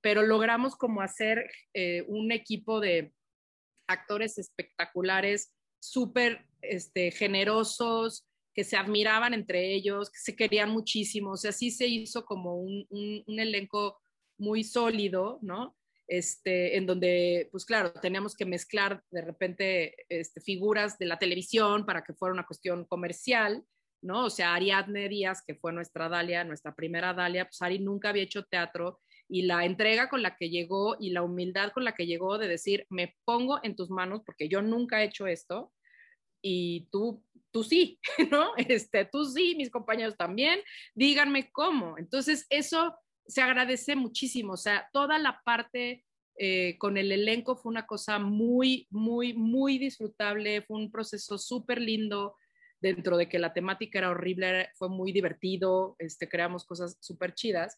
[0.00, 3.12] pero logramos como hacer eh, un equipo de
[3.88, 11.30] actores espectaculares, súper este, generosos, que se admiraban entre ellos, que se querían muchísimo.
[11.30, 14.00] O sea, sí se hizo como un, elenco
[14.36, 15.76] muy sólido, ¿no?
[16.08, 21.86] Este, en donde, pues claro, teníamos que mezclar de repente este, figuras de la televisión
[21.86, 23.64] para que fuera una cuestión comercial,
[24.02, 24.24] ¿no?
[24.24, 28.24] O sea, Ariadne Díaz, que fue nuestra Dalia, nuestra primera Dalia, pues Ari nunca había
[28.24, 32.06] hecho teatro y la entrega con la que llegó y la humildad con la que
[32.06, 35.72] llegó de decir, me pongo en tus manos porque yo nunca he hecho esto,
[36.42, 37.98] y tú, tú sí,
[38.30, 38.52] ¿no?
[38.56, 40.60] Este, tú sí, mis compañeros también,
[40.94, 41.98] díganme cómo.
[41.98, 42.94] Entonces, eso
[43.26, 46.04] se agradece muchísimo, o sea, toda la parte
[46.38, 51.80] eh, con el elenco fue una cosa muy, muy, muy disfrutable, fue un proceso súper
[51.80, 52.36] lindo,
[52.80, 57.76] dentro de que la temática era horrible, fue muy divertido, este, creamos cosas súper chidas,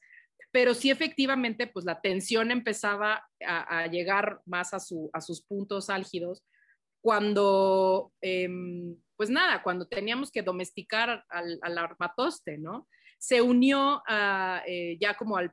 [0.52, 5.42] pero sí efectivamente, pues la tensión empezaba a, a llegar más a, su, a sus
[5.42, 6.44] puntos álgidos,
[7.01, 12.89] cuando, em, pues nada, cuando teníamos que domesticar al, armatoste, ¿no?
[13.18, 14.02] Se unió
[14.66, 15.52] eh, ya como al,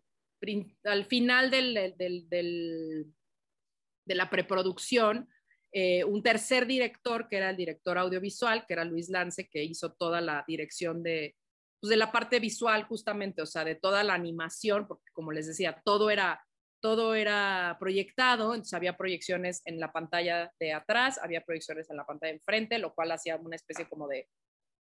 [0.83, 5.27] al final del, de la preproducción
[5.71, 9.93] eh, un tercer director, que era el director audiovisual, que era Luis Lance, que hizo
[9.93, 11.35] toda la dirección de,
[11.79, 15.45] pues de la parte visual justamente, o sea, de toda la animación, porque como les
[15.45, 16.41] decía, todo era
[16.87, 22.05] todo era proyectado, entonces había proyecciones en la pantalla de atrás, había proyecciones en la
[22.05, 24.29] pantalla de enfrente, lo cual hacía una especie como de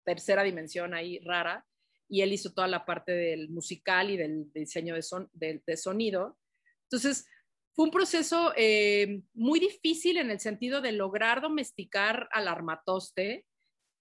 [0.05, 1.65] tercera dimensión ahí rara,
[2.07, 6.37] y él hizo toda la parte del musical y del diseño de, son, de, sonido.
[6.83, 7.25] Entonces,
[7.73, 13.47] fue un proceso eh, muy difícil en el sentido de lograr domesticar al armatoste,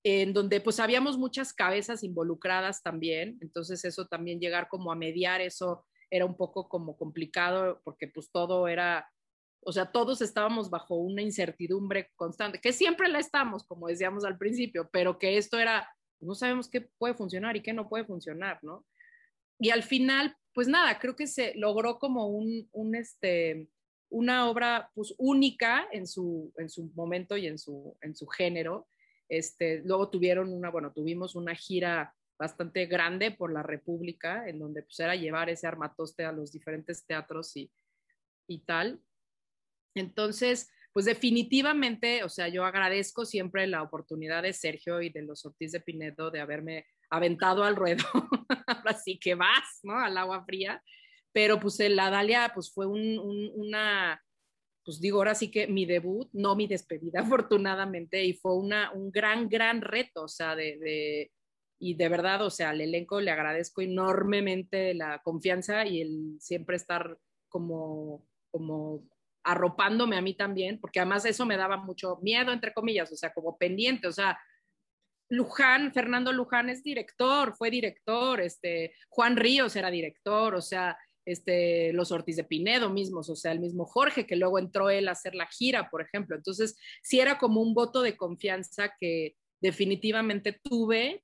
[0.04, 5.40] en donde pues habíamos muchas cabezas involucradas también, entonces eso también llegar como a mediar
[5.40, 9.10] eso era un poco como complicado porque pues todo era,
[9.60, 14.38] o sea, todos estábamos bajo una incertidumbre constante, que siempre la estamos, como decíamos al
[14.38, 15.88] principio, pero que esto era,
[16.20, 18.86] no sabemos qué puede funcionar y qué no puede funcionar, ¿no?
[19.58, 23.68] Y al final, pues nada, creo que se logró como un, un este,
[24.14, 28.86] una obra pues única en su, en su momento y en su, en su género.
[29.28, 34.82] Este, luego tuvieron una, bueno, tuvimos una gira bastante grande por la República, en donde
[34.82, 37.70] pues era llevar ese armatoste a los diferentes teatros y,
[38.48, 39.00] y tal.
[39.94, 45.44] Entonces, pues definitivamente, o sea, yo agradezco siempre la oportunidad de Sergio y de los
[45.44, 48.04] Ortiz de Pinedo de haberme aventado al ruedo,
[48.84, 49.98] así que vas, ¿no?
[49.98, 50.82] Al agua fría.
[51.32, 53.18] Pero pues la Dalia, pues fue un,
[53.54, 54.22] una,
[54.84, 59.10] pues digo, ahora sí que mi debut, no mi despedida, afortunadamente, y fue una, un
[59.10, 61.30] gran, gran reto, o sea, de
[61.84, 66.76] y de verdad, o sea, al elenco le agradezco enormemente la confianza y el siempre
[66.76, 67.18] estar
[67.50, 69.06] como, como
[69.42, 73.34] arropándome a mí también, porque además eso me daba mucho miedo, entre comillas, o sea,
[73.34, 74.38] como pendiente, o sea,
[75.28, 80.96] Luján, Fernando Luján es director, fue director, este, Juan Ríos era director, o sea,
[81.26, 85.06] este, los Ortiz de Pinedo mismos, o sea, el mismo Jorge, que luego entró él
[85.08, 86.34] a hacer la gira, por ejemplo.
[86.34, 91.22] Entonces, sí era como un voto de confianza que definitivamente tuve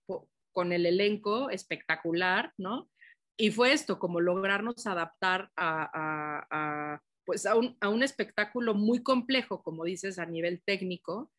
[0.52, 2.90] con el elenco espectacular, ¿no?
[3.36, 9.62] Y fue esto, como lograrnos adaptar a, pues a un, a un espectáculo muy complejo,
[9.62, 11.32] como dices, a nivel técnico,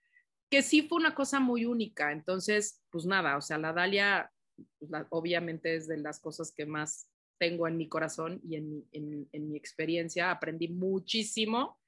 [0.49, 2.11] que sí fue una cosa muy única.
[2.11, 4.31] Entonces, pues nada, o sea, la Dalia
[4.79, 7.07] pues, obviamente es de las cosas que más
[7.39, 10.29] tengo en mi corazón y en, en, mi experiencia.
[10.29, 11.79] Aprendí muchísimo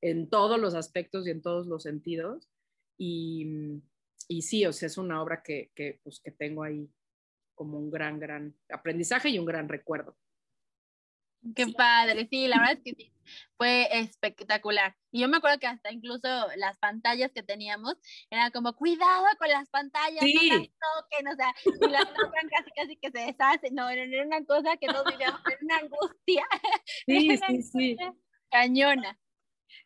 [0.00, 2.48] en todos los aspectos y en todos los sentidos.
[2.96, 3.82] Y,
[4.30, 6.88] y sí, o sea, es una obra que, que, pues, que tengo ahí
[7.56, 10.16] como un gran, gran aprendizaje y un gran recuerdo.
[11.56, 13.12] Qué padre, sí, la verdad es que sí,
[13.56, 14.94] fue espectacular.
[15.10, 17.96] Y yo me acuerdo que hasta incluso las pantallas que teníamos,
[18.30, 22.70] era como, cuidado con las pantallas, no las toquen, o sea, y las tocan casi,
[22.70, 26.46] casi que se deshacen, no, era una cosa que nos vivíamos, era una angustia.
[27.06, 27.96] Sí, sí, sí.
[28.48, 29.18] Cañona.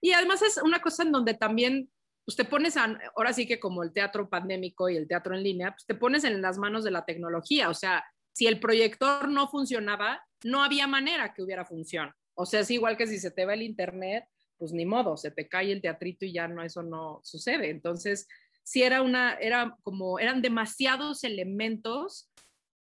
[0.02, 1.90] Y además es una cosa en donde también
[2.24, 5.72] pues te pones, ahora sí que como el teatro pandémico y el teatro en línea,
[5.72, 9.48] pues te pones en las manos de la tecnología, o sea, si el proyector no
[9.48, 12.12] funcionaba, no había manera que hubiera función.
[12.34, 14.24] O sea, es igual que si se te va el internet,
[14.56, 17.70] pues ni modo, se te cae el teatrito y ya no, eso no sucede.
[17.70, 18.26] Entonces,
[18.64, 22.30] sí era una, era como, eran demasiados elementos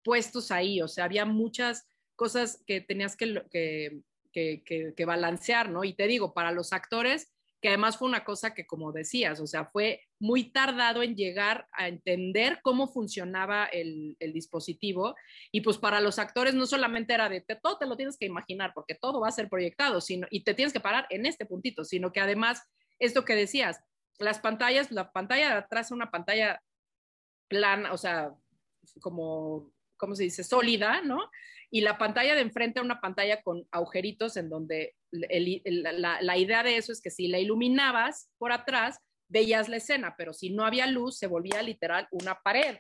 [0.03, 4.01] puestos ahí, o sea, había muchas cosas que tenías que, que,
[4.31, 5.83] que, que balancear, ¿no?
[5.83, 7.32] Y te digo, para los actores,
[7.63, 11.65] que además fue una cosa que, como decías, o sea, fue muy tardado en llegar
[11.71, 15.15] a entender cómo funcionaba el, dispositivo.
[15.49, 18.73] Y pues para los actores no solamente era de todo te lo tienes que imaginar,
[18.75, 21.85] porque todo va a ser proyectado, sino, y te tienes que parar en este puntito,
[21.85, 22.63] sino que además,
[22.99, 23.79] esto que decías,
[24.19, 26.61] las pantallas, la pantalla de atrás es una pantalla
[27.47, 28.35] plana, o sea,
[28.99, 30.43] como, ¿cómo se dice?
[30.43, 31.31] Sólida, ¿no?
[31.73, 36.77] Y la pantalla de enfrente es una pantalla con agujeritos en donde la, idea de
[36.77, 40.85] eso es que si la iluminabas por atrás, veías la escena, pero si no había
[40.85, 42.77] luz, se volvía literal una pared.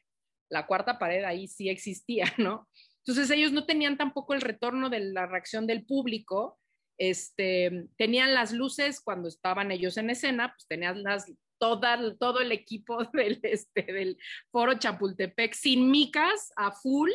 [0.47, 2.69] La cuarta pared ahí sí existía, ¿no?
[2.99, 6.59] Entonces ellos no tenían tampoco el retorno de la reacción del público,
[6.99, 13.03] este, tenían las luces cuando estaban ellos en escena, pues tenían las, todo el equipo
[13.13, 14.19] del, este, del
[14.51, 17.09] foro Chapultepec sin micas a full,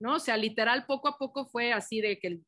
[0.00, 0.16] ¿no?
[0.16, 2.44] O sea, literal, poco a poco fue así de que el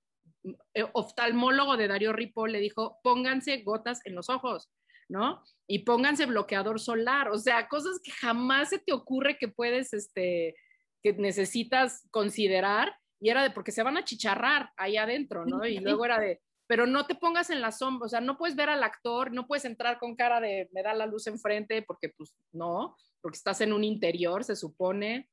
[0.75, 4.71] eh, oftalmólogo de Darío Ripoll le dijo, pónganse gotas en los ojos,
[5.09, 5.43] ¿no?
[5.67, 10.55] Y pónganse bloqueador solar, o sea, cosas que jamás se te ocurre que puedes, este,
[11.03, 15.65] que necesitas considerar, y era de porque se van a chicharrar ahí adentro, ¿no?
[15.67, 18.57] Y luego era de, pero no te pongas en la sombra, o sea, no puedes
[18.57, 22.11] ver al actor, no puedes entrar con cara de me da la luz enfrente, porque
[22.11, 25.29] pues no, porque estás en un interior, se supone,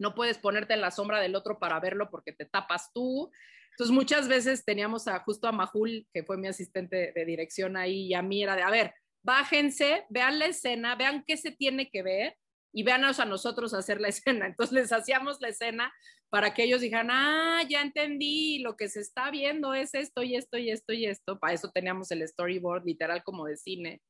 [0.00, 3.30] no puedes ponerte en la sombra del otro para verlo porque te tapas tú.
[3.72, 8.06] Entonces muchas veces teníamos a, justo a Majul, que fue mi asistente de dirección ahí,
[8.06, 11.90] y a mí era de, a ver, bájense, vean la escena, vean qué se tiene
[11.90, 12.36] que ver
[12.72, 14.46] y véanos a nosotros hacer la escena.
[14.46, 15.92] Entonces les hacíamos la escena
[16.30, 20.36] para que ellos dijeran, ah, ya entendí, lo que se está viendo es esto y
[20.36, 21.38] esto y esto y esto.
[21.38, 24.00] Para eso teníamos el storyboard literal como de cine.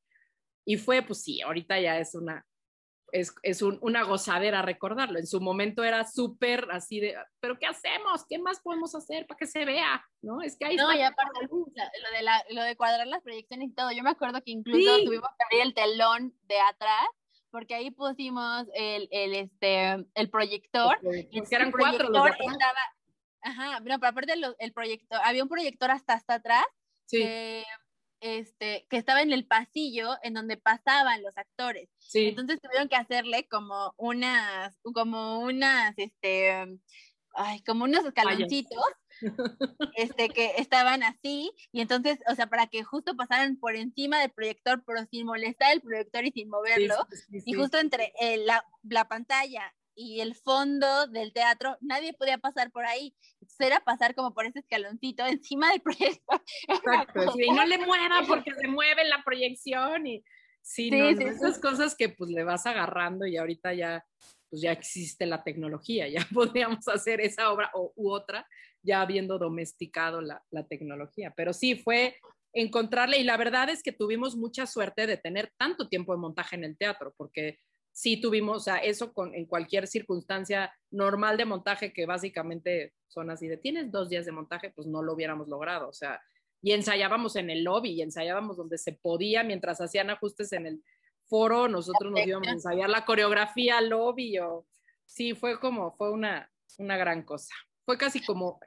[0.65, 2.45] Y fue, pues sí, ahorita ya es una,
[3.11, 5.19] es, es un, una gozadera recordarlo.
[5.19, 8.25] En su momento era súper así de, pero ¿qué hacemos?
[8.27, 10.05] ¿Qué más podemos hacer para que se vea?
[10.21, 10.41] ¿No?
[10.41, 13.73] Es que ahí no, y aparte lo de, la, lo de cuadrar las proyecciones y
[13.73, 17.07] todo, yo me acuerdo que incluso tuvimos que abrir el telón de atrás
[17.51, 20.97] porque ahí pusimos el, el, este, el proyector.
[21.03, 22.79] y eran cuatro los estaba,
[23.41, 26.63] Ajá, no, pero aparte el, proyector, había un proyector hasta hasta atrás
[27.07, 27.23] sí
[28.21, 31.89] este, que estaba en el pasillo en donde pasaban los actores.
[32.13, 36.79] Entonces tuvieron que hacerle como unas, como unas, este,
[37.33, 38.83] ay, como unos escaloncitos,
[39.95, 44.31] este, que estaban así, y entonces, o sea, para que justo pasaran por encima del
[44.31, 46.95] proyector, pero sin molestar el proyector y sin moverlo,
[47.31, 52.71] y justo entre eh, la, la pantalla y el fondo del teatro, nadie podía pasar
[52.71, 53.15] por ahí.
[53.59, 56.41] era pasar como por ese escaloncito encima del proyector.
[56.67, 60.23] Exacto, y no le mueva porque se mueve la proyección y
[60.61, 64.05] sí, no, esas cosas que pues le vas agarrando y ahorita ya
[64.49, 68.45] pues ya existe la tecnología, ya podríamos hacer esa obra o, u otra
[68.83, 71.33] ya habiendo domesticado la, la tecnología.
[71.35, 72.17] Pero sí, fue
[72.53, 76.55] encontrarle y la verdad es que tuvimos mucha suerte de tener tanto tiempo de montaje
[76.55, 77.59] en el teatro, porque
[77.91, 83.29] sí tuvimos, o sea, eso con, en cualquier circunstancia normal de montaje que básicamente son
[83.29, 86.21] así de, tienes dos días de montaje, pues no lo hubiéramos logrado, o sea,
[86.61, 90.83] y ensayábamos en el lobby y ensayábamos donde se podía mientras hacían ajustes en el
[91.25, 94.67] foro, nosotros nos íbamos a ensayar la coreografía al lobby o
[95.05, 97.53] sí, fue como, fue una, una gran cosa.
[97.85, 98.59] fue casi como,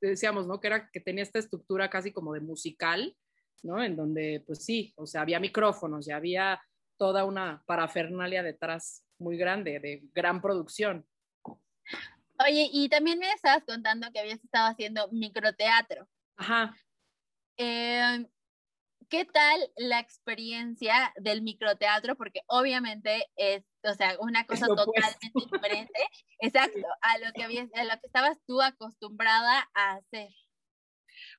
[0.00, 0.60] decíamos, ¿no?
[0.60, 3.16] Que era que tenía esta estructura casi como de musical,
[3.62, 3.82] ¿no?
[3.82, 6.60] En donde, pues sí, o sea, había micrófonos y había
[7.00, 11.06] toda una parafernalia detrás muy grande, de gran producción.
[12.46, 16.06] Oye, y también me estabas contando que habías estado haciendo microteatro.
[16.36, 16.76] Ajá.
[17.56, 18.26] Eh,
[19.08, 22.16] ¿Qué tal la experiencia del microteatro?
[22.16, 26.00] Porque obviamente es, o sea, una cosa totalmente diferente,
[26.38, 30.28] exacto, a lo, que habías, a lo que estabas tú acostumbrada a hacer.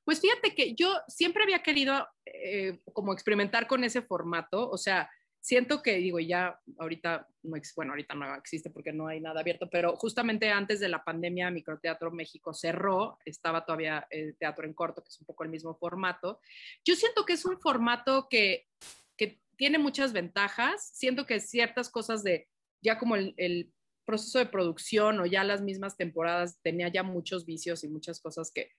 [0.04, 5.08] Pues fíjate que yo siempre había querido eh, como experimentar con ese formato, o sea,
[5.42, 9.68] siento que, digo, ya ahorita no, bueno, ahorita no existe porque no hay nada abierto,
[9.68, 15.02] pero justamente antes de la pandemia, Microteatro México cerró, estaba todavía el teatro en corto,
[15.02, 16.40] que es un poco el mismo formato.
[16.84, 18.68] Yo siento que es un formato que,
[19.16, 22.48] que tiene muchas ventajas, siento que ciertas cosas de,
[22.80, 23.72] ya como el, el
[24.04, 28.52] proceso de producción o ya las mismas temporadas tenía ya muchos vicios y muchas cosas
[28.54, 28.70] que,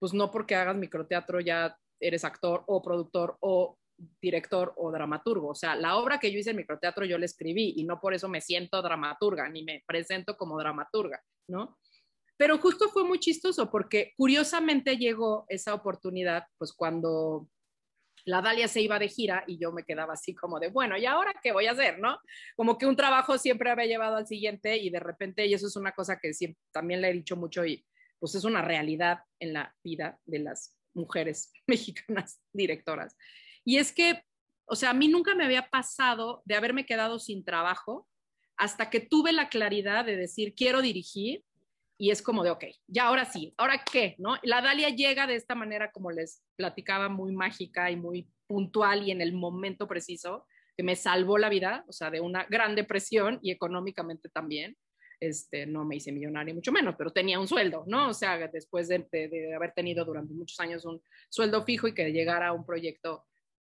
[0.00, 3.78] pues no porque hagas microteatro ya eres actor o productor o
[4.20, 5.48] director o dramaturgo.
[5.48, 8.14] O sea, la obra que yo hice en microteatro yo la escribí y no por
[8.14, 11.78] eso me siento dramaturga ni me presento como dramaturga, ¿no?
[12.36, 17.48] Pero justo fue muy chistoso porque curiosamente llegó esa oportunidad, pues cuando
[18.24, 21.06] la Dalia se iba de gira y yo me quedaba así como de, bueno, ¿y
[21.06, 22.18] ahora qué voy a hacer, no?
[22.56, 25.76] Como que un trabajo siempre había llevado al siguiente y de repente, y eso es
[25.76, 27.84] una cosa que siempre, también le he dicho mucho y
[28.20, 33.16] pues es una realidad en la vida de las mujeres mexicanas directoras,
[33.68, 34.22] y es que,
[34.64, 38.08] o sea, a mí nunca me había pasado de haberme quedado sin trabajo
[38.56, 41.44] hasta que tuve la claridad de decir, quiero dirigir.
[41.98, 44.38] Y es como de, ok, ya ahora sí, ahora qué, ¿no?
[44.42, 49.10] La Dalia llega de esta manera, como les platicaba, muy mágica y muy puntual y
[49.10, 53.38] en el momento preciso, que me salvó la vida, o sea, de una gran depresión
[53.42, 54.78] y económicamente también.
[55.20, 58.08] Este, no me hice millonaria, mucho menos, pero tenía un sueldo, ¿no?
[58.08, 62.12] O sea, después de, de, haber tenido durante muchos años un sueldo fijo y que
[62.12, 63.26] llegara a un proyecto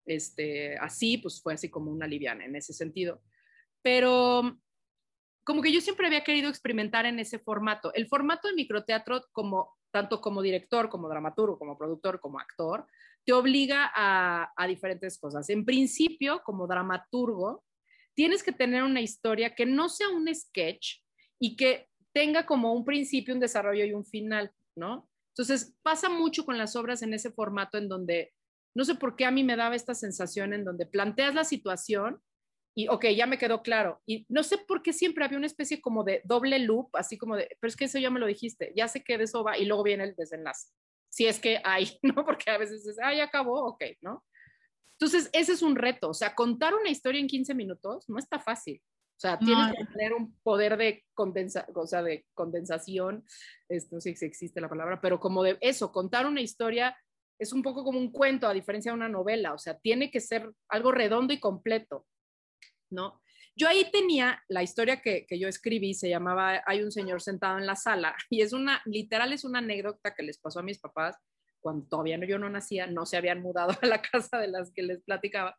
[0.08, 3.22] este, así, pues fue así como una liviana en ese sentido.
[3.82, 4.58] Pero
[5.44, 7.92] como que yo siempre había querido experimentar en ese formato.
[7.94, 12.86] El formato de microteatro, como, tanto como director, como dramaturgo, como productor, como actor,
[13.24, 15.48] te obliga a, a diferentes cosas.
[15.50, 17.64] En principio, como dramaturgo,
[18.14, 21.02] tienes que tener una historia que no sea un sketch
[21.38, 25.08] y que tenga como un principio, un desarrollo y un final, ¿no?
[25.28, 28.32] Entonces, pasa mucho con las obras en ese formato en donde
[28.74, 32.20] no sé por qué a mí me daba esta sensación en donde planteas la situación
[32.74, 34.00] y, ok, ya me quedó claro.
[34.06, 37.34] Y no sé por qué siempre había una especie como de doble loop, así como
[37.34, 39.58] de, pero es que eso ya me lo dijiste, ya sé que de eso va
[39.58, 40.68] y luego viene el desenlace.
[41.08, 42.24] Si es que hay, ¿no?
[42.24, 44.24] Porque a veces es, ah, ya acabó, ok, ¿no?
[44.92, 46.10] Entonces, ese es un reto.
[46.10, 48.80] O sea, contar una historia en 15 minutos no está fácil.
[49.16, 53.24] O sea, tienes que tener un poder de, condensa, o sea, de condensación,
[53.68, 56.96] esto no sé si existe la palabra, pero como de eso, contar una historia
[57.38, 60.20] es un poco como un cuento, a diferencia de una novela, o sea, tiene que
[60.20, 62.06] ser algo redondo y completo,
[62.90, 63.20] ¿no?
[63.56, 67.58] Yo ahí tenía la historia que, que, yo escribí, se llamaba Hay un señor sentado
[67.58, 70.78] en la sala, y es una, literal es una anécdota que les pasó a mis
[70.78, 71.16] papás
[71.60, 74.82] cuando todavía yo no nacía, no se habían mudado a la casa de las que
[74.82, 75.56] les platicaba,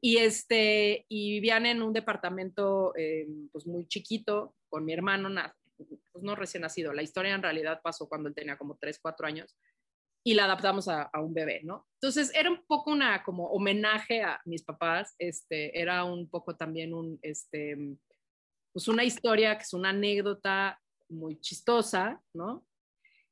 [0.00, 5.28] y, este, y vivían en un departamento eh, pues muy chiquito con mi hermano,
[6.12, 9.26] pues no recién nacido, la historia en realidad pasó cuando él tenía como 3, 4
[9.26, 9.56] años,
[10.24, 11.86] y la adaptamos a, un bebé, ¿no?
[11.94, 16.94] Entonces era un poco una como homenaje a mis papás, este, era un poco también
[16.94, 17.76] un, este,
[18.72, 22.66] pues una historia que es una anécdota muy chistosa, ¿no?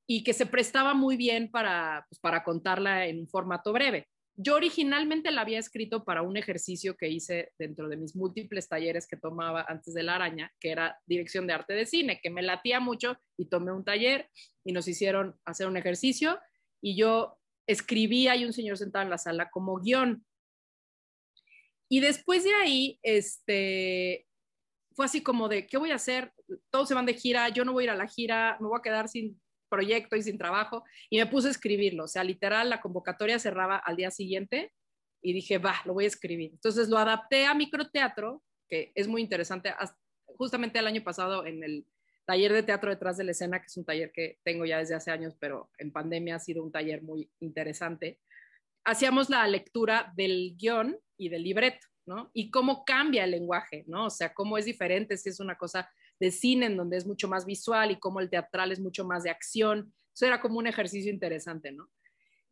[0.06, 4.08] Y que se prestaba muy bien para, pues, para contarla en un formato breve.
[4.38, 9.06] Yo originalmente la había escrito para un ejercicio que hice dentro de mis múltiples talleres
[9.06, 12.42] que tomaba antes de la araña, que era dirección de arte de cine, que me
[12.42, 14.28] latía mucho y tomé un taller
[14.62, 16.38] y nos hicieron hacer un ejercicio
[16.86, 17.36] y yo
[17.66, 20.24] escribí, hay un señor sentado en la sala como guion.
[21.88, 24.28] Y después de ahí, este,
[24.94, 26.32] fue así como de, ¿qué voy a hacer?
[26.70, 28.78] Todos se van de gira, yo no voy a ir a la gira, me voy
[28.78, 30.84] a quedar sin proyecto y sin trabajo.
[31.10, 34.72] Y me puse a escribirlo, o sea, literal, la convocatoria cerraba al día siguiente
[35.20, 36.52] y dije, va, lo voy a escribir.
[36.52, 39.74] Entonces lo adapté a microteatro, que es muy interesante.
[40.36, 41.84] Justamente el año pasado en el
[42.27, 44.94] taller de teatro detrás de la escena, que es un taller que tengo ya desde
[44.94, 48.19] hace años, pero en pandemia ha sido un taller muy interesante.
[48.85, 52.31] Hacíamos la lectura del guion y del libreto, ¿no?
[52.35, 54.07] Y cómo cambia el lenguaje, ¿no?
[54.07, 55.89] O sea, cómo es diferente si es una cosa
[56.19, 59.23] de cine en donde es mucho más visual y cómo el teatral es mucho más
[59.23, 59.93] de acción.
[60.15, 61.89] Eso era como un ejercicio interesante, ¿no?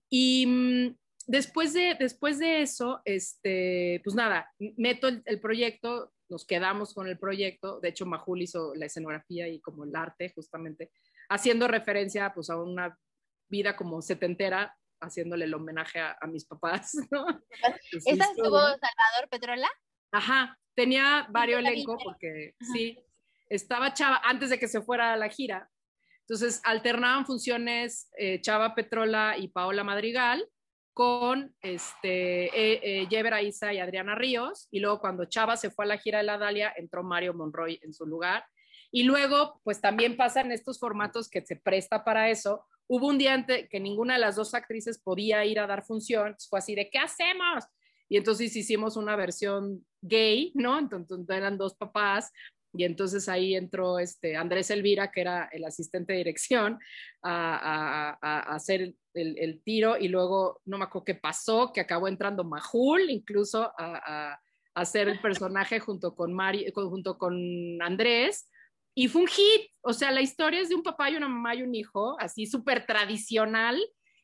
[0.09, 0.97] Y mm,
[1.27, 7.07] después, de, después de eso, este, pues nada, meto el, el proyecto, nos quedamos con
[7.07, 7.81] el proyecto.
[7.81, 10.91] De hecho, Majul hizo la escenografía y como el arte, justamente.
[11.29, 12.99] haciendo referencia pues a una
[13.49, 17.27] vida como setentera, haciéndole el homenaje a, mis papás, ¿no?
[17.93, 19.69] ¿Esa estuvo Salvador Petrola?
[20.13, 22.99] Ajá, tenía varios elencos porque sí,
[23.49, 25.69] estaba Chava antes de que se fuera a la gira.
[26.21, 30.49] Entonces alternaban funciones eh, Chava Petrola y Paola Madrigal
[30.95, 34.69] con este, eh, eh Isa y Adriana Ríos.
[34.71, 37.79] Y luego cuando Chava se fue a la gira de la Dalia, entró Mario Monroy
[37.83, 38.45] en su lugar.
[38.91, 42.65] Y luego, pues también pasan estos formatos que se presta para eso.
[42.87, 46.61] Hubo un día que ninguna de las dos actrices podía ir a dar función, fue
[46.61, 47.65] así de, ¿qué hacemos?
[48.09, 50.79] Y entonces hicimos una versión gay, ¿no?
[50.79, 52.31] Entonces eran dos papás,
[52.77, 56.79] y entonces ahí entró este Andrés Elvira, que era el asistente de dirección,
[57.23, 58.19] a,
[58.55, 63.73] hacer el, tiro y luego no me acuerdo qué pasó, que acabó entrando Majul incluso
[63.79, 64.39] a,
[64.75, 68.51] hacer el personaje junto con, Mari, junto con Andrés.
[68.93, 71.55] Y fue un hit, o sea, la historia es de un papá y una mamá
[71.55, 73.81] y un hijo, así súper tradicional,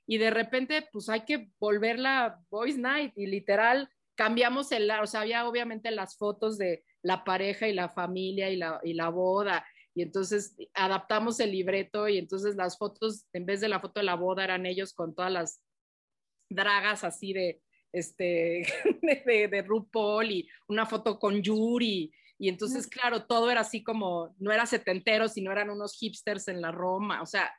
[0.07, 3.89] y de repente pues hay que volverla Boys Night y literal
[4.21, 8.57] cambiamos el, o sea, había obviamente las fotos de la pareja y la familia y
[8.57, 9.65] la, y la boda.
[9.95, 14.05] Y entonces adaptamos el libreto y entonces las fotos, en vez de la foto de
[14.05, 15.63] la boda, eran ellos con todas las
[16.51, 18.67] dragas así de, este,
[19.25, 22.13] de, de, RuPaul y una foto con Yuri.
[22.39, 26.61] Y entonces, claro, todo era así como, no era setentero, sino eran unos hipsters en
[26.61, 27.23] la Roma.
[27.23, 27.51] O sea,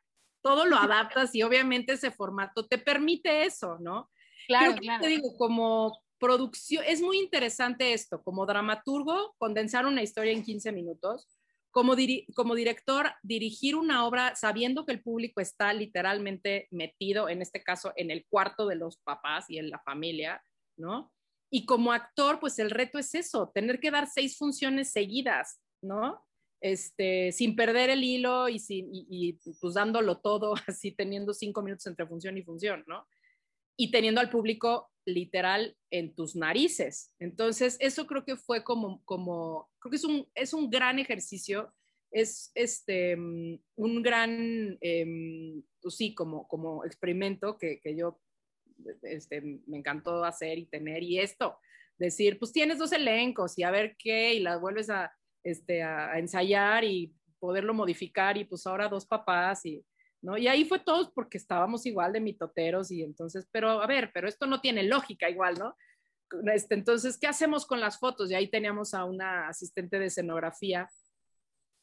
[0.43, 4.11] todo lo adaptas y obviamente ese formato te permite eso, ¿no?
[4.45, 5.01] Claro, claro.
[5.01, 10.71] Te digo, como producción, es muy interesante esto, como dramaturgo, condensar una historia en 15
[10.71, 11.27] minutos,
[11.71, 11.95] como,
[12.35, 17.91] como director, dirigir una obra sabiendo que el público está literalmente metido, en este caso,
[17.95, 20.43] en el cuarto de los papás y en la familia,
[20.77, 21.11] ¿no?
[21.49, 26.23] Y como actor, pues el reto es eso, tener que dar seis funciones seguidas, ¿no?
[26.61, 31.87] Este, sin perder el hilo y, sin, y pues dándolo todo, así teniendo cinco minutos
[31.87, 33.07] entre función y función, ¿no?
[33.77, 37.13] Y teniendo al público literal en tus narices.
[37.19, 41.73] Entonces, eso creo que fue como, como creo que es un, es un gran ejercicio,
[42.11, 48.19] es este, mm, un gran, eh, sí, como, como experimento que, que yo
[49.03, 51.03] este, me encantó hacer y tener.
[51.03, 51.57] Y esto,
[51.97, 55.11] decir, pues tienes dos elencos y a ver qué, y las vuelves a,
[55.43, 59.83] este, a ensayar y poderlo modificar y pues ahora dos papás y
[60.21, 60.37] ¿no?
[60.37, 64.27] Y ahí fue todos porque estábamos igual de mitoteros y entonces, pero a ver, pero
[64.27, 65.75] esto no tiene lógica igual, ¿no?
[66.53, 68.31] Este, entonces, ¿qué hacemos con las fotos?
[68.31, 70.89] Y ahí teníamos a una asistente de escenografía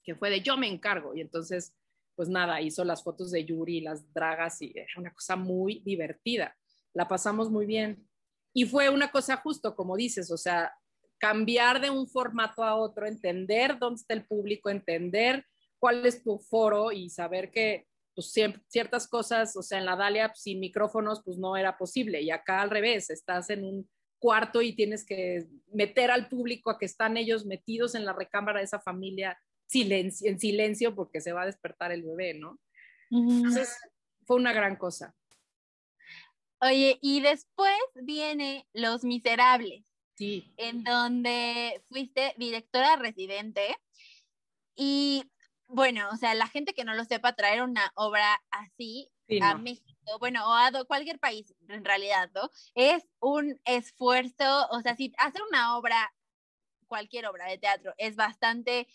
[0.03, 1.75] que fue de yo me encargo y entonces,
[2.15, 6.57] pues nada, hizo las fotos de Yuri las dragas y era una cosa muy divertida.
[6.95, 8.09] La pasamos muy bien.
[8.55, 10.73] Y fue una cosa justo, como dices, o sea,
[11.19, 15.45] cambiar de un formato a otro, entender dónde está el público, entender
[15.79, 17.88] cuál es tu foro y saber que
[18.19, 18.33] pues
[18.67, 22.33] ciertas cosas, o sea, en la Dalia pues, sin micrófonos pues no era posible y
[22.33, 23.89] acá al revés, estás en un
[24.19, 28.59] cuarto y tienes que meter al público a que están ellos metidos en la recámara
[28.59, 32.59] de esa familia silencio, en silencio porque se va a despertar el bebé, ¿no?
[33.09, 33.79] Entonces
[34.27, 35.15] fue una gran cosa.
[36.61, 39.85] Oye, y después viene Los Miserables.
[40.17, 40.53] Sí.
[40.57, 43.77] En donde fuiste directora residente
[44.75, 45.23] y
[45.69, 49.11] bueno, o sea, la gente que no lo sepa, traer una obra así
[49.43, 52.51] a México, bueno, o a cualquier país en realidad, ¿no?
[52.75, 56.13] Es un esfuerzo, o sea, si hacer una obra,
[56.87, 58.89] cualquier obra de teatro, es bastante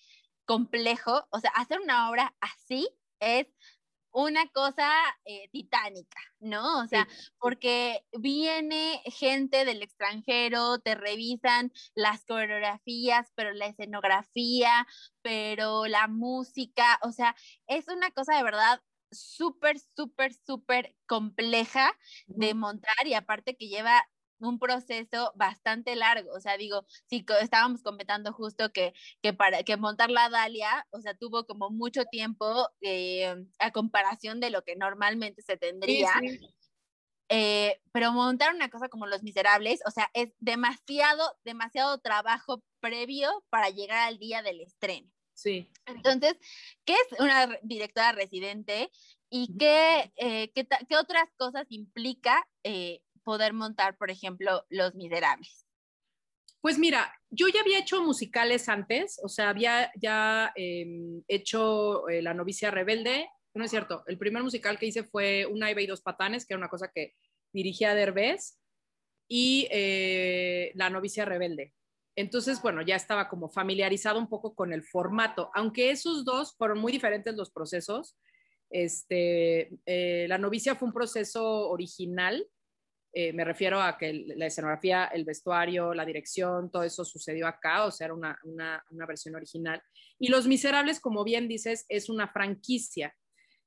[0.45, 2.89] complejo, o sea, hacer una obra así
[3.19, 3.47] es
[4.13, 4.89] una cosa
[5.25, 6.81] eh, titánica, ¿no?
[6.81, 7.07] O sea,
[7.39, 14.87] porque viene gente del extranjero, te revisan las coreografías, pero la escenografía,
[15.21, 17.35] pero la música, o sea,
[17.67, 18.81] es una cosa de verdad
[19.11, 21.91] súper, súper, súper compleja
[22.27, 24.07] de montar y aparte que lleva
[24.43, 26.31] un proceso bastante largo.
[26.33, 31.01] O sea, digo, si estábamos comentando justo que, que para que montar la Dalia, o
[31.01, 36.11] sea, tuvo como mucho tiempo eh, a comparación de lo que normalmente se tendría.
[37.29, 43.43] Eh, pero montar una cosa como Los Miserables, o sea, es demasiado, demasiado trabajo previo
[43.49, 45.09] para llegar al día del estreno.
[45.33, 45.67] Sí.
[45.85, 46.35] Entonces,
[46.85, 48.91] ¿qué es una directora residente
[49.29, 52.47] y qué, eh, qué, qué, otras cosas implica
[53.23, 55.65] poder montar, por ejemplo, Los Miserables?
[56.61, 62.21] Pues mira, yo ya había hecho musicales antes, o sea, había ya em, hecho eh,
[62.21, 65.87] La novicia rebelde, no es cierto, el primer musical que hice fue Una Eva y
[65.87, 67.15] dos patanes, que era una cosa que
[67.51, 68.59] dirigía Derbez,
[69.27, 71.73] y eh, La novicia rebelde.
[72.15, 76.79] Entonces, bueno, ya estaba como familiarizado un poco con el formato, aunque esos dos fueron
[76.79, 78.17] muy diferentes los procesos.
[78.69, 82.47] Este, eh, la novicia fue un proceso original,
[83.15, 87.85] eh, me refiero a que la escenografía, el vestuario, la dirección, todo eso sucedió acá,
[87.85, 89.81] o sea, era una, una, una versión original.
[90.17, 93.15] Y Los Miserables, como bien dices, es una franquicia.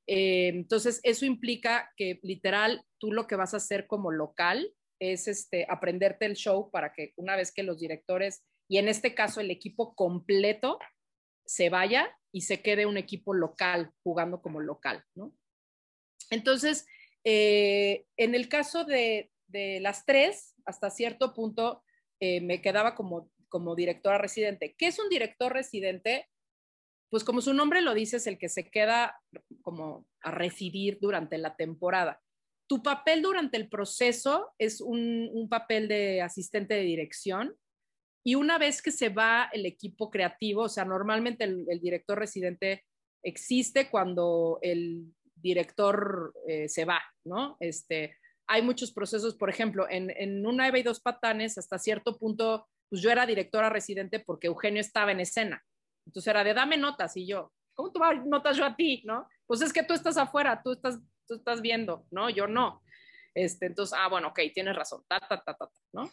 [0.09, 5.28] Eh, entonces, eso implica que literal tú lo que vas a hacer como local es
[5.28, 9.40] este, aprenderte el show para que una vez que los directores, y en este caso
[9.40, 10.81] el equipo completo,
[11.44, 15.32] se vaya y se quede un equipo local jugando como local, ¿no?
[16.31, 16.86] Entonces,
[17.23, 21.82] eh, en el caso de, de, las tres, hasta cierto punto
[22.20, 24.74] eh, me quedaba como, como directora residente.
[24.77, 26.28] ¿Qué es un director residente?
[27.10, 29.20] Pues como su nombre lo dice, es el que se queda
[29.62, 32.20] como a residir durante la temporada.
[32.68, 37.56] Tu papel durante el proceso es un, un papel de asistente de dirección,
[38.27, 42.85] y una vez que se va el equipo creativo, o sea, normalmente el, director residente
[43.23, 47.56] existe cuando el director eh, se va, ¿no?
[47.60, 48.16] Este,
[48.47, 52.68] hay muchos procesos, por ejemplo, en, en una Eva y dos patanes, hasta cierto punto,
[52.89, 55.64] pues yo era directora residente porque Eugenio estaba en escena.
[56.06, 59.28] Entonces era de dame notas y yo, ¿cómo tú notas yo a ti, no?
[59.47, 62.31] Pues es que tú estás afuera, tú estás, tú estás viendo, ¿no?
[62.31, 62.82] Yo no.
[63.35, 66.10] Este, entonces, ah, bueno, ok, tienes razón, ta, ta, ta, ta, ¿no?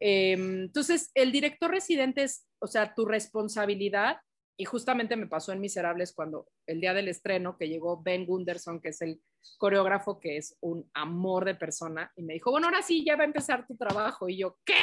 [0.00, 4.18] Em, entonces, el director residente es, o sea, tu responsabilidad,
[4.56, 8.80] y justamente me pasó en Miserables cuando el día del estreno, que llegó Ben Gunderson,
[8.80, 9.20] que es el
[9.58, 13.22] coreógrafo, que es un amor de persona, y me dijo, bueno, ahora sí, ya va
[13.22, 14.28] a empezar tu trabajo.
[14.28, 14.74] Y yo, ¿qué?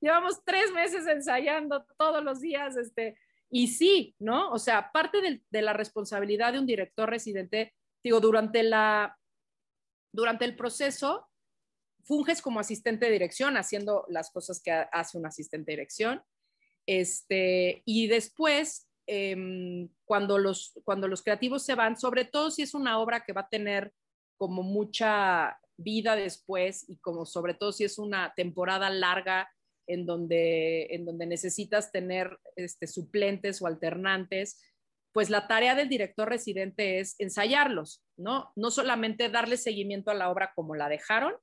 [0.00, 3.16] Llevamos tres meses ensayando todos los días, este,
[3.50, 4.50] y sí, ¿no?
[4.50, 9.16] O sea, parte de, de la responsabilidad de un director residente, digo, durante la,
[10.12, 11.28] durante el proceso,
[12.02, 16.22] funges como asistente de dirección, haciendo las cosas que hace un asistente de dirección.
[16.86, 22.74] Este, y después, em, cuando, los, cuando los creativos se van, sobre todo si es
[22.74, 23.92] una obra que va a tener
[24.36, 29.50] como mucha vida después y como sobre todo si es una temporada larga
[29.88, 34.62] en donde, en donde necesitas tener este, suplentes o alternantes,
[35.12, 38.52] pues la tarea del director residente es ensayarlos, ¿no?
[38.54, 41.34] No solamente darle seguimiento a la obra como la dejaron,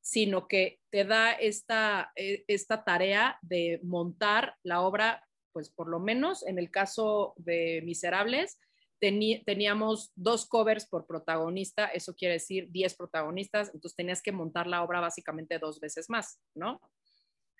[0.00, 6.00] sino que te da esta, eh, esta tarea de montar la obra, pues por lo
[6.00, 8.58] menos en el caso de Miserables,
[9.00, 14.82] teníamos dos covers por protagonista, eso quiere decir 10 protagonistas, entonces tenías que montar la
[14.82, 16.80] obra básicamente dos veces más, ¿no?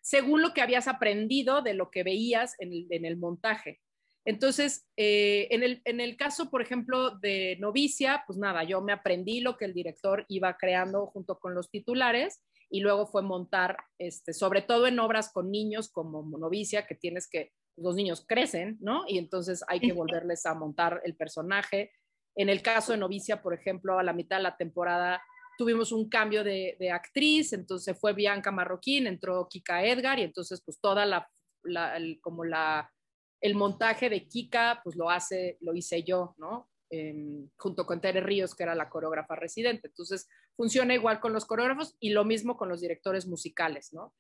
[0.02, 3.80] Según lo que habías aprendido de lo que veías en el, en el montaje.
[4.24, 8.92] Entonces, eh, en, el, en, el, caso, por ejemplo, de Novicia, pues nada, yo me
[8.92, 13.78] aprendí lo que el director iba creando junto con los titulares y luego fue montar,
[13.98, 18.78] este, sobre todo en obras con niños como Novicia, que tienes que, los niños crecen,
[18.80, 19.04] ¿no?
[19.06, 21.92] Y entonces hay que volverles a montar el personaje.
[22.34, 25.22] En el caso de Novicia, por ejemplo, a la mitad de la temporada
[25.56, 30.62] tuvimos un cambio de, de actriz, entonces fue Bianca Marroquín, entró Kika Edgar y entonces
[30.64, 31.28] pues toda la,
[31.64, 32.92] la el, como la
[33.40, 36.68] el montaje de Kika, pues lo hace, lo hice yo, ¿no?
[36.90, 39.88] Em, junto con Tere Ríos, que era la coreógrafa residente.
[39.88, 44.14] Entonces, funciona igual con los coreógrafos y lo mismo con los directores musicales, ¿no?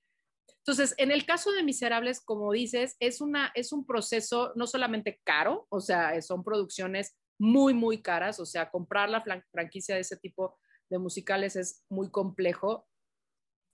[0.58, 5.20] Entonces, en el caso de Miserables, como dices, es, una, es un proceso no solamente
[5.24, 10.16] caro, o sea, son producciones muy, muy caras, o sea, comprar la franquicia de ese
[10.16, 10.58] tipo
[10.90, 12.86] de musicales es muy complejo,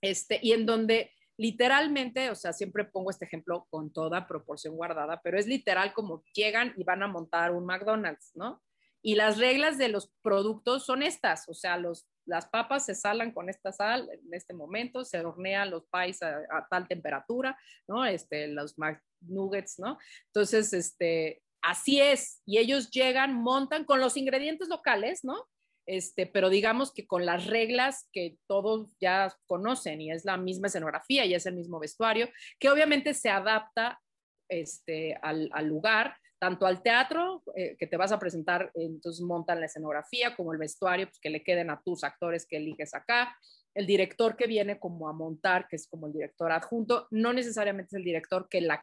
[0.03, 5.21] este, y en donde literalmente, o sea, siempre pongo este ejemplo con toda proporción guardada,
[5.23, 8.63] pero es literal como llegan y van a montar un McDonald's, ¿no?
[9.03, 13.33] Y las reglas de los productos son estas, o sea, los, las papas se salan
[13.33, 18.05] con esta sal en este momento, se hornean los pies a, tal temperatura, ¿no?
[18.05, 18.77] Este, los
[19.21, 19.99] nuggets, ¿no?
[20.27, 25.47] Entonces, este, así es, y ellos llegan, montan con los ingredientes locales, ¿no?
[25.87, 30.69] Este, pero digamos que con las reglas que todos ya conocen y es la misma
[30.69, 32.29] escenografía y es el mismo vestuario,
[32.59, 34.01] que obviamente se adapta
[34.49, 39.67] este, al, lugar, tanto al teatro eh, que te vas a presentar, entonces montan la
[39.67, 43.37] escenografía, como el vestuario, pues que le queden a tus actores que eliges acá,
[43.75, 47.89] el director que viene como a montar, que es como el director adjunto, no necesariamente
[47.89, 48.81] es el director que la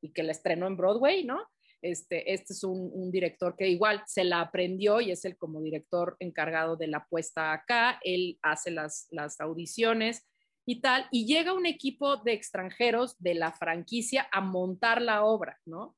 [0.00, 1.40] y que la estrenó en Broadway, ¿no?
[1.80, 6.16] Este, este es un, director que igual se la aprendió y es el como director
[6.20, 10.24] encargado de la puesta acá, él hace las, las audiciones
[10.64, 15.58] y tal, y llega un equipo de extranjeros de la franquicia a montar la obra,
[15.66, 15.96] ¿no?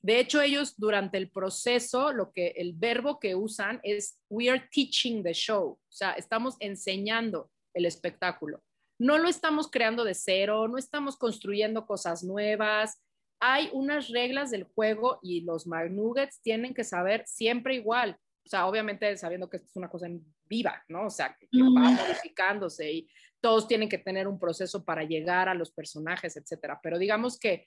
[0.00, 4.68] De hecho, ellos durante el proceso, lo que el verbo que usan es we are
[4.70, 8.62] teaching the show, o sea, estamos enseñando el espectáculo.
[9.00, 13.00] No lo estamos creando de cero, no estamos construyendo cosas nuevas,
[13.40, 18.18] hay unas reglas del juego y los McNuggets tienen que saber siempre igual.
[18.44, 20.08] O sea, obviamente sabiendo que esto es una cosa
[20.46, 21.06] viva, ¿no?
[21.06, 23.08] O sea, que, va modificándose y
[23.40, 26.80] todos tienen que tener un proceso para llegar a los personajes, etcétera.
[26.82, 27.66] Pero digamos que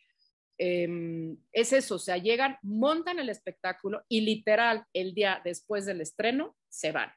[0.64, 6.02] em, es eso, o sea, llegan, montan el espectáculo y literal el día después del
[6.02, 7.12] estreno se van.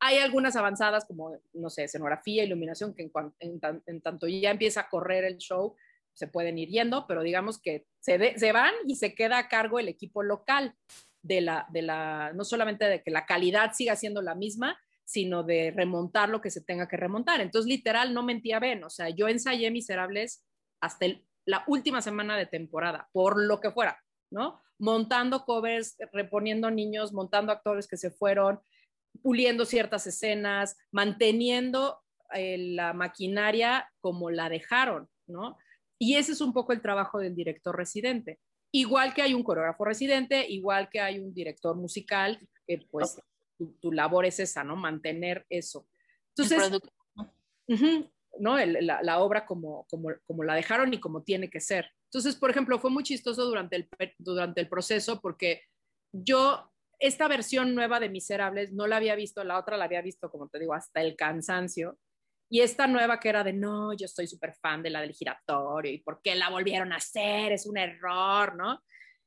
[0.00, 3.02] Hay algunas avanzadas como, no sé, escenografía, iluminación, que
[3.40, 5.76] en, en, tanto ya empieza a correr el show,
[6.14, 9.78] se pueden ir yendo, pero digamos que se, se van y se queda a cargo
[9.78, 10.74] el equipo local
[11.22, 15.42] de la, de la, no solamente de que la calidad siga siendo la misma, sino
[15.42, 17.42] de remontar lo que se tenga que remontar.
[17.42, 20.44] Entonces, literal, no mentía Ben, o sea, yo ensayé Miserables
[20.80, 21.06] hasta
[21.48, 23.98] la última semana de temporada, por lo que fuera,
[24.30, 24.60] ¿no?
[24.78, 28.60] Montando covers, reponiendo niños, montando actores que se fueron,
[29.22, 32.00] puliendo ciertas escenas, manteniendo
[32.34, 35.56] eh, la maquinaria como la dejaron, ¿no?
[35.98, 38.38] Y ese es un poco el trabajo del director residente.
[38.70, 43.18] Igual que hay un coreógrafo residente, igual que hay un director musical, que pues
[43.80, 44.76] tu, labor es esa, ¿no?
[44.76, 45.88] Mantener eso.
[46.36, 46.78] Entonces,
[48.38, 48.56] ¿no?
[48.58, 51.90] la, la, obra como, como, como la dejaron y como tiene que ser.
[52.04, 53.88] Entonces, por ejemplo, fue muy chistoso durante el,
[54.18, 55.62] durante el proceso porque
[56.12, 60.30] yo esta versión nueva de Miserables no la había visto, la otra la había visto,
[60.30, 61.98] como te digo, hasta el cansancio.
[62.50, 65.92] Y esta nueva que era de, no, yo soy súper fan de la del giratorio
[65.92, 68.82] y por qué la volvieron a hacer, es un error, ¿no?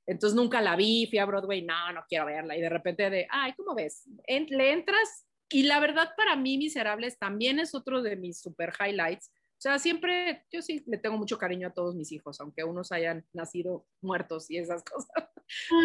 [0.07, 2.57] Entonces nunca la vi, fui a Broadway, no, no quiero verla.
[2.57, 4.03] Y de repente de, ay, ¿cómo ves?
[4.27, 9.31] le entras y la verdad para mí Miserables también es otro de mis super highlights.
[9.33, 12.91] O sea, siempre, yo sí le tengo mucho cariño a todos mis hijos, aunque unos
[12.91, 15.29] hayan nacido muertos y esas cosas.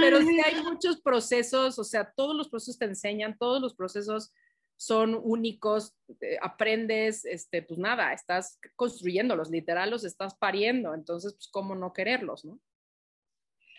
[0.00, 4.32] Pero sí hay muchos procesos, o sea, todos los procesos te enseñan, todos los procesos
[4.76, 11.48] son únicos, eh, aprendes, este, pues nada, estás construyéndolos, literal los estás pariendo, entonces, pues,
[11.48, 12.60] ¿cómo no quererlos, no?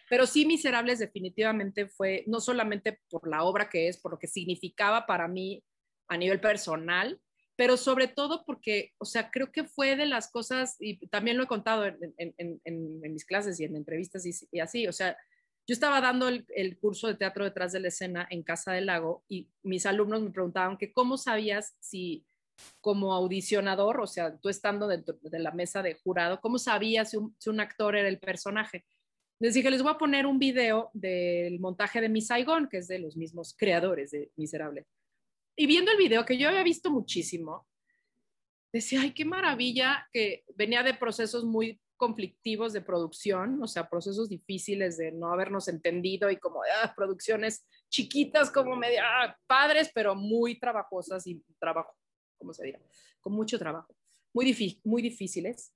[0.09, 4.27] Pero sí, Miserables definitivamente fue, no solamente por la obra que es, por lo que
[4.27, 5.63] significaba para mí
[6.07, 7.19] a nivel personal,
[7.55, 11.43] pero sobre todo porque, o sea, creo que fue de las cosas, y también lo
[11.43, 12.61] he contado en,
[13.01, 15.17] mis clases y en entrevistas y así, o sea,
[15.67, 19.25] yo estaba dando el, curso de teatro detrás de la escena en Casa del Lago
[19.27, 22.25] y mis alumnos me preguntaban que cómo sabías si
[22.79, 27.17] como audicionador, o sea, tú estando dentro de la mesa de jurado, ¿cómo sabías si
[27.49, 28.85] un, actor era el personaje?
[29.39, 32.87] Les dije, les voy a poner un video del montaje de Miss Saigon, que es
[32.87, 34.87] de los mismos creadores de Miserable.
[35.59, 37.67] Y viendo el video, que yo había visto muchísimo,
[38.71, 44.29] decía, ay, qué maravilla que venía de procesos muy conflictivos de producción, o sea, procesos
[44.29, 50.13] difíciles de no habernos entendido y como ah, producciones chiquitas, como media ah, padres, pero
[50.13, 51.91] muy trabajosas y trabajo,
[52.37, 52.79] ¿cómo se dirá?
[53.19, 53.95] Con mucho trabajo,
[54.33, 55.73] muy, muy difíciles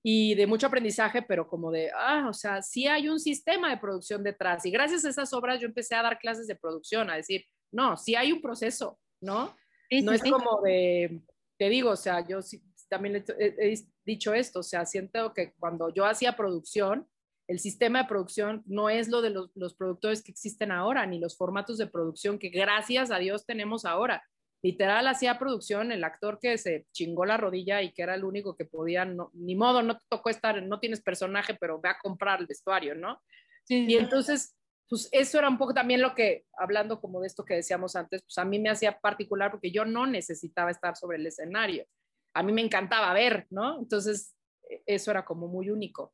[0.00, 3.78] y de mucho aprendizaje, pero como de, ah, o sea, sí hay un sistema de
[3.78, 4.64] producción detrás.
[4.64, 7.96] Y gracias a esas obras yo empecé a dar clases de producción, a decir, no,
[7.96, 9.56] sí hay un proceso, ¿no?
[9.90, 11.22] no es como de,
[11.58, 13.74] te digo, o sea, yo sí, también he,
[14.04, 17.08] dicho esto, o sea, siento que cuando yo hacía producción,
[17.48, 21.18] el sistema de producción no es lo de los, los, productores que existen ahora, ni
[21.18, 24.22] los formatos de producción que gracias a Dios tenemos ahora.
[24.62, 28.56] Literal hacía producción el actor que se chingó la rodilla y que era el único
[28.56, 32.40] que podía, ni modo, no te tocó estar, no tienes personaje, pero ve a comprar
[32.40, 33.20] el vestuario, ¿no?
[33.68, 34.56] Y entonces,
[34.88, 38.22] pues eso era un poco también lo que, hablando como de esto que decíamos antes,
[38.22, 41.86] pues a mí me hacía particular porque yo no necesitaba estar sobre el escenario
[42.34, 43.78] a mí me encantaba ver, ¿no?
[43.78, 44.34] Entonces,
[44.68, 46.12] e, eso era como muy único.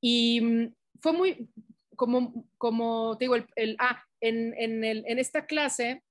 [0.00, 1.48] Y mm, fue muy,
[1.96, 6.02] como, como te digo, el, ah, en, en, el, en esta clase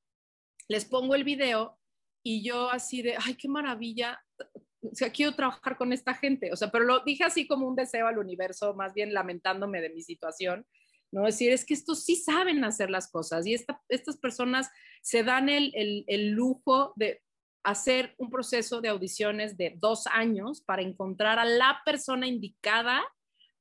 [0.67, 1.77] les pongo el video
[2.23, 4.19] y yo así de, ay, qué maravilla,
[4.81, 7.75] o sea, quiero trabajar con esta gente, o sea, pero lo dije así como un
[7.75, 10.65] deseo al universo, más bien lamentándome de mi situación,
[11.11, 11.27] ¿no?
[11.27, 14.69] Es decir, es que estos sí saben hacer las cosas y estas personas
[15.01, 17.21] se dan el, el, el lujo de,
[17.63, 23.03] hacer un proceso de audiciones de dos años para encontrar a la persona indicada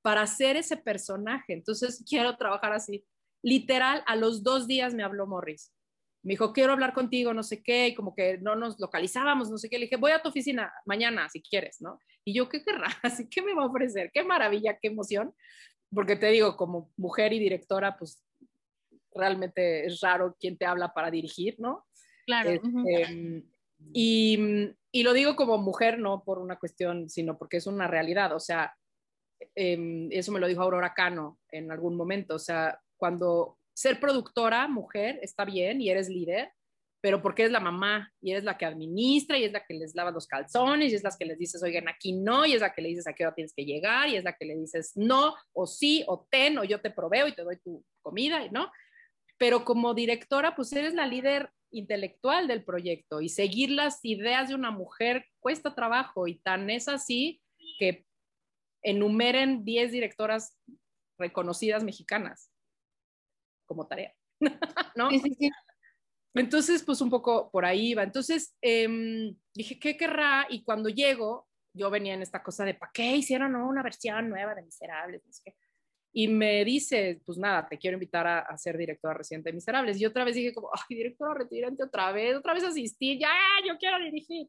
[0.02, 1.52] para hacer ese personaje.
[1.52, 3.04] Entonces, quiero trabajar así.
[3.42, 5.72] Literal, a los dos días me habló Morris.
[6.22, 9.58] Me dijo, quiero hablar contigo, no sé qué, y como que no nos localizábamos, no
[9.58, 9.78] sé qué.
[9.78, 11.98] Le dije, voy a tu oficina mañana, si quieres, ¿no?
[12.24, 12.88] Y yo, ¿qué querrá?
[13.02, 15.34] Así que me va a ofrecer, qué maravilla, qué emoción.
[15.94, 18.22] Porque te digo, como mujer y directora, pues
[19.14, 21.86] realmente es raro quien te habla para dirigir, ¿no?
[22.26, 22.50] Claro.
[22.50, 23.44] Este,
[23.92, 28.32] y, y, lo digo como mujer, no por una cuestión, sino porque es una realidad.
[28.34, 28.74] O sea,
[29.54, 32.34] eh, eso me lo dijo Aurora Cano en algún momento.
[32.34, 36.52] O sea, cuando ser productora, mujer, está bien y eres líder,
[37.00, 39.94] pero porque eres la mamá y eres la que administra y es la que les
[39.94, 42.72] lava los calzones y es la que les dices, oigan, aquí no, y es la
[42.72, 44.92] que le dices a qué hora tienes que llegar y es la que le dices
[44.96, 48.70] no, o sí, o ten, o yo te proveo y te doy tu comida, ¿no?
[49.38, 54.54] pero como directora, pues eres la líder intelectual del proyecto y seguir las ideas de
[54.54, 57.40] una mujer cuesta trabajo y tan es así
[57.78, 58.04] que
[58.82, 60.58] enumeren 10 directoras
[61.18, 62.50] reconocidas mexicanas
[63.66, 64.14] como tarea,
[64.96, 65.10] ¿no?
[65.10, 65.50] Sí, sí, sí.
[66.38, 68.02] Entonces, pues un poco por ahí iba.
[68.02, 70.46] Entonces, em, dije, ¿qué querrá?
[70.48, 74.54] Y cuando llego, yo venía en esta cosa de, ¿para qué hicieron una versión nueva
[74.54, 75.22] de Miserables?
[76.12, 80.00] Y me dice, pues nada, te quiero invitar a, ser directora reciente de Miserables.
[80.00, 83.30] Y otra vez dije como, ay, directora retirante otra vez, otra vez asistí, ya,
[83.66, 84.48] yo quiero dirigir.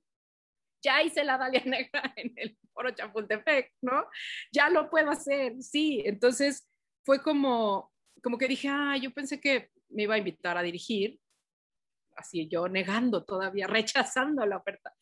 [0.82, 4.06] Ya hice la Dalia Negra en el Foro Chapultepec, ¿no?
[4.52, 6.02] Ya lo puedo hacer, sí.
[6.06, 6.68] Entonces
[7.04, 7.92] fue como,
[8.24, 11.20] como que dije, ah, yo pensé que me iba a invitar a dirigir,
[12.20, 14.94] así yo negando todavía, rechazando la oferta.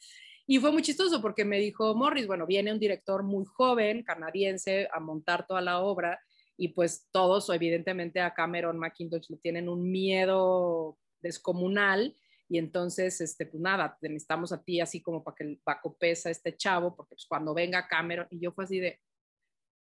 [0.45, 4.87] Y fue muy chistoso porque me dijo Morris, bueno, viene un director muy joven, canadiense,
[4.93, 6.19] a montar toda la obra
[6.55, 12.15] y pues todos, evidentemente a Cameron McIntosh le tienen un miedo descomunal
[12.49, 16.29] y entonces, este, pues nada, necesitamos a ti así como para que el Paco pesa
[16.29, 18.99] este chavo, porque pues cuando venga Cameron, y yo fue así de,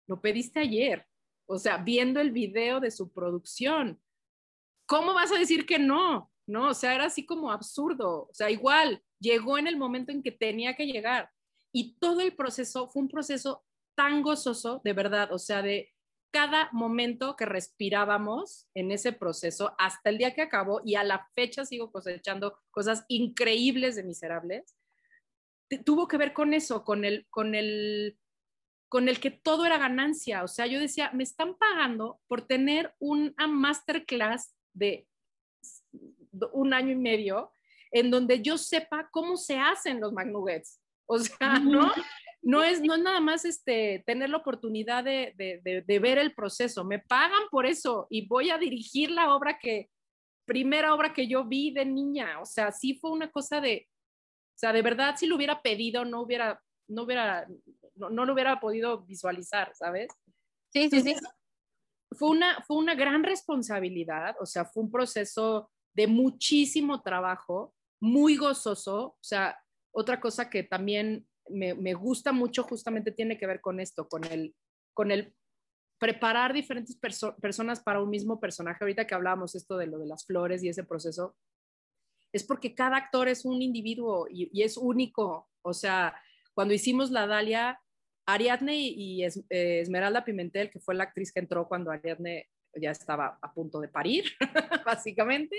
[0.06, 1.06] lo pediste ayer,
[1.46, 4.00] o sea, viendo el video de su producción,
[4.86, 6.29] ¿cómo vas a decir que no?
[6.50, 10.20] No, o sea, era así como absurdo, o sea, igual, llegó en el momento en
[10.20, 11.30] que tenía que llegar.
[11.72, 13.64] Y todo el proceso fue un proceso
[13.94, 15.92] tan gozoso, de verdad, o sea, de
[16.32, 21.28] cada momento que respirábamos en ese proceso hasta el día que acabó y a la
[21.34, 24.76] fecha sigo cosechando cosas increíbles de miserables,
[25.84, 28.18] tuvo que ver con eso, con el, con el,
[28.88, 30.42] con el que todo era ganancia.
[30.42, 35.06] O sea, yo decía, me están pagando por tener una masterclass de
[36.52, 37.52] un año y medio
[37.92, 40.80] en donde yo sepa cómo se hacen los McNuggets.
[41.06, 41.92] O sea, ¿no?
[42.42, 46.34] No es, no es nada más este, tener la oportunidad de, de, de, ver el
[46.34, 46.84] proceso.
[46.84, 49.90] Me pagan por eso y voy a dirigir la obra que,
[50.50, 52.40] primera obra que yo vi de niña.
[52.40, 56.04] O sea, sí fue una cosa de, o sea, de verdad, si lo hubiera pedido,
[56.04, 57.46] no hubiera, no hubiera,
[57.94, 60.08] no, no lo hubiera podido visualizar, ¿sabes?
[60.72, 61.14] Sí, sí, sí.
[62.18, 68.36] Fue una, fue una gran responsabilidad, o sea, fue un proceso de muchísimo trabajo, muy
[68.36, 69.58] gozoso, o sea,
[69.92, 74.54] otra cosa que también me, gusta mucho justamente tiene que ver con esto, con el,
[74.94, 75.34] con el
[75.98, 76.96] preparar diferentes
[77.40, 78.78] personas para un mismo personaje.
[78.80, 81.36] Ahorita que hablábamos esto de lo de las flores y ese proceso,
[82.32, 85.48] es porque cada actor es un individuo y, es único.
[85.62, 86.14] O sea,
[86.54, 87.80] cuando hicimos la Dalia,
[88.26, 93.38] Ariadne y, eh, Esmeralda Pimentel, que fue la actriz que entró cuando Ariadne ya estaba
[93.40, 94.24] a punto de parir,
[94.84, 95.56] básicamente,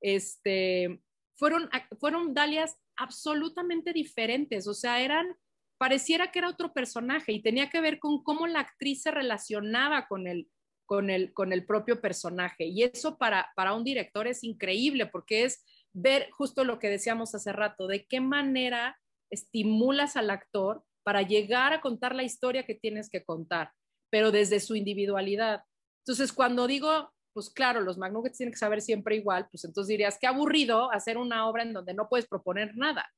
[0.00, 1.00] este,
[1.36, 1.68] fueron,
[1.98, 5.36] fueron Dalias absolutamente diferentes, o sea, eran,
[5.78, 10.06] pareciera que era otro personaje y tenía que ver con cómo la actriz se relacionaba
[10.06, 10.48] con el,
[10.86, 12.66] con el, con el propio personaje.
[12.66, 17.34] Y eso para, para un director es increíble porque es ver justo lo que decíamos
[17.34, 18.98] hace rato, de qué manera
[19.30, 23.72] estimulas al actor para llegar a contar la historia que tienes que contar,
[24.10, 25.62] pero desde su individualidad.
[26.04, 30.18] Entonces, cuando digo pues claro, los McNuggets tienen que saber siempre igual, pues entonces dirías,
[30.20, 33.10] qué aburrido hacer una obra en donde no puedes proponer nada.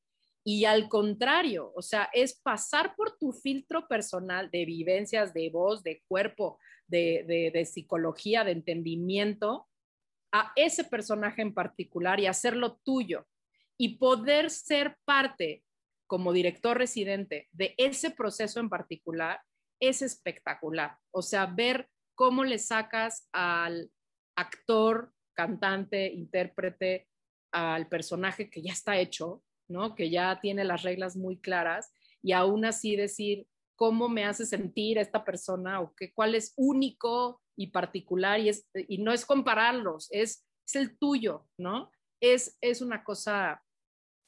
[0.45, 5.83] Y al contrario, o sea, es pasar por tu filtro personal de vivencias, de voz,
[5.83, 9.67] de cuerpo, de, de psicología, de entendimiento,
[10.33, 13.27] a ese personaje en particular y hacerlo tuyo.
[13.79, 15.65] Y poder ser parte
[16.07, 19.41] como director residente de ese proceso en particular
[19.81, 20.99] es espectacular.
[21.11, 23.91] O sea, ver cómo le sacas al,
[24.37, 27.09] actor, cantante, intérprete
[27.53, 29.95] al personaje que ya está hecho, ¿no?
[29.95, 31.93] Que ya tiene las reglas muy claras
[32.23, 33.47] y aún así decir
[33.77, 38.69] cómo me hace sentir esta persona o qué, cuál es único y particular y, es,
[38.75, 41.91] y no es compararlos, es, es el tuyo, ¿no?
[42.21, 43.63] Es, es una cosa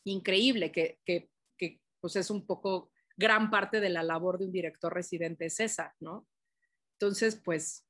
[0.05, 4.53] increíble que, que, que pues es un poco gran parte de la labor de un
[4.53, 6.27] director residente es esa, ¿no?
[6.99, 7.87] Entonces, pues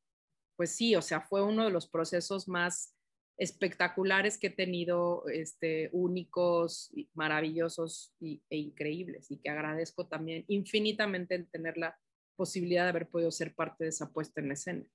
[0.57, 2.95] pues sí, o sea, fue uno de los procesos más
[3.39, 11.47] espectaculares que he tenido, este, únicos, maravillosos e increíbles, y que agradezco también infinitamente en
[11.51, 11.99] tener la
[12.35, 14.87] posibilidad de haber podido ser parte de esa puesta en escena.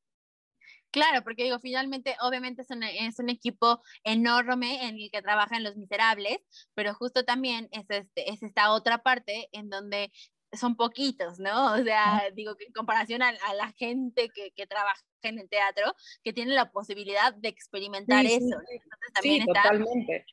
[0.90, 6.40] Claro, porque digo, finalmente, obviamente es un, equipo enorme en el que trabajan los miserables,
[6.74, 10.12] pero justo también es, este, es esta otra parte en donde
[10.54, 11.74] son poquitos, ¿no?
[11.74, 15.96] O sea, digo que en comparación a, la gente que, que, trabaja en el teatro,
[16.24, 18.38] que tiene la posibilidad de experimentar eso.
[18.38, 18.82] Entonces
[19.14, 20.26] también está totalmente.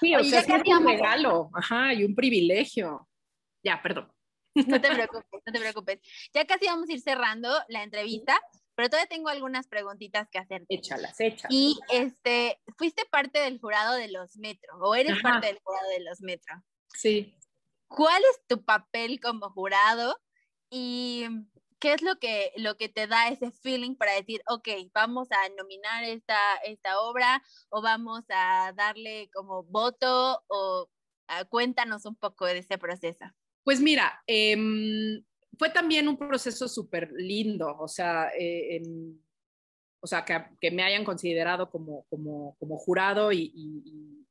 [0.00, 3.08] Sí, o sea, es un regalo, ajá, y un privilegio.
[3.62, 4.12] Ya, perdón.
[4.54, 6.00] No te preocupes, no te preocupes.
[6.34, 8.38] Ya casi vamos a ir cerrando la entrevista,
[8.74, 10.66] pero todavía tengo algunas preguntitas que hacerte.
[10.68, 11.46] Échalas, échalas.
[11.50, 16.00] Y este, fuiste parte del jurado de los Metro, o eres parte del jurado de
[16.00, 16.54] los Metro.
[16.88, 17.38] Sí.
[17.94, 20.18] ¿Cuál es tu papel como jurado
[20.70, 21.26] y
[21.78, 25.48] qué es lo que, lo que te da ese feeling para decir, ok, vamos a
[25.58, 30.88] nominar esta, esta obra o vamos a darle como voto o
[31.28, 33.24] ah, cuéntanos un poco de ese proceso?
[33.64, 35.24] Pues mira, em,
[35.58, 38.80] fue también un proceso súper lindo, o sea, eh,
[40.00, 44.21] o sea que, que, me hayan considerado como, como, como jurado y, y, y,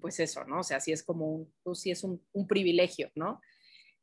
[0.00, 0.60] pues eso, ¿no?
[0.60, 3.40] O sea, sí es como un, pues sí es un, privilegio, ¿no?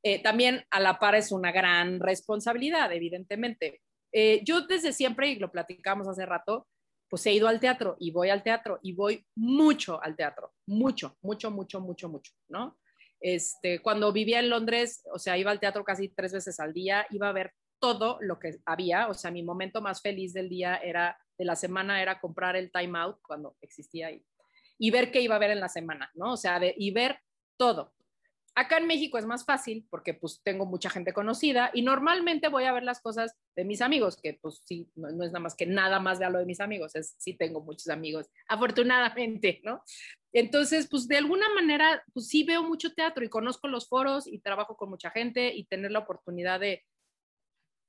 [0.04, 3.82] Eh, también a la par es una gran responsabilidad, evidentemente.
[4.12, 6.68] Eh, yo desde siempre, y lo platicamos hace rato,
[7.10, 11.18] pues he ido al teatro y voy al teatro y voy mucho al teatro, mucho,
[11.22, 12.80] mucho, mucho, mucho, mucho, ¿no?
[13.20, 17.06] Este, cuando vivía en Londres, o sea, iba al teatro casi tres veces al día,
[17.12, 20.78] iba a ver todo lo que había, o sea, mi momento más feliz del día
[20.78, 24.26] era, de la semana era comprar el time out cuando existía ahí
[24.78, 26.34] y ver qué iba a ver en la semana, ¿no?
[26.34, 27.20] O sea, y ver
[27.58, 27.94] todo.
[28.58, 32.64] Acá en México es más fácil porque pues tengo mucha gente conocida y normalmente voy
[32.64, 35.56] a ver las cosas de mis amigos, que pues sí, no, no es nada más
[35.56, 39.84] que nada más de lo de mis amigos, es sí tengo muchos amigos, afortunadamente, ¿no?
[40.32, 44.40] Entonces, pues de alguna manera, pues sí veo mucho teatro y conozco los foros y
[44.40, 46.86] trabajo con mucha gente y tener la oportunidad de,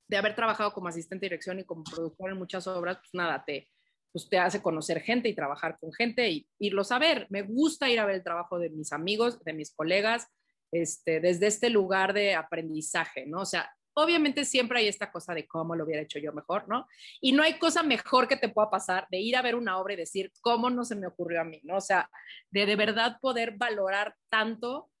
[0.09, 3.43] de haber trabajado como asistente de dirección y como productor en muchas obras, pues nada,
[3.45, 3.69] te,
[4.11, 7.27] pues te hace conocer gente y trabajar con gente y irlos a ver.
[7.29, 10.27] Me gusta ir a ver el trabajo de mis amigos, de mis colegas,
[10.71, 13.41] este, desde este lugar de aprendizaje, ¿no?
[13.41, 16.87] O sea, obviamente siempre hay esta cosa de cómo lo hubiera hecho yo mejor, ¿no?
[17.19, 19.93] Y no hay cosa mejor que te pueda pasar de ir a ver una obra
[19.93, 21.77] y decir, ¿cómo no se me ocurrió a mí, ¿no?
[21.77, 22.09] O sea,
[22.51, 24.91] de de verdad poder valorar tanto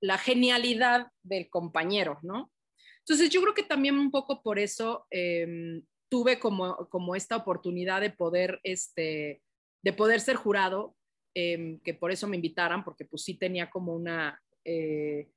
[0.00, 2.52] la genialidad del compañero, ¿no?
[2.98, 5.82] Entonces yo creo que también un poco por eso em,
[6.14, 9.42] tuve como, como esta oportunidad de poder, este,
[9.82, 10.94] de poder ser jurado,
[11.34, 15.28] em, que por eso me invitaran, porque pues sí tenía como una, eh,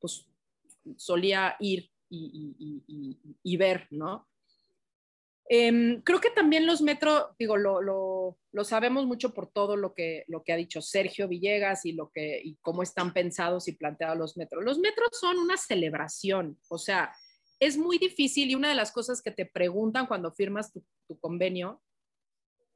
[0.00, 0.26] pues
[0.96, 4.28] solía ir y, ver, ¿no?
[5.48, 9.94] Em, creo que también los metros, digo, lo, lo, lo, sabemos mucho por todo lo
[9.94, 13.76] que, lo que ha dicho Sergio Villegas y, lo que, y cómo están pensados y
[13.76, 14.64] planteados los metros.
[14.64, 17.14] Los metros son una celebración, o sea,
[17.66, 20.84] es muy difícil y una de las cosas que te preguntan cuando firmas tu,
[21.20, 21.82] convenio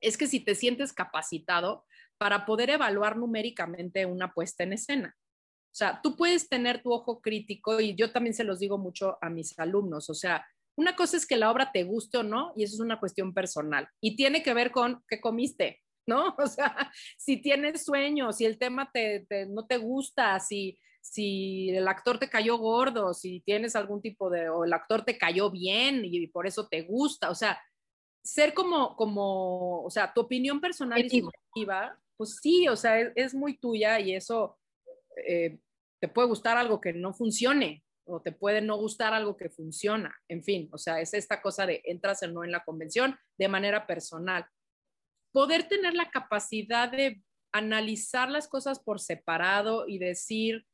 [0.01, 1.85] es que si te sientes capacitado
[2.17, 5.17] para poder evaluar numéricamente una puesta en escena.
[5.19, 9.19] O sea, tú puedes tener tu ojo crítico y yo también se los digo mucho
[9.21, 10.09] a mis alumnos.
[10.09, 10.47] O sea,
[10.77, 13.35] una cosa es que la obra te guste o no y eso es una cuestión
[13.35, 16.35] personal y tiene que ver con qué comiste, ¿no?
[16.39, 20.79] O sea, si tienes sueño, si el tema te, no te gusta, si,
[21.11, 25.17] si el actor te cayó gordo, si tienes algún tipo de, o el actor te
[25.17, 27.59] cayó bien y, por eso te gusta, o sea,
[28.23, 33.35] ser como, como, o sea, tu opinión personal y subjetiva, pues sí, o sea, es,
[33.35, 34.59] muy tuya y eso
[35.27, 35.59] eh,
[35.99, 40.15] te puede gustar algo que no funcione o te puede no gustar algo que funciona.
[40.29, 43.49] En fin, o sea, es esta cosa de entras o no en la convención de
[43.49, 44.47] manera personal.
[45.33, 47.23] Poder tener la capacidad de
[47.53, 50.67] analizar las cosas por separado y decir,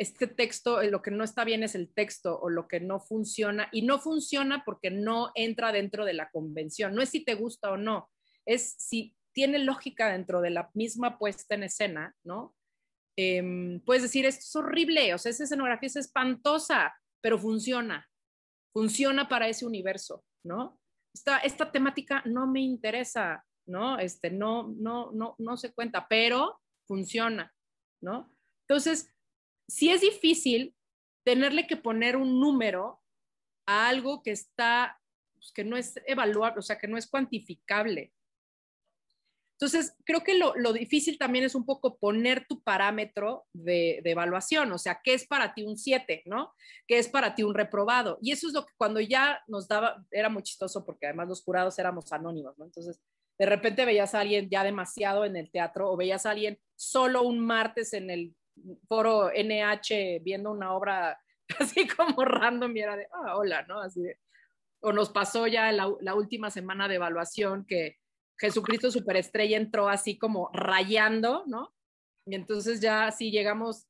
[0.00, 3.00] este texto, eh, lo que no está bien es el texto o lo que no
[3.00, 6.94] funciona, y no funciona porque no entra dentro de la convención.
[6.94, 8.08] No es si te gusta o no,
[8.46, 12.56] es si tiene lógica dentro de la misma puesta en escena, ¿no?
[13.14, 18.08] Em, puedes decir, esto es horrible, o sea, esa escenografía es espantosa, pero funciona,
[18.72, 20.80] funciona para ese universo, ¿no?
[21.14, 23.98] Esta, esta temática no me interesa, ¿no?
[23.98, 27.52] Este, no, no, no, no se cuenta, pero funciona,
[28.00, 28.34] ¿no?
[28.66, 29.12] Entonces,
[29.70, 30.74] si es difícil
[31.24, 33.00] tenerle que poner un número
[33.66, 35.00] a algo que está,
[35.34, 38.12] pues, que no es evaluable, o sea, que no es cuantificable,
[39.60, 44.78] entonces, creo que lo, difícil también es un poco poner tu parámetro de, evaluación, o
[44.78, 46.54] sea, ¿qué es para ti un 7, no?
[46.86, 48.18] ¿Qué es para ti un reprobado?
[48.22, 51.42] Y eso es lo que cuando ya nos daba, era muy chistoso porque además los
[51.42, 52.64] jurados éramos anónimos, ¿no?
[52.64, 53.02] Entonces,
[53.38, 57.22] de repente veías a alguien ya demasiado en el teatro o veías a alguien solo
[57.22, 58.34] un martes en el
[58.88, 61.20] foro NH viendo una obra
[61.58, 63.80] así como random y era de, ah, hola, ¿no?
[63.80, 64.02] Así
[64.80, 67.98] o nos pasó ya la, la última semana de evaluación que
[68.38, 71.74] Jesucristo Superestrella entró así como rayando, ¿no?
[72.26, 73.86] Y entonces ya así llegamos,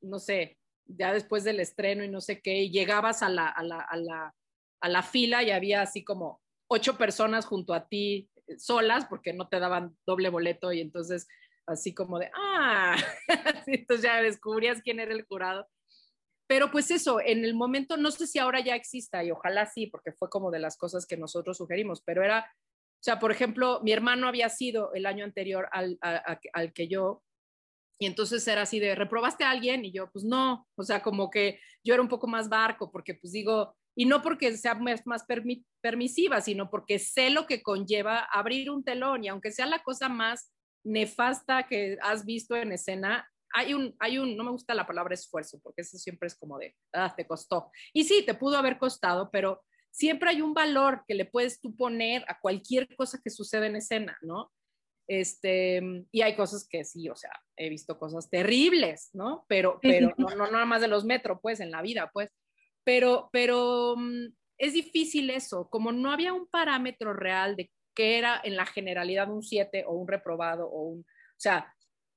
[0.00, 3.62] no sé, ya después del estreno y no sé qué, y llegabas a la, a
[3.62, 4.34] la, a la,
[4.80, 8.28] a la fila y había así como ocho personas junto a ti
[8.58, 11.28] solas porque no te daban doble boleto y entonces
[11.66, 12.96] así como de, ah,
[13.66, 15.68] entonces ya descubrías quién era el jurado.
[16.46, 19.86] pero pues eso, en el momento, no sé si ahora ya exista y ojalá sí,
[19.86, 23.80] porque fue como de las cosas que nosotros sugerimos, pero era, o sea, por ejemplo,
[23.82, 27.22] mi hermano había sido el año anterior al, al que yo,
[28.02, 29.84] y entonces era así de, ¿reprobaste a alguien?
[29.84, 33.14] Y yo, pues no, o sea, como que yo era un poco más barco, porque
[33.14, 35.24] pues digo, y no porque sea más, más
[35.80, 40.08] permisiva, sino porque sé lo que conlleva abrir un telón y aunque sea la cosa
[40.08, 40.51] más
[40.84, 45.14] nefasta que has visto en escena, hay un, hay un, no me gusta la palabra
[45.14, 47.70] esfuerzo, porque eso siempre es como de, ah, te costó.
[47.92, 51.76] Y sí, te pudo haber costado, pero siempre hay un valor que le puedes tú
[51.76, 54.50] poner a cualquier cosa que sucede en escena, ¿no?
[55.06, 59.44] Este, y hay cosas que sí, o sea, he visto cosas terribles, ¿no?
[59.48, 62.30] Pero, pero no, no nada más de los metros, pues, en la vida, pues.
[62.84, 64.28] Pero, pero mm,
[64.58, 69.30] es difícil eso, como no había un parámetro real de qué era en la generalidad
[69.30, 71.74] un 7 o un reprobado o un, o sea,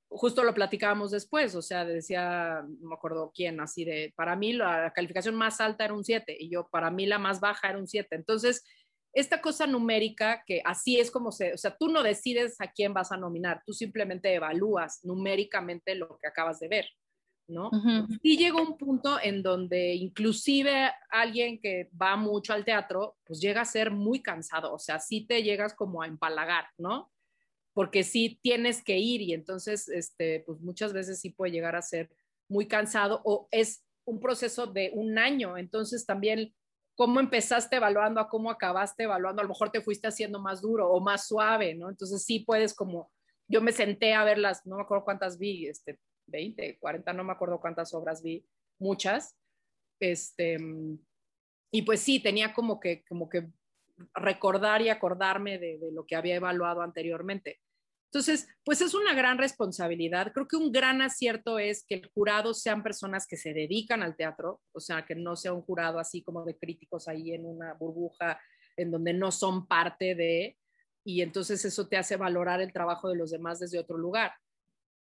[0.08, 4.52] justo lo platicábamos después, o sea, decía, no me acuerdo quién, así de, para mí
[4.52, 7.78] la calificación más alta era un 7 y yo, para mí la más baja era
[7.78, 8.14] un 7.
[8.14, 8.64] Entonces,
[9.12, 12.92] esta cosa numérica, que así es como se, o sea, tú no decides a quién
[12.92, 16.86] vas a nominar, tú simplemente evalúas numéricamente lo que acabas de ver.
[17.48, 17.70] ¿No?
[18.22, 23.60] Y llegó un punto en donde inclusive alguien que va mucho al teatro, pues llega
[23.60, 27.12] a ser muy cansado, o sea, sí te llegas como a empalagar, ¿no?
[27.72, 31.82] Porque sí tienes que ir y entonces, este, pues muchas veces sí puede llegar a
[31.82, 32.10] ser
[32.48, 36.54] muy cansado o es un proceso de un año, entonces también
[36.96, 40.90] cómo empezaste evaluando a cómo acabaste evaluando, a lo mejor te fuiste haciendo más duro
[40.90, 41.90] o más suave, ¿no?
[41.90, 43.10] Entonces sí puedes como,
[43.48, 47.32] yo me senté a verlas, no me acuerdo cuántas vi, este, 20, 40, no me
[47.32, 48.44] acuerdo cuántas obras vi,
[48.78, 49.36] muchas.
[50.00, 50.58] Este,
[51.70, 53.48] y pues sí, tenía como que, como que
[54.14, 57.60] recordar y acordarme de, lo que había evaluado anteriormente.
[58.12, 60.32] Entonces, pues es una gran responsabilidad.
[60.32, 64.16] Creo que un gran acierto es que el jurado sean personas que se dedican al
[64.16, 67.74] teatro, o sea, que no sea un jurado así como de críticos ahí en una
[67.74, 68.40] burbuja
[68.76, 70.56] en donde no son parte de,
[71.04, 74.32] y entonces eso te hace valorar el trabajo de los demás desde otro lugar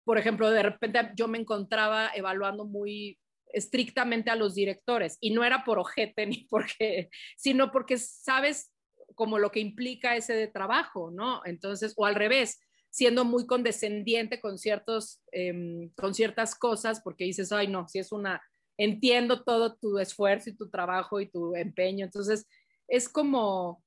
[0.08, 3.20] por ejemplo, de repente yo me encontraba evaluando muy
[3.52, 8.72] estrictamente a los directores y no era por ojete ni porque, sino porque sabes
[9.16, 11.42] como lo que implica ese de trabajo, ¿no?
[11.44, 12.58] Entonces, o al revés,
[12.90, 18.14] siendo muy condescendiente con, ciertos, em, con ciertas cosas porque dices, ay, no, si es
[18.14, 18.42] una,
[18.78, 22.48] entiendo todo tu esfuerzo y tu trabajo y tu empeño, entonces
[22.88, 23.84] es como,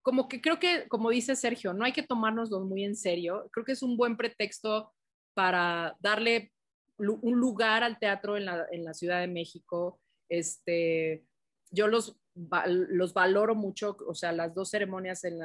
[0.00, 3.66] como que creo que, como dice Sergio, no hay que tomárnoslo muy en serio, creo
[3.66, 4.94] que es un buen pretexto
[5.34, 6.52] para darle
[6.98, 10.00] un lugar al teatro en la, Ciudad de México.
[10.28, 11.24] Este,
[11.70, 15.40] yo los, los valoro mucho, o sea, las dos ceremonias en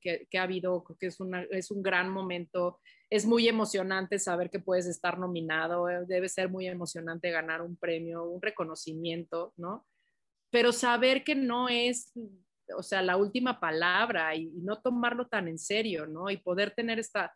[0.00, 2.80] que, ha habido, creo que es, una, es un gran momento.
[3.10, 7.76] Es muy emocionante saber que puedes estar nominado, eh, debe ser muy emocionante ganar un
[7.76, 9.86] premio, un reconocimiento, ¿no?
[10.50, 12.12] Pero saber que no es,
[12.76, 16.30] o sea, la última palabra y no tomarlo tan en serio, ¿no?
[16.30, 17.34] Y poder tener esta,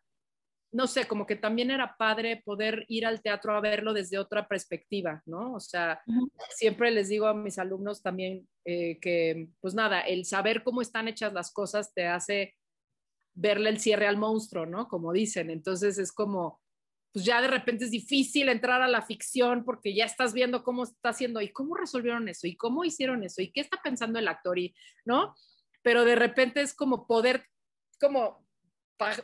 [0.70, 4.46] no sé, como que también era padre poder ir al teatro a verlo desde otra
[4.46, 5.54] perspectiva, ¿no?
[5.54, 6.02] O sea,
[6.50, 11.08] siempre les digo a mis alumnos también eh, que, pues nada, el saber cómo están
[11.08, 12.54] hechas las cosas te hace
[13.34, 14.88] verle el cierre al monstruo, ¿no?
[14.88, 15.48] Como dicen.
[15.50, 16.60] Entonces es como,
[17.12, 20.82] pues ya de repente es difícil entrar a la ficción porque ya estás viendo cómo
[20.82, 24.28] está haciendo y cómo resolvieron eso y cómo hicieron eso y qué está pensando el
[24.28, 24.74] actor y,
[25.06, 25.34] ¿no?
[25.82, 27.46] Pero de repente es como poder,
[27.98, 28.47] como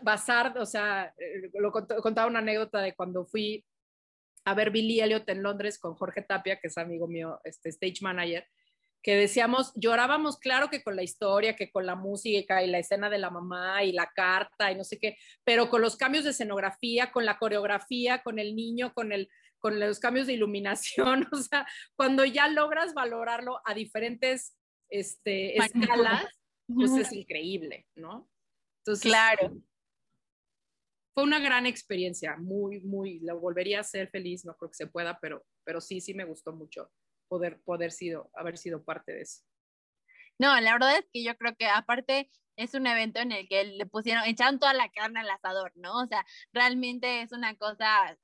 [0.02, 3.64] basar, o sea, eh, lo contaba una anécdota de cuando fui
[4.44, 7.98] a ver Billy Elliot en Londres con Jorge Tapia, que es amigo mío, este stage
[8.02, 8.46] manager,
[9.02, 13.10] que decíamos, llorábamos, claro que con la historia, que con la música y la escena
[13.10, 16.30] de la mamá y la carta y no sé qué, pero con los cambios de
[16.30, 19.28] escenografía, con la coreografía, con el niño, con, el,
[19.59, 24.56] con los cambios de iluminación, o sea, cuando ya logras valorarlo a diferentes
[24.88, 26.26] este, escalas,
[26.66, 28.30] pues es increíble, ¿no?
[29.01, 29.56] Claro.
[31.15, 34.89] Fue una gran experiencia, muy, muy, lo volvería a ser feliz, no creo que se
[34.89, 36.90] pueda, pero, pero sí, sí me gustó mucho
[37.28, 39.43] poder, poder sido, haber sido parte de eso.
[40.39, 43.65] No, la verdad es que yo creo que aparte es un evento en el que
[43.65, 46.01] le pusieron, echaron toda la carne al asador, ¿no?
[46.01, 48.16] O sea, realmente es una cosa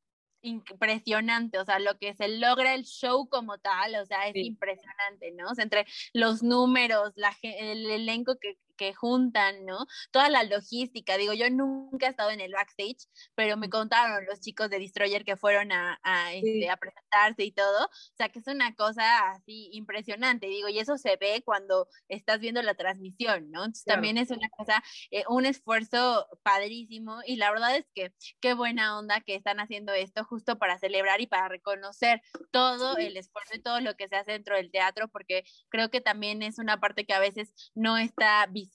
[0.42, 5.32] impresionante, o sea, lo que se logra el show como tal, o sea, es impresionante,
[5.32, 5.50] ¿no?
[5.50, 9.86] O sea, entre los números, la, el elenco que, que juntan, ¿no?
[10.10, 14.40] Toda la logística, digo, yo nunca he estado en el backstage, pero me contaron los
[14.40, 18.38] chicos de Destroyer que fueron a, a, este, a presentarse y todo, o sea, que
[18.38, 23.50] es una cosa así impresionante, digo, y eso se ve cuando estás viendo la transmisión,
[23.50, 23.64] ¿no?
[23.64, 28.54] Entonces también es una cosa, eh, un esfuerzo padrísimo y la verdad es que qué
[28.54, 33.56] buena onda que están haciendo esto justo para celebrar y para reconocer todo el esfuerzo
[33.56, 36.80] y todo lo que se hace dentro del teatro, porque creo que también es una
[36.80, 38.69] parte que a veces no está visible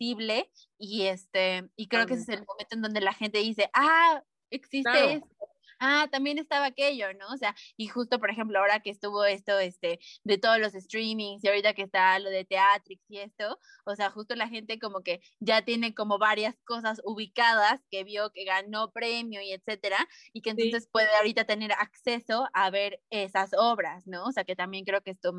[0.78, 4.22] y este, y creo que ese es el momento en donde la gente dice, ah,
[4.50, 5.36] existe esto
[5.80, 7.28] ah, también estaba aquello, ¿no?
[7.34, 11.44] O sea, y justo, por ejemplo, ahora que estuvo esto, este, de todos los streamings
[11.44, 15.02] y ahorita que está lo de Teatrix y esto, o sea, justo la gente como
[15.02, 19.98] que ya tiene como varias cosas ubicadas que vio que ganó premio y etcétera,
[20.34, 24.26] y que entonces puede ahorita tener acceso a ver esas obras, ¿no?
[24.26, 25.34] O sea, que también creo que esto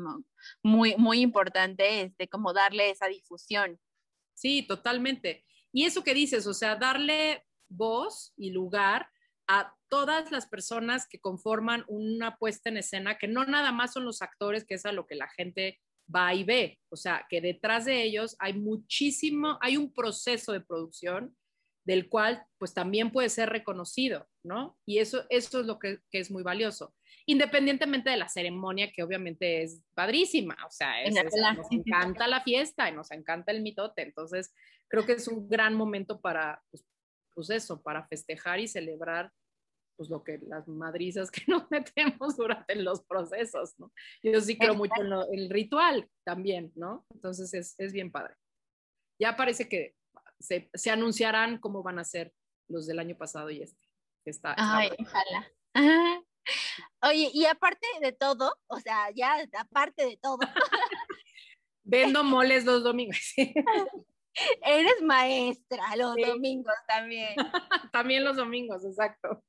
[0.63, 3.79] muy, muy importante, este, como darle esa difusión.
[4.37, 5.43] Sí, totalmente.
[5.73, 9.09] Y eso que dices, o sea, darle voz y lugar
[9.47, 14.05] a todas las personas que conforman una puesta en escena, que no nada más son
[14.05, 15.79] los actores, que es a lo que la gente
[16.13, 20.61] va y ve, o sea, que detrás de ellos hay muchísimo, hay un proceso de
[20.61, 21.35] producción
[21.83, 24.77] del cual pues también puede ser reconocido, ¿no?
[24.85, 26.93] Y eso, eso es lo que, es muy valioso,
[27.27, 30.93] independientemente de la ceremonia, que obviamente es padrísima, o sea,
[31.53, 34.53] nos encanta la fiesta y nos encanta el mitote, entonces
[34.87, 36.85] creo que es un gran momento para, pues,
[37.33, 39.31] pues eso, para festejar y celebrar
[39.97, 43.91] pues lo que las madrizas que nos metemos durante los procesos, ¿no?
[44.23, 47.05] Yo sí creo mucho en el ritual también, ¿no?
[47.13, 48.35] Entonces es, es, bien padre.
[49.19, 49.95] Ya parece que
[50.39, 52.31] se, se, anunciarán cómo van a ser
[52.69, 53.81] los del año pasado y este.
[54.23, 55.51] está, Ay, ojalá.
[57.03, 60.39] Oye, y aparte de todo, o sea, ya aparte de todo.
[61.83, 63.33] Vendo moles los domingos.
[64.61, 67.35] Eres maestra los domingos también.
[67.91, 69.43] también los domingos, exacto.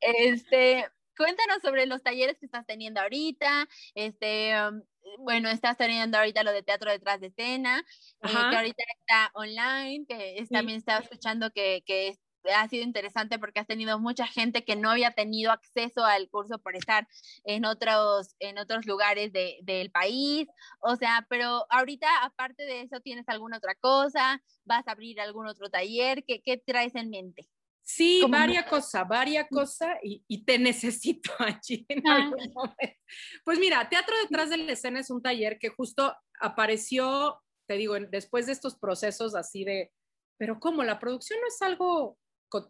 [0.00, 0.86] Este,
[1.16, 3.66] cuéntanos sobre los talleres que estás teniendo ahorita.
[3.94, 4.82] Este, um,
[5.18, 7.82] bueno, estás teniendo ahorita lo de teatro detrás de escena,
[8.22, 12.18] eh, que ahorita está online, que también estaba escuchando que, que
[12.54, 16.58] ha sido interesante porque has tenido mucha gente que no había tenido acceso al curso
[16.58, 17.06] por estar
[17.44, 20.48] en otros, en otros lugares de, del país.
[20.80, 24.42] O sea, pero ahorita, aparte de eso, ¿tienes alguna otra cosa?
[24.64, 26.24] ¿Vas a abrir algún otro taller?
[26.24, 27.48] ¿Qué, qué traes en mente?
[27.82, 32.16] Sí, varias cosas, varias cosas y, y, te necesito allí en ah.
[32.16, 33.00] algún momento.
[33.44, 37.98] Pues mira, Teatro detrás de la escena es un taller que justo apareció, te digo,
[37.98, 39.90] después de estos procesos así de,
[40.38, 40.84] pero ¿cómo?
[40.84, 42.16] La producción no es algo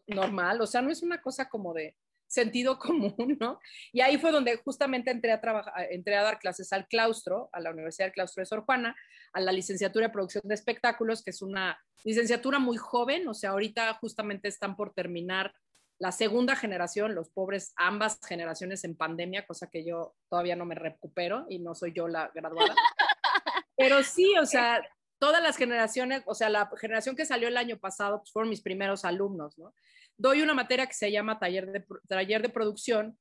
[0.07, 1.97] normal, o sea, no es una cosa como de
[2.27, 3.61] sentido común, ¿no?
[3.93, 7.61] Y ahí fue donde justamente entré a, trabajar, entré a dar clases al claustro, a
[7.61, 8.97] la Universidad del Claustro de Sor Juana,
[9.33, 13.51] a la licenciatura de producción de espectáculos, que es una licenciatura muy joven, o sea,
[13.51, 15.53] ahorita justamente están por terminar
[15.99, 20.75] la segunda generación, los pobres, ambas generaciones en pandemia, cosa que yo todavía no me
[20.75, 22.75] recupero y no soy yo la graduada.
[23.77, 24.83] Pero sí, o sea,
[25.21, 28.63] todas las generaciones, o sea, la generación que salió el año pasado, pues fueron mis
[28.63, 29.73] primeros alumnos, ¿no?
[30.17, 33.19] Doy una materia que se llama taller de, taller de producción,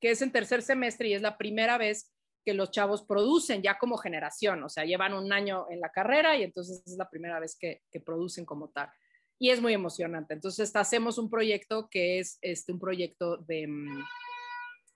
[0.00, 2.12] que es en tercer semestre y es la primera vez
[2.44, 6.36] que los chavos producen ya como generación, o sea, llevan un año en la carrera
[6.36, 8.90] y entonces es la primera vez que, que producen como tal.
[9.38, 10.32] Y es muy emocionante.
[10.32, 14.04] Entonces hacemos un proyecto que es este, un proyecto de, mm,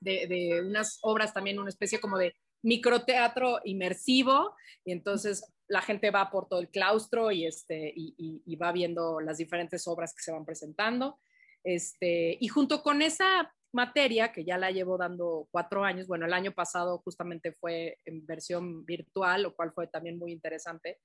[0.01, 4.55] de, de unas obras también, una especie como de microteatro inmersivo
[4.85, 9.39] y entonces la gente va por todo el claustro y, este, y, va viendo las
[9.39, 11.21] diferentes obras que se van presentando.
[11.63, 16.33] Este, y junto con esa materia, que ya la llevo dando cuatro años, bueno, el
[16.33, 20.99] año pasado justamente fue en versión virtual, lo cual fue también muy interesante.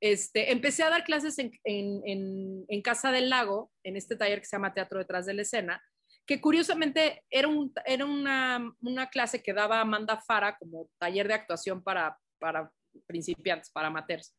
[0.00, 4.46] Este, empecé a dar clases en, en, en, Casa del Lago, en este taller que
[4.46, 5.82] se llama Teatro detrás de la escena,
[6.26, 11.34] que curiosamente era, un, era una, una, clase que daba Amanda Fara como taller de
[11.34, 12.70] actuación para, para
[13.06, 14.34] principiantes, para amateurs.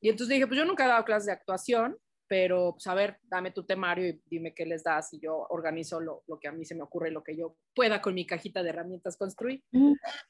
[0.00, 1.96] Y entonces dije, pues yo nunca he dado clases de actuación,
[2.28, 6.00] pero pues a ver, dame tu temario y dime qué les das y yo organizo
[6.00, 8.62] lo, lo, que a mí se me ocurre, lo que yo pueda con mi cajita
[8.62, 9.62] de herramientas construir.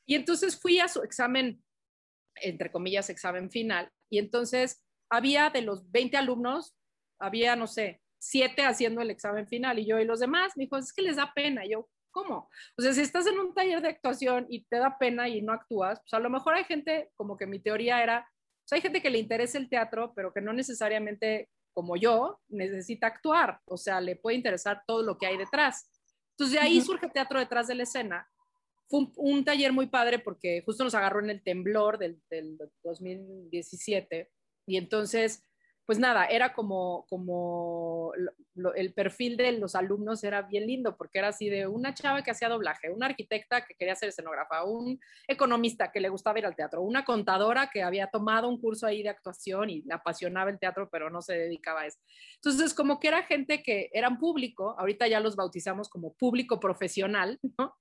[0.07, 1.63] Y entonces fui a su examen,
[2.37, 6.75] entre comillas, examen final, y entonces había de los 20 alumnos,
[7.19, 10.77] había, no sé, siete haciendo el examen final y yo y los demás, me dijo,
[10.77, 11.65] es que les da pena.
[11.65, 12.49] Y yo, ¿cómo?
[12.79, 15.53] O sea, si estás en un taller de actuación y te da pena y no
[15.53, 18.29] actúas, pues a lo mejor hay gente, como que mi teoría era,
[18.63, 23.07] pues hay gente que le interesa el teatro, pero que no necesariamente, como yo, necesita
[23.07, 23.61] actuar.
[23.67, 25.91] O sea, le puede interesar todo lo que hay detrás.
[26.33, 28.29] Entonces, de ahí surge teatro detrás de la escena.
[28.89, 34.31] Fue un, taller muy padre porque justo nos agarró en el temblor del, del 2017
[34.67, 35.45] y entonces
[35.87, 38.13] pues nada, era como, como
[38.75, 42.33] el perfil de los alumnos era bien lindo, porque era así de una chava que
[42.33, 44.99] hacía doblaje, una arquitecta que quería ser escenógrafa, un
[45.29, 49.05] economista que le gustaba ir al teatro, una contadora que había tomado un curso ahí
[49.05, 52.01] de actuación y le apasionaba el teatro, pero no se dedicaba a eso.
[52.35, 57.39] Entonces, como que era gente que eran público, ahorita ya los bautizamos como público profesional,
[57.59, 57.77] ¿no?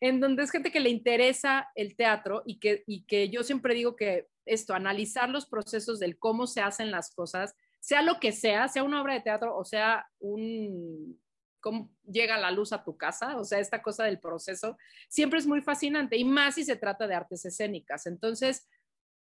[0.00, 3.74] En donde es gente que le interesa el teatro y que, y que yo siempre
[3.74, 8.32] digo que esto, analizar los procesos del cómo se hacen las cosas, sea lo que
[8.32, 11.20] sea, sea una obra de teatro o sea un
[11.60, 14.76] cómo llega la luz a tu casa, o sea, esta cosa del proceso,
[15.08, 18.06] siempre es muy fascinante y más si se trata de artes escénicas.
[18.06, 18.68] Entonces,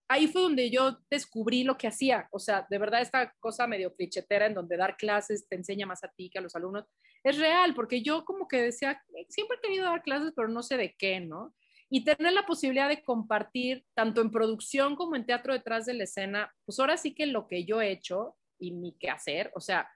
[0.08, 3.96] ahí fue donde yo descubrí lo que hacía, o sea, de verdad esta cosa medio
[3.96, 6.86] clichetera en donde dar clases te enseña más a ti que a los alumnos,
[7.24, 10.78] es real, porque yo como que decía, siempre he querido dar clases, pero no sé
[10.78, 11.56] de qué, ¿no?
[11.90, 16.06] Y tener la posibilidad de compartir tanto en producción como en teatro detrás de la
[16.06, 19.90] escena, pues ahora sí que lo que yo he hecho y mi quehacer, o sea,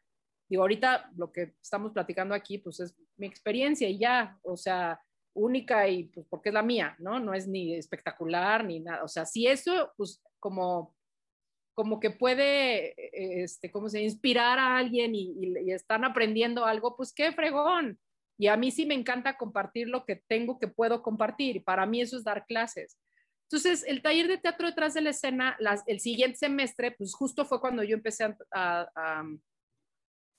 [0.49, 5.01] digo, ahorita lo que estamos platicando aquí, pues es mi experiencia y ya, o sea,
[5.33, 7.19] única y pues porque es la mía, ¿no?
[7.19, 10.95] No es ni espectacular ni nada, o sea, si eso, pues como
[11.75, 12.93] como que puede,
[13.41, 15.33] este, ¿cómo se inspirar a alguien y,
[15.65, 17.97] y están aprendiendo algo, pues qué fregón,
[18.39, 21.61] y a mí sí me encanta compartir lo que tengo que puedo compartir.
[21.65, 22.97] Para mí eso es dar clases.
[23.43, 25.57] Entonces, el taller de teatro detrás de la escena,
[25.87, 29.25] el siguiente semestre, pues justo fue cuando yo empecé a,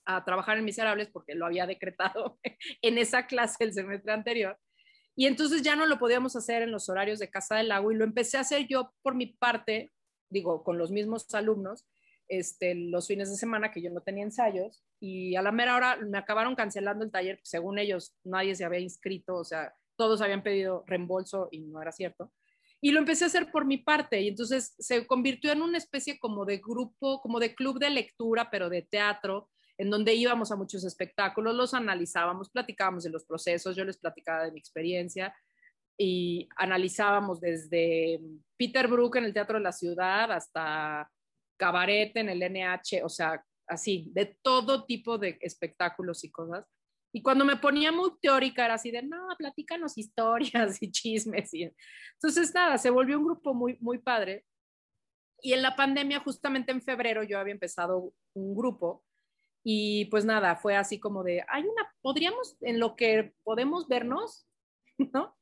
[0.05, 2.39] a, trabajar en Miserables, porque lo había decretado
[2.81, 4.57] en esa clase el semestre anterior.
[5.15, 7.95] Y entonces ya no lo podíamos hacer en los horarios de Casa del Lago y
[7.95, 9.91] lo empecé a hacer yo por mi parte,
[10.27, 11.85] digo, con los mismos alumnos,
[12.31, 15.97] este, los fines de semana que yo no tenía ensayos y a la mera hora
[15.97, 20.41] me acabaron cancelando el taller, según ellos nadie se había inscrito, o sea, todos habían
[20.41, 22.31] pedido reembolso y no era cierto.
[22.79, 26.17] Y lo empecé a hacer por mi parte y entonces se convirtió en una especie
[26.19, 30.55] como de grupo, como de club de lectura, pero de teatro, en donde íbamos a
[30.55, 35.35] muchos espectáculos, los analizábamos, platicábamos de los procesos, yo les platicaba de mi experiencia
[35.97, 38.21] y analizábamos desde
[38.57, 41.11] Peter Brook en el Teatro de la Ciudad hasta
[41.61, 46.65] cabaret en el NH, o sea, así, de todo tipo de espectáculos y cosas.
[47.13, 51.53] Y cuando me ponía muy teórica era así de, no, platícanos historias y chismes.
[51.53, 51.71] Y...
[52.13, 54.43] Entonces, nada, se volvió un grupo muy, muy padre.
[55.43, 59.03] Y en la pandemia, justamente en febrero, yo había empezado un grupo
[59.63, 64.47] y pues nada, fue así como de, hay una, podríamos, en lo que podemos vernos,
[65.13, 65.37] ¿no?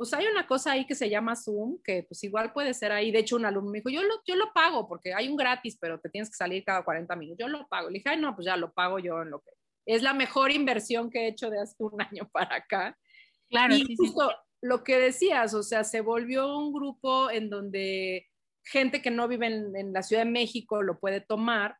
[0.00, 3.12] Pues hay una cosa ahí que se llama Zoom, que pues igual puede ser ahí.
[3.12, 5.76] De hecho, un alumno me dijo, yo lo, yo lo pago porque hay un gratis,
[5.78, 7.38] pero te tienes que salir cada 40 minutos.
[7.38, 7.90] Yo lo pago.
[7.90, 9.50] Le dije, ay, no, pues ya lo pago yo en lo que...
[9.84, 12.96] Es la mejor inversión que he hecho de hace un año para acá.
[13.50, 14.32] Claro, y justo
[14.62, 18.26] lo que decías, o sea, se volvió un grupo en donde
[18.64, 21.76] gente que no vive en, en la Ciudad de México lo puede tomar.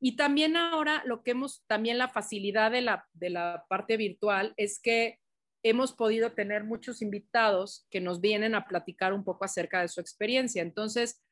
[0.00, 4.52] Y también ahora lo que hemos, también la facilidad de la, de la parte virtual
[4.58, 5.18] es que
[5.64, 10.00] hemos podido tener muchos invitados que nos vienen a platicar un poco acerca de su
[10.00, 10.62] experiencia.
[10.62, 11.24] Entonces,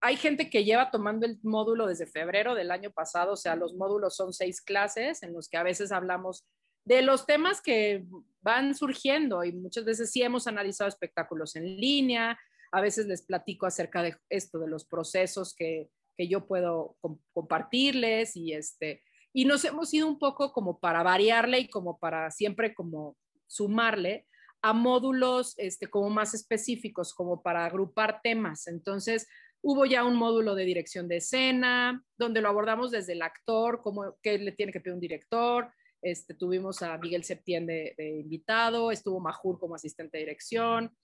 [0.00, 3.74] hay gente que lleva tomando el módulo desde febrero del año pasado, o sea, los
[3.74, 6.46] módulos son seis clases en los que a veces hablamos
[6.86, 8.06] de los temas que
[8.40, 12.38] van surgiendo y muchas veces sí hemos analizado espectáculos en línea,
[12.72, 16.96] a veces les platico acerca de esto, de los procesos que, que yo puedo
[17.34, 19.02] compartirles y este,
[19.34, 23.18] y nos hemos ido un poco como para variarle y como para siempre como
[23.50, 24.26] sumarle
[24.62, 28.66] a módulos este, como más específicos, como para agrupar temas.
[28.68, 29.26] Entonces,
[29.62, 34.16] hubo ya un módulo de dirección de escena, donde lo abordamos desde el actor, como
[34.22, 35.72] qué le tiene que pedir un director.
[36.00, 40.96] Este, tuvimos a Miguel Septién de, invitado, estuvo Majur como asistente de dirección,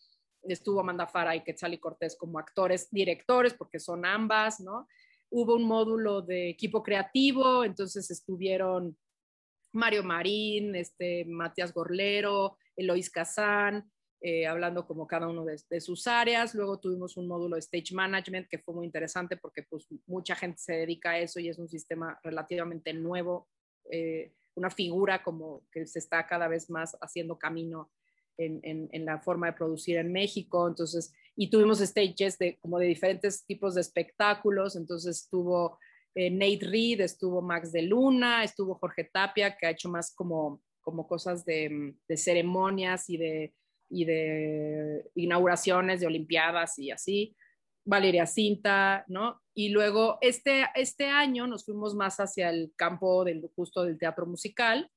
[0.43, 4.86] estuvo Amanda Fara y Quetzali Cortés como actores directores, porque son ambas, ¿no?
[5.31, 8.97] Hubo un módulo de equipo creativo, entonces estuvieron
[9.77, 13.90] Mario Marín, este, Matías Gorlero, Eloís Kazán,
[14.20, 16.55] eh, hablando como cada uno de, sus áreas.
[16.55, 20.59] Luego tuvimos un módulo de Stage Management que fue muy interesante porque pues, mucha gente
[20.59, 23.48] se dedica a eso y es un sistema relativamente nuevo,
[23.90, 27.93] eh, una figura como que se está cada vez más haciendo camino
[28.39, 30.69] en, en, la forma de producir en México.
[30.69, 34.77] Entonces, y tuvimos stages de, como de diferentes tipos de espectáculos.
[34.77, 35.78] Entonces, tuvo
[36.17, 40.63] eh, Nate Reed, estuvo Max de Luna, estuvo Jorge Tapia, que ha hecho más como,
[40.81, 43.55] como cosas de, ceremonias y de,
[43.91, 47.37] y de inauguraciones de Olimpiadas y así.
[47.85, 49.43] Valeria Cinta, ¿no?
[49.55, 54.25] Y luego este, este año nos fuimos más hacia el campo del justo del teatro
[54.25, 54.91] musical,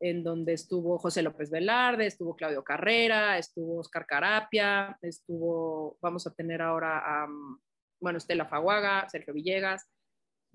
[0.00, 6.32] en donde estuvo José López Velarde, estuvo Claudio Carrera, estuvo Oscar Carapia, estuvo, vamos a
[6.32, 7.28] tener ahora a,
[8.00, 9.84] bueno, Estela Faguaga, Sergio Villegas,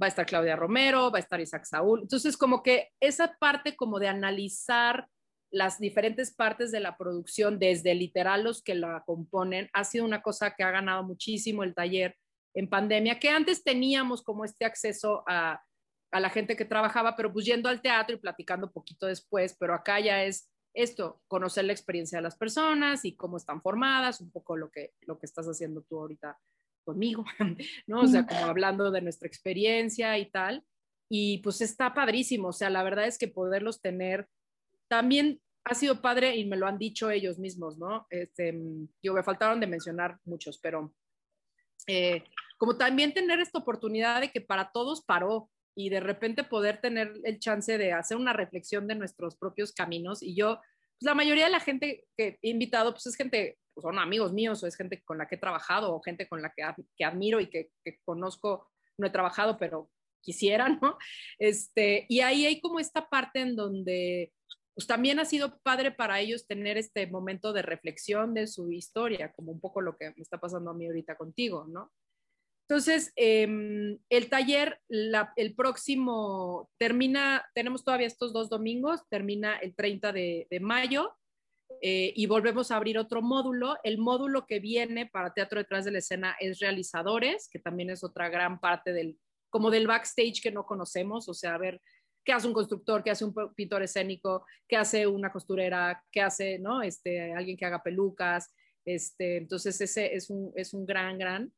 [0.02, 2.02] va a estar Claudia Romero, va a estar Isaac Saúl.
[2.02, 5.08] Entonces, como que esa parte como de analizar
[5.52, 10.22] las diferentes partes de la producción, desde literal los que la componen, ha sido una
[10.22, 12.18] cosa que ha ganado muchísimo el taller
[12.54, 15.62] en pandemia, que antes teníamos como este acceso a,
[16.12, 19.74] a la gente que trabajaba, pero pues yendo al teatro y platicando poquito después, pero
[19.74, 24.32] acá ya es esto, conocer la experiencia de las personas y cómo están formadas, un
[24.32, 26.38] poco lo que, lo que estás haciendo tú ahorita
[26.86, 27.26] conmigo,
[27.88, 28.02] ¿no?
[28.02, 30.64] O sea, como hablando de nuestra experiencia y tal.
[31.10, 34.28] Y pues está padrísimo, o sea, la verdad es que poderlos tener
[34.88, 38.08] también ha sido padre y me lo han dicho ellos mismos, ¿no?
[38.10, 38.56] Este,
[39.04, 40.94] yo me faltaron de mencionar muchos, pero
[41.88, 42.24] eh,
[42.58, 47.14] como también tener esta oportunidad de que para todos paró y de repente poder tener
[47.24, 50.24] el chance de hacer una reflexión de nuestros propios caminos.
[50.24, 50.60] Y yo,
[51.00, 54.34] pues la mayoría de la gente que he invitado, pues es gente pues, son amigos
[54.34, 56.64] míos o es gente con la que he trabajado o gente con la que,
[56.98, 57.70] que admiro y que,
[58.06, 59.92] conozco, no he trabajado, pero
[60.22, 60.98] quisiera, ¿no?
[61.38, 64.34] Este, y ahí hay como esta parte en donde
[64.74, 69.32] pues también ha sido padre para ellos tener este momento de reflexión de su historia,
[69.32, 71.94] como un poco lo que me está pasando a mí ahorita contigo, ¿no?
[72.68, 80.12] Entonces, em, el taller, el próximo, termina, tenemos todavía estos dos domingos, termina el 30
[80.12, 81.16] de, de mayo
[81.82, 83.78] eh, y volvemos a abrir otro módulo.
[83.84, 88.04] El módulo que viene para Teatro detrás de la escena es realizadores, que también es
[88.04, 89.20] otra gran parte del,
[89.52, 91.80] como del backstage que no conocemos, o sea, a ver
[92.24, 96.58] qué hace un constructor, qué hace un pintor escénico, qué hace una costurera, qué hace,
[96.58, 96.82] ¿no?
[96.82, 98.52] Este, alguien que haga pelucas,
[98.84, 101.54] este, entonces ese es un, es un gran, gran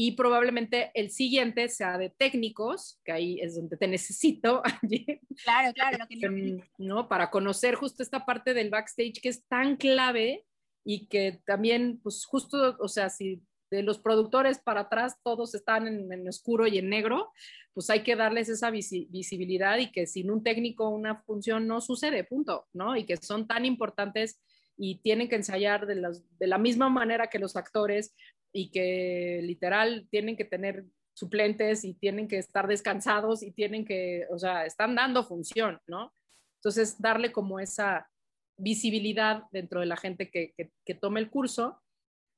[0.00, 4.62] y probablemente el siguiente sea de técnicos, que ahí es donde te necesito.
[5.44, 6.04] Claro, claro.
[6.10, 7.08] Em, ¿no?
[7.08, 10.44] Para conocer justo esta parte del backstage que es tan clave
[10.84, 15.86] y que también, pues justo, o sea, si de los productores para atrás todos están
[15.86, 17.32] en, oscuro y en negro,
[17.72, 22.24] pues hay que darles esa visibilidad y que sin un técnico una función no sucede,
[22.24, 22.96] punto, ¿no?
[22.96, 24.40] Y que son tan importantes
[24.76, 26.00] y tienen que ensayar de,
[26.38, 28.14] de la misma manera que los actores,
[28.58, 34.26] y que literal tienen que tener suplentes y tienen que estar descansados y tienen que,
[34.30, 36.12] o sea, están dando función, ¿no?
[36.56, 38.10] Entonces, darle como esa
[38.56, 41.80] visibilidad dentro de la gente que, que, tome el curso.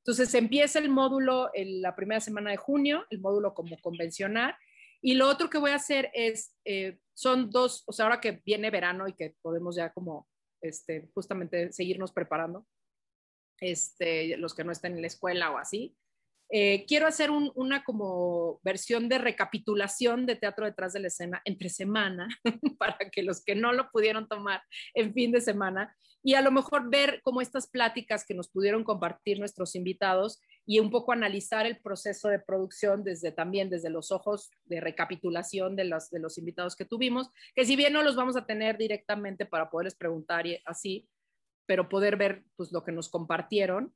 [0.03, 4.55] Entonces, empieza el módulo en la primera semana de junio, el módulo como convencional.
[5.01, 8.43] Y lo otro que voy a hacer es, eh, son dos, o sea, ahora que
[8.45, 10.29] viene verano y que podemos ya como,
[10.61, 12.67] este, justamente seguirnos preparando,
[13.59, 15.97] este, los que no estén en la escuela o así.
[16.53, 21.69] Eh, quiero hacer una como versión de recapitulación de teatro detrás de la escena entre
[21.69, 22.29] semana,
[22.79, 24.63] para que los que no lo pudieron tomar
[24.95, 28.85] en fin de semana, y a lo mejor ver como estas pláticas que nos pudieron
[28.85, 34.13] compartir nuestros invitados y un poco analizar el proceso de producción desde también desde los
[34.13, 38.17] ojos de recapitulación de los, de los invitados que tuvimos, que si bien no los
[38.17, 41.09] vamos a tener directamente para poderles preguntar y así,
[41.67, 43.95] pero poder ver pues lo que nos compartieron.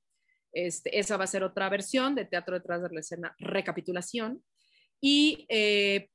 [0.54, 4.42] Este, esa va a ser otra versión de Teatro detrás de la escena, recapitulación.
[5.00, 6.08] Y eh,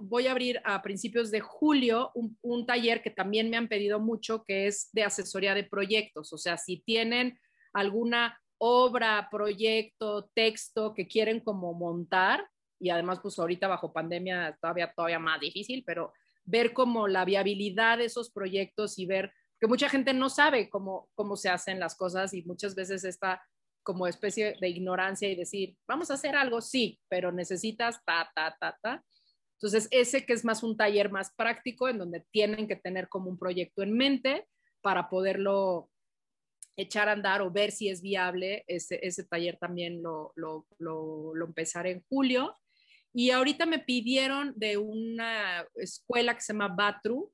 [0.00, 4.44] voy a abrir a principios de julio un, taller que también me han pedido mucho,
[4.44, 6.32] que es de asesoría de proyectos.
[6.32, 7.38] O sea, si tienen
[7.72, 14.92] alguna obra, proyecto, texto que quieren como montar, y además pues ahorita bajo pandemia todavía,
[14.94, 16.12] todavía más difícil, pero
[16.44, 21.08] ver como la viabilidad de esos proyectos y ver que mucha gente no sabe cómo,
[21.14, 23.42] cómo se hacen las cosas y muchas veces está
[23.82, 28.56] como especie de ignorancia y decir, vamos a hacer algo, sí, pero necesitas ta, ta,
[28.58, 29.04] ta, ta.
[29.54, 33.28] Entonces, ese que es más un taller más práctico, en donde tienen que tener como
[33.28, 34.46] un proyecto en mente
[34.80, 35.90] para poderlo
[36.76, 41.34] echar a andar o ver si es viable, ese, ese taller también lo, lo, lo,
[41.34, 42.56] lo empezaré en julio.
[43.12, 47.30] Y ahorita me pidieron de una escuela que se llama Batru,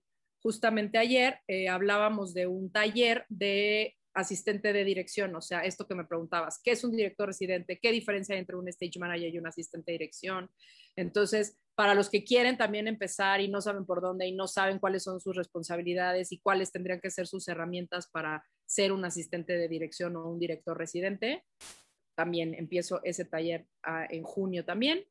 [0.47, 5.97] justamente ayer eh, hablábamos de un taller de asistente de dirección, o sea, esto que
[5.97, 7.81] me preguntabas, ¿qué es un director residente?
[7.83, 10.49] ¿Qué diferencia hay entre un stage manager y un asistente de dirección?
[10.95, 14.79] Entonces, para los que quieren también empezar y no saben por dónde y no saben
[14.79, 19.59] cuáles son sus responsabilidades y cuáles tendrían que ser sus herramientas para ser un asistente
[19.59, 21.43] de dirección o un director residente,
[22.15, 25.05] también empiezo ese taller ah, en junio también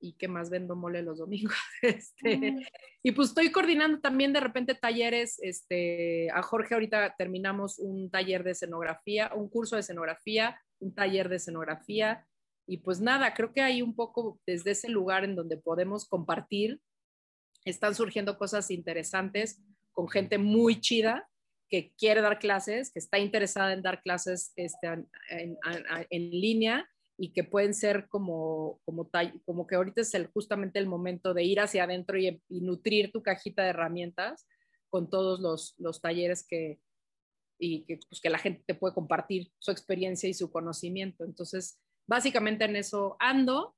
[0.00, 1.56] y qué más vendo mole los domingos.
[1.82, 2.60] Este, mm.
[3.02, 8.42] Y pues estoy coordinando también de repente talleres, este, a Jorge ahorita terminamos un taller
[8.44, 12.26] de escenografía, un curso de escenografía, un taller de escenografía,
[12.66, 16.80] y pues nada, creo que hay un poco desde ese lugar en donde podemos compartir,
[17.64, 19.62] están surgiendo cosas interesantes
[19.92, 21.28] con gente muy chida
[21.68, 25.58] que quiere dar clases, que está interesada en dar clases este, en,
[26.10, 29.10] en línea y que pueden ser como, como,
[29.44, 33.22] como que ahorita es el, justamente el momento de ir hacia adentro y, nutrir tu
[33.22, 34.46] cajita de herramientas
[34.90, 36.78] con todos los, los talleres que,
[37.58, 41.24] y que, pues, que la gente te puede compartir su experiencia y su conocimiento.
[41.24, 43.74] Entonces, básicamente en eso ando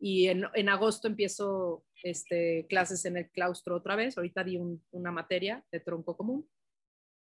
[0.00, 4.16] y en, en agosto empiezo este, clases en el claustro otra vez.
[4.16, 4.58] Ahorita di
[4.90, 6.48] una materia de tronco común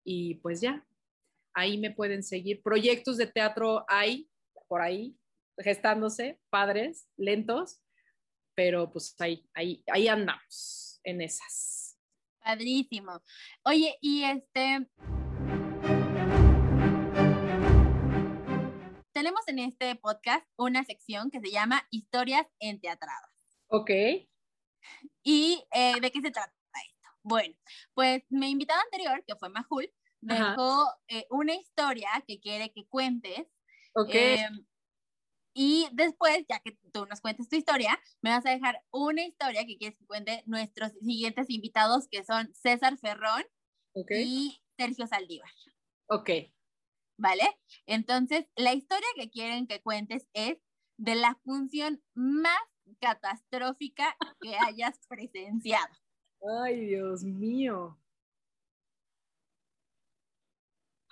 [0.04, 0.86] y pues ya,
[1.54, 2.62] ahí me pueden seguir.
[2.62, 4.28] Proyectos de teatro hay
[4.68, 5.16] por ahí,
[5.58, 7.82] gestándose, padres, lentos,
[8.54, 11.98] pero pues ahí, ahí, ahí andamos en esas.
[12.44, 13.22] Padrísimo.
[13.64, 14.88] Oye, y este...
[19.12, 23.30] Tenemos en este podcast una sección que se llama Historias en Teatradas.
[23.68, 23.90] Ok.
[25.22, 26.52] ¿Y eh, de qué se trata
[26.86, 27.08] esto?
[27.22, 27.54] Bueno,
[27.94, 33.46] pues mi invitada anterior, que fue Majul, dejó eh, una historia que quiere que cuentes.
[33.94, 34.14] Ok.
[34.14, 34.48] Eh,
[35.54, 39.64] y después, ya que tú nos cuentes tu historia, me vas a dejar una historia
[39.66, 43.42] que quieres que cuente nuestros siguientes invitados, que son César Ferrón
[43.94, 45.50] y Sergio Saldívar.
[46.08, 46.30] Ok.
[47.18, 47.44] ¿Vale?
[47.86, 50.58] Entonces, la historia que quieren que cuentes es
[50.98, 52.58] de la función más
[53.00, 55.94] catastrófica que hayas presenciado.
[56.64, 58.01] Ay, Dios mío.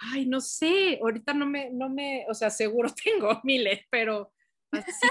[0.00, 4.32] Ay, no sé, ahorita no me, no me, o sea, seguro tengo miles, pero
[4.72, 5.08] así.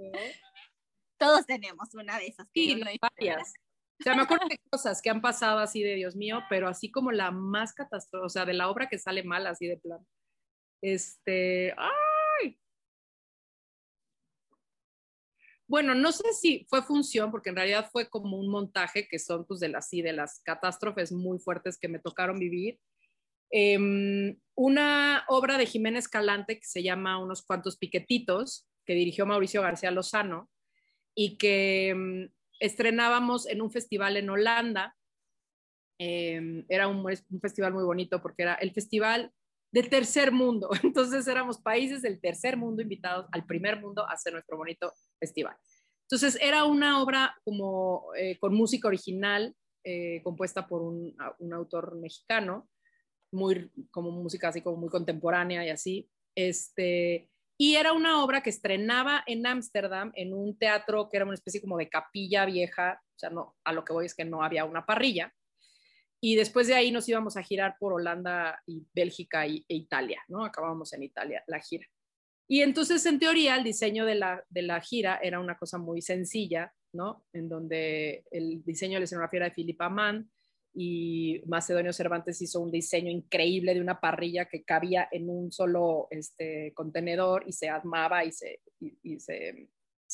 [1.18, 2.46] Todos tenemos una de esas.
[2.54, 3.52] Sí, varias.
[4.00, 6.92] O sea, me acuerdo de cosas que han pasado así de Dios mío, pero así
[6.92, 10.06] como la más catastrófica, o sea, de la obra que sale mal así de plan.
[10.80, 12.60] Este, ay.
[15.66, 19.44] Bueno, no sé si fue función, porque en realidad fue como un montaje que son
[19.44, 22.78] pues de las, sí, de las catástrofes muy fuertes que me tocaron vivir
[23.50, 29.62] Em, una obra de Jiménez Calante que se llama Unos cuantos piquetitos, que dirigió Mauricio
[29.62, 30.50] García Lozano
[31.14, 32.30] y que em,
[32.60, 34.96] estrenábamos en un festival en Holanda.
[36.00, 39.32] Em, era un, un, festival muy bonito porque era el festival
[39.72, 40.70] del tercer mundo.
[40.82, 45.56] Entonces éramos países del tercer mundo invitados al primer mundo a hacer nuestro bonito festival.
[46.02, 49.54] Entonces era una obra como eh, con música original
[49.84, 52.68] eh, compuesta por un, un autor mexicano
[53.32, 56.08] muy como música así como muy contemporánea y así.
[56.34, 57.28] Este,
[57.58, 61.60] y era una obra que estrenaba en Ámsterdam en un teatro que era una especie
[61.60, 64.86] como de capilla vieja, o no, a lo que voy es que no había una
[64.86, 65.34] parrilla.
[66.20, 70.44] Y después de ahí nos íbamos a girar por Holanda y Bélgica e Italia, ¿no?
[70.44, 71.86] Acabamos en Italia la gira.
[72.48, 76.00] Y entonces, en teoría, el diseño de la, de la gira era una cosa muy
[76.00, 77.24] sencilla, ¿no?
[77.32, 80.30] En donde el diseño de la escenografía era de Philip Mann,
[80.80, 86.06] y Macedonio Cervantes hizo un diseño increíble de una parrilla que cabía en un solo
[86.08, 88.60] este, contenedor y se armaba y, se,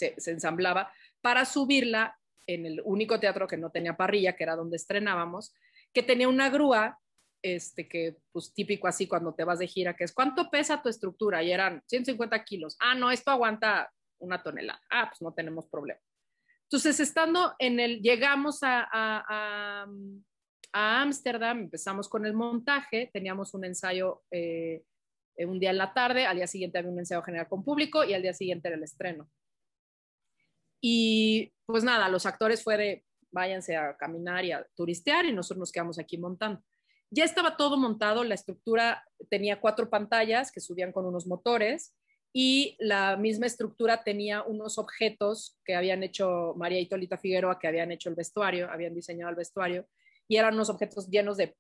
[0.00, 5.52] ensamblaba para subirla en el único teatro que no tenía parrilla, que era donde estrenábamos,
[5.92, 6.98] que tenía una grúa,
[7.42, 10.88] este, que pues típico así cuando te vas de gira, que es ¿cuánto pesa tu
[10.88, 11.42] estructura?
[11.42, 12.74] Y eran 150 kilos.
[12.80, 14.80] Ah, no, esto aguanta una tonelada.
[14.90, 16.00] Ah, pues no tenemos problema.
[16.62, 19.86] Entonces, estando en el, llegamos a
[20.76, 24.82] Ámsterdam, empezamos con el montaje, teníamos un ensayo eh,
[25.38, 28.12] un día en la tarde, al día siguiente había un ensayo general con público y
[28.12, 29.30] al día siguiente era el estreno.
[30.80, 35.60] Y pues nada, los actores fue de váyanse a caminar y a turistear y nosotros
[35.60, 36.60] nos quedamos aquí montando.
[37.08, 41.94] Ya estaba todo montado, la estructura tenía cuatro pantallas que subían con unos motores
[42.32, 47.68] y la misma estructura tenía unos objetos que habían hecho María y Tolita Figueroa, que
[47.68, 49.86] habían hecho el vestuario, habían diseñado el vestuario
[50.28, 51.54] y eran unos objetos llenos de,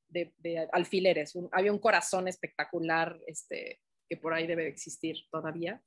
[0.72, 1.34] alfileres.
[1.52, 5.82] había un corazón espectacular este, que por ahí debe existir todavía.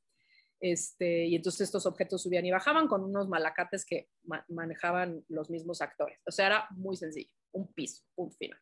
[0.59, 4.09] Este, y entonces estos objetos subían y bajaban con unos malacates que
[4.47, 6.19] manejaban los mismos actores.
[6.25, 8.59] O sea, era muy sencillo, un piso, un final.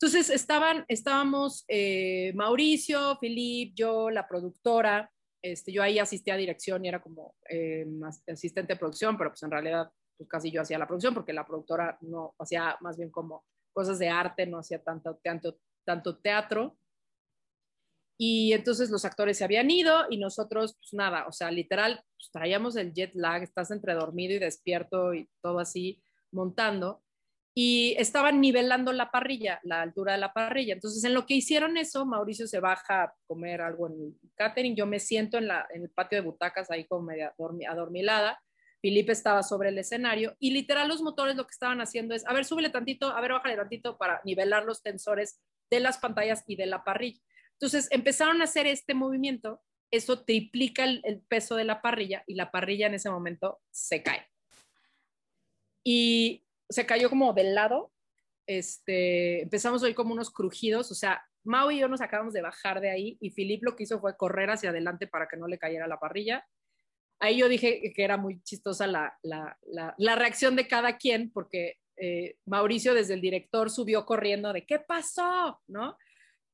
[0.00, 5.12] Entonces estaban, estábamos eh, Mauricio, Filip, yo, la productora,
[5.42, 7.86] este, yo ahí asistía a dirección y era como eh,
[8.26, 11.46] asistente de producción, pero pues en realidad pues casi yo hacía la producción porque la
[11.46, 16.76] productora no hacía más bien como cosas de arte, no hacía tanto, tanto, tanto teatro.
[18.18, 22.30] Y entonces los actores se habían ido y nosotros, pues nada, o sea, literal, pues,
[22.30, 27.02] traíamos el jet lag, estás entre dormido y despierto y todo así montando.
[27.54, 30.72] Y estaban nivelando la parrilla, la altura de la parrilla.
[30.72, 34.74] Entonces, en lo que hicieron eso, Mauricio se baja a comer algo en el catering,
[34.74, 37.34] yo me siento en, la, en el patio de butacas ahí como media
[37.68, 38.40] adormilada
[38.82, 42.34] Felipe estaba sobre el escenario y literal los motores lo que estaban haciendo es, a
[42.34, 45.40] ver, súbele tantito, a ver, bájale tantito para nivelar los tensores
[45.70, 47.20] de las pantallas y de la parrilla.
[47.52, 52.34] Entonces empezaron a hacer este movimiento eso triplica el, el, peso de la parrilla y
[52.34, 54.26] la parrilla en ese momento se cae.
[55.84, 57.92] Y se cayó como del lado,
[58.46, 62.40] este, empezamos a oír como unos crujidos, o sea, Mau y yo nos acabamos de
[62.40, 65.48] bajar de ahí y Filip lo que hizo fue correr hacia adelante para que no
[65.48, 66.46] le cayera la parrilla.
[67.22, 71.30] Ahí yo dije que era muy chistosa la, la, la, la reacción de cada quien,
[71.30, 75.62] porque eh, Mauricio desde el director subió corriendo de ¿qué pasó?
[75.68, 75.96] ¿No?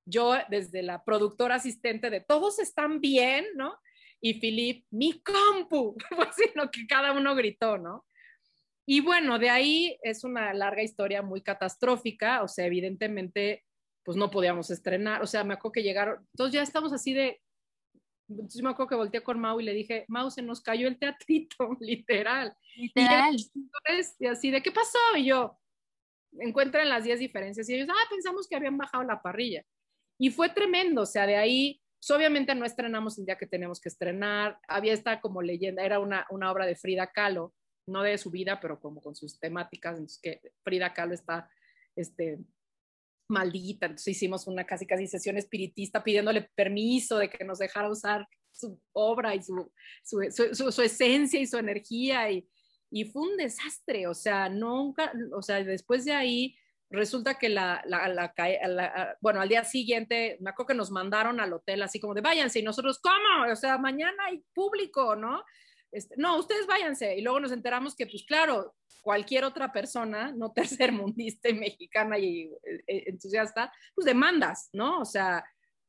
[0.04, 3.78] Yo desde la productora asistente de todos están bien, ¿no?
[4.20, 8.04] Y Filip, mi compu, fue así lo que cada uno gritó, ¿no?
[8.84, 13.64] Y bueno, de ahí es una larga historia muy catastrófica, o sea, evidentemente,
[14.04, 17.40] pues no podíamos estrenar, o sea, me acuerdo que llegaron, entonces ya estamos así de,
[18.28, 20.98] entonces me acuerdo que volteé con Mau y le dije, Mau, se nos cayó el
[20.98, 22.54] teatrito, literal.
[22.76, 23.36] Literal.
[24.18, 24.98] Y, así de, ¿qué pasó?
[25.16, 25.58] Y yo,
[26.38, 29.64] encuentran las 10 diferencias y ellos, ah, pensamos que habían bajado la parrilla.
[30.18, 33.80] Y fue tremendo, o sea, de ahí, pues obviamente no estrenamos el día que teníamos
[33.80, 37.54] que estrenar, había esta como leyenda, era una, una obra de Frida Kahlo,
[37.86, 41.48] no de su vida, pero como con sus temáticas, entonces que Frida Kahlo está
[41.96, 42.38] este,
[43.28, 48.26] maldita, entonces hicimos una casi casi sesión espiritista pidiéndole permiso de que nos dejara usar
[48.52, 49.70] su obra y su,
[50.02, 52.48] su, su, esencia y su energía y,
[52.90, 56.56] y, fue un desastre, o sea, nunca, o sea, después de ahí
[56.90, 61.38] resulta que la, la, la, la, bueno, al día siguiente, me acuerdo que nos mandaron
[61.38, 63.52] al hotel así como de váyanse y nosotros, ¿cómo?
[63.52, 65.44] O sea, mañana hay público, ¿no?
[65.92, 67.16] Este, no, ustedes váyanse.
[67.16, 72.42] Y luego nos enteramos que, pues claro, cualquier otra persona, no tercermundista y mexicana y
[72.42, 75.00] eh, eh, entusiasta, pues demandas, ¿no?
[75.00, 75.44] O sea,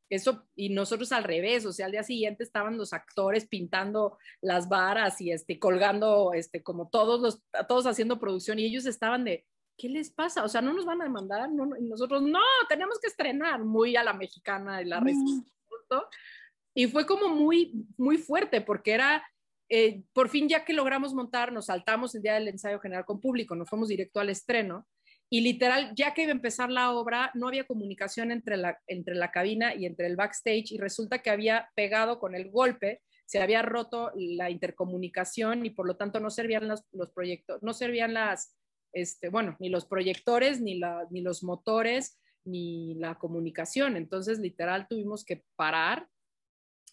[0.10, 4.68] eso, y nosotros al revés, o sea, al día siguiente estaban los actores pintando las
[4.68, 9.46] varas y este, colgando, este, como todos los, todos haciendo producción, y ellos estaban de,
[9.78, 10.44] ¿qué les pasa?
[10.44, 13.96] O sea, no nos van a demandar, no, y nosotros, no, tenemos que estrenar, muy
[13.96, 15.46] a la mexicana y la mm.
[16.74, 19.24] Y fue como muy, muy fuerte, porque era,
[19.70, 23.22] eh, por fin ya que logramos montar, nos saltamos el día del ensayo general con
[23.22, 24.88] público, nos fuimos directo al estreno
[25.30, 29.14] y literal, ya que iba a empezar la obra, no había comunicación entre la, entre
[29.14, 33.40] la cabina y entre el backstage y resulta que había pegado con el golpe, se
[33.40, 38.16] había roto la intercomunicación y por lo tanto no servían los, los proyectos, no servían
[38.16, 38.56] las,
[38.92, 43.98] este, bueno, ni los proyectores, ni, la, ni los motores, ni la comunicación.
[43.98, 46.08] Entonces, literal, tuvimos que parar,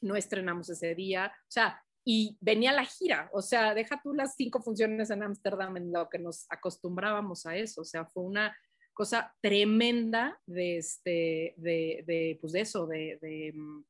[0.03, 1.33] no estrenamos ese día.
[1.35, 5.77] O sea, y venía la gira, o sea, deja tú las cinco funciones en Ámsterdam
[5.77, 8.57] en lo que nos acostumbrábamos a eso, o sea, fue una
[8.95, 13.85] cosa tremenda de, este, de, de pues de eso, de, de, mm,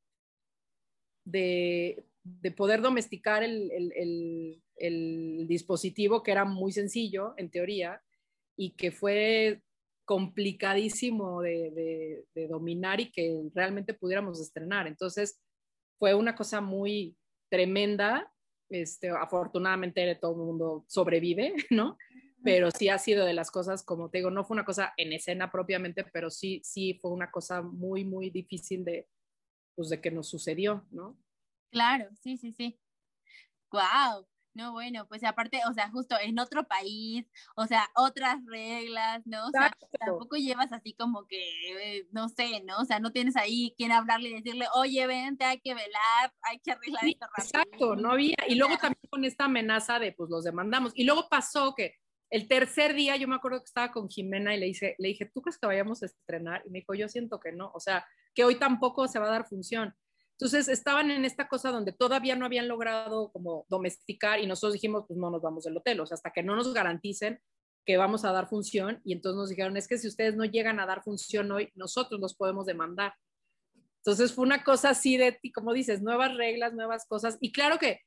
[1.27, 8.03] de poder domesticar el, el, el, dispositivo que era muy sencillo en teoría
[8.57, 9.61] y que fue
[10.07, 14.87] complicadísimo de, de dominar y que realmente pudiéramos estrenar.
[14.87, 15.39] Entonces,
[15.99, 17.17] fue una cosa muy,
[17.49, 18.33] tremenda.
[18.69, 21.97] Este, afortunadamente todo el mundo sobrevive, ¿no?
[22.43, 25.13] Pero sí ha sido de las cosas, como te digo, no fue una cosa en
[25.13, 29.09] escena propiamente, pero sí, sí fue una cosa muy, muy difícil de,
[29.75, 31.19] pues, de que nos sucedió, ¿no?
[31.71, 32.79] Claro, sí, sí, sí.
[33.73, 34.27] Wow.
[34.57, 37.27] No, bueno, pues aparte, o sea, justo en otro país,
[37.57, 39.49] o sea, otras reglas, ¿no?
[39.49, 39.71] O sea,
[40.01, 42.79] tampoco llevas así como que, eh, no sé, ¿no?
[42.79, 46.59] O sea, no tienes ahí quien hablarle y decirle, oye, vente, hay que velar, hay
[46.61, 47.63] que arreglar esto rápido.
[47.63, 48.37] Exacto, no había.
[48.49, 50.93] Y luego también con esta amenaza de, pues, los demandamos.
[50.95, 51.97] Y luego pasó que
[52.31, 55.27] el tercer día, yo me acuerdo que estaba con Jimena y le dije, le dije,
[55.27, 56.63] ¿tú crees que vayamos a estrenar?
[56.65, 59.33] Y me dijo, yo siento que no, o sea, que hoy tampoco se va a
[59.33, 59.95] dar función.
[60.39, 65.05] Entonces estaban en esta cosa donde todavía no habían logrado como domesticar y nosotros dijimos,
[65.09, 67.41] pues no nos vamos del hotel, o sea, hasta que no nos garanticen
[67.87, 70.79] que vamos a dar función y entonces nos dijeron, es que si ustedes no llegan
[70.79, 73.15] a dar función hoy, nosotros los podemos demandar.
[73.99, 77.39] Entonces fue una cosa así de, como dices, nuevas reglas, nuevas cosas.
[77.41, 78.01] Y claro que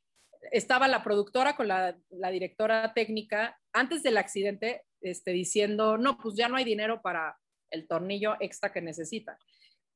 [0.52, 6.36] estaba la productora con la, la directora técnica antes del accidente este, diciendo, no, pues
[6.36, 7.38] ya no hay dinero para
[7.72, 9.38] el tornillo extra que necesitan.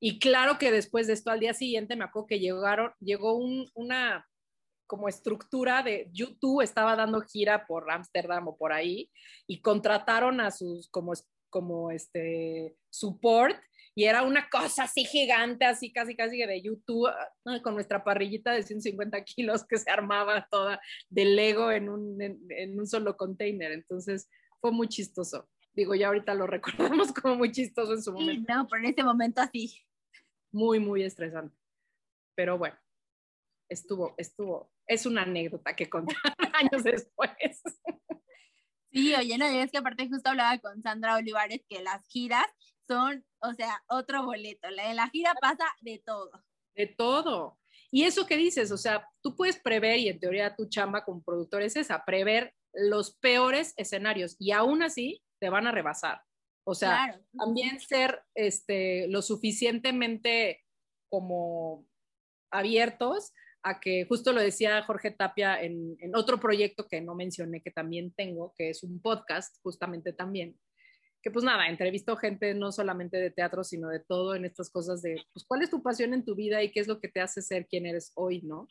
[0.06, 4.28] Y claro que después de esto, al día siguiente, me acuerdo que llegaron, llegó una
[4.86, 9.10] como estructura de YouTube, estaba dando gira por Ámsterdam o por ahí,
[9.48, 11.14] y contrataron a sus como,
[11.50, 13.56] como este support,
[13.96, 17.10] y era una cosa así gigante, así casi casi de YouTube,
[17.64, 22.78] con nuestra parrillita de 150 kilos que se armaba toda de Lego en un, en
[22.78, 23.72] un solo container.
[23.72, 25.48] Entonces fue muy chistoso.
[25.74, 28.54] Digo, ya ahorita lo recordamos como muy chistoso en su momento.
[28.54, 29.74] no, pero en ese momento así
[30.54, 31.56] muy, muy estresante.
[32.36, 32.78] Pero bueno,
[33.70, 36.16] estuvo, estuvo, es una anécdota que contar
[36.54, 37.62] años después.
[38.92, 42.46] Sí, oye, no, es que aparte justo hablaba con Sandra Olivares que las giras
[42.88, 44.70] son, o sea, otro boleto.
[44.70, 46.32] La de la gira pasa de todo.
[46.76, 47.60] De todo.
[47.90, 51.24] Y eso que dices, o sea, tú puedes prever, y en teoría tu chamba como
[51.24, 56.22] productor es esa, prever los peores escenarios y aún así te van a rebasar.
[56.66, 60.62] O sea, también ser este, lo suficientemente
[61.10, 61.86] como
[62.52, 63.34] abiertos
[63.64, 67.72] a que, justo lo decía Jorge Tapia en, en, otro proyecto que no mencioné, que
[67.72, 70.58] también tengo, que es un podcast, justamente también,
[71.22, 75.02] que pues nada, entrevisto gente no solamente de teatro, sino de todo en estas cosas
[75.02, 77.22] de, pues, ¿cuál es tu pasión en tu vida y qué es lo que te
[77.22, 78.68] hace ser quien eres hoy, no?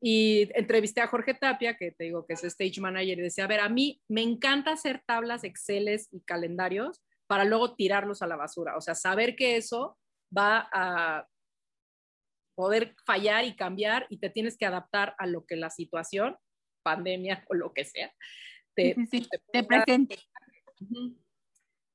[0.00, 3.48] Y entrevisté a Jorge Tapia, que te digo que es stage manager, y decía, a
[3.48, 7.00] ver, a mí me encanta hacer tablas, Exceles y calendarios
[7.32, 8.76] para luego tirarlos a la basura.
[8.76, 9.98] O sea, saber que eso
[10.36, 11.26] va a
[12.54, 16.36] poder fallar y cambiar y te tienes que adaptar a lo que la situación,
[16.82, 18.12] pandemia o lo que sea,
[18.76, 18.96] te,
[19.50, 20.18] te, presente.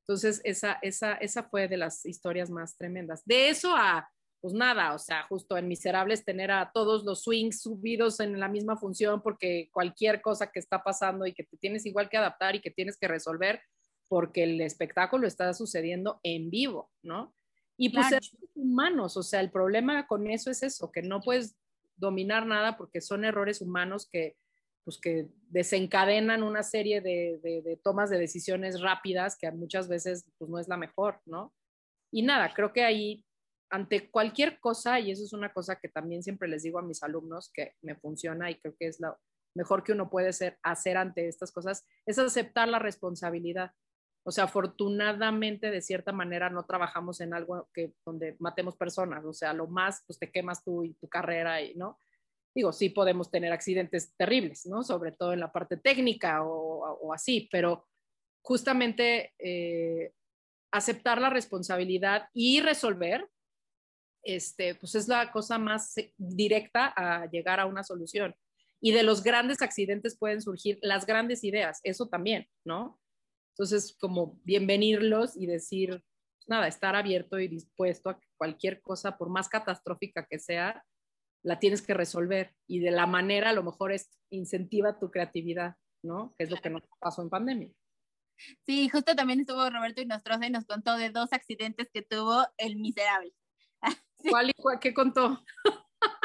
[0.02, 3.24] Entonces, esa, esa, esa fue de las historias más tremendas.
[3.24, 4.10] De eso a,
[4.42, 8.48] pues nada, o sea, justo en Miserables tener a todos los swings subidos en la
[8.48, 12.56] misma función porque cualquier cosa que está pasando y que te tienes igual que adaptar
[12.56, 13.62] y que tienes que resolver
[14.08, 17.34] porque el espectáculo está sucediendo en vivo, ¿no?
[17.78, 18.22] Y pues ser
[18.56, 21.56] humanos, o sea, el problema con eso es eso, que no puedes
[21.96, 24.36] dominar nada porque son errores humanos que
[24.88, 30.60] pues que desencadenan una serie de, tomas de decisiones rápidas que muchas veces pues no
[30.60, 31.54] es la mejor, ¿no?
[32.10, 33.26] Y nada, creo que ahí,
[33.70, 37.04] ante cualquier cosa, y eso es una cosa que también siempre les digo a mis
[37.04, 39.18] alumnos que me funciona y creo que es lo
[39.56, 43.74] mejor que uno puede ser, hacer ante estas cosas, es aceptar la responsabilidad.
[44.28, 49.24] O sea, afortunadamente, de cierta manera, no trabajamos en algo que, donde matemos personas.
[49.24, 51.98] O sea, lo más, pues te quemas tú y tu carrera, y, ¿no?
[52.54, 54.84] digo, sí podemos tener accidentes terribles, ¿no?
[54.84, 57.88] Sobre todo en la parte técnica o, así, pero
[58.42, 60.12] justamente eh,
[60.74, 63.30] aceptar la responsabilidad y resolver,
[64.24, 68.36] este, pues es la cosa más directa a llegar a una solución.
[68.82, 73.00] Y de los grandes accidentes pueden surgir las grandes ideas, eso también, ¿no?
[73.58, 79.18] Entonces, como bienvenirlos y decir, pues nada, estar abierto y dispuesto a que cualquier cosa,
[79.18, 80.86] por más catastrófica que sea,
[81.44, 85.76] la tienes que resolver y de la manera a lo mejor es incentiva tu creatividad,
[86.04, 86.36] ¿no?
[86.38, 87.72] Que es lo que nos pasó en pandemia.
[88.68, 92.76] Sí, justo también estuvo Roberto Inostroza y nos contó de dos accidentes que tuvo el
[92.76, 93.34] miserable.
[94.30, 94.80] ¿Cuál y cuál?
[94.80, 95.44] ¿Qué contó?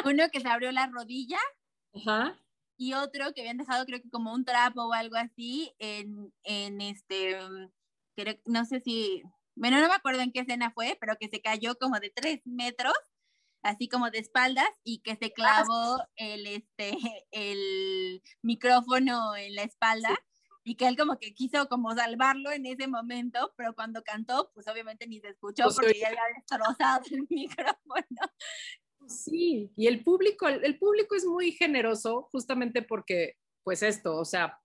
[0.04, 1.38] Uno que se abrió la rodilla
[1.94, 2.38] Ajá.
[2.82, 6.80] Y otro que habían dejado creo que como un trapo o algo así en, en
[6.80, 7.38] este,
[8.44, 9.22] no sé si,
[9.54, 12.40] bueno, no me acuerdo en qué escena fue, pero que se cayó como de tres
[12.44, 12.94] metros
[13.62, 16.96] así como de espaldas y que se ah, clavó el, este,
[17.30, 20.18] el micrófono en la espalda.
[20.64, 24.68] Y que él como que quiso como salvarlo en ese momento, pero cuando cantó, pues
[24.68, 28.30] obviamente ni se escuchó pues, porque ya había destrozado el micrófono.
[29.08, 34.58] Sí, y el público, el, público es muy generoso justamente porque, pues esto, o sea,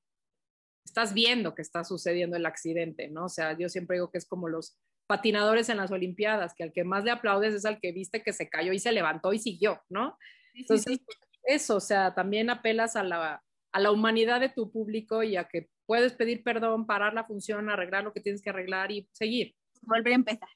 [0.86, 3.26] estás viendo que está sucediendo el accidente, ¿no?
[3.26, 6.74] O sea, yo siempre digo que es como los patinadores en las Olimpiadas, que al
[6.74, 9.40] que más le aplaudes es al que viste que se cayó y se levantó y
[9.40, 10.18] siguió, ¿no?
[10.54, 11.00] Entonces,
[11.44, 15.46] eso, o sea, también apelas a la, a la humanidad de tu público y a
[15.46, 19.56] que puedes pedir perdón, parar la función, arreglar lo que tienes que arreglar y seguir.
[19.82, 20.50] Volver a empezar.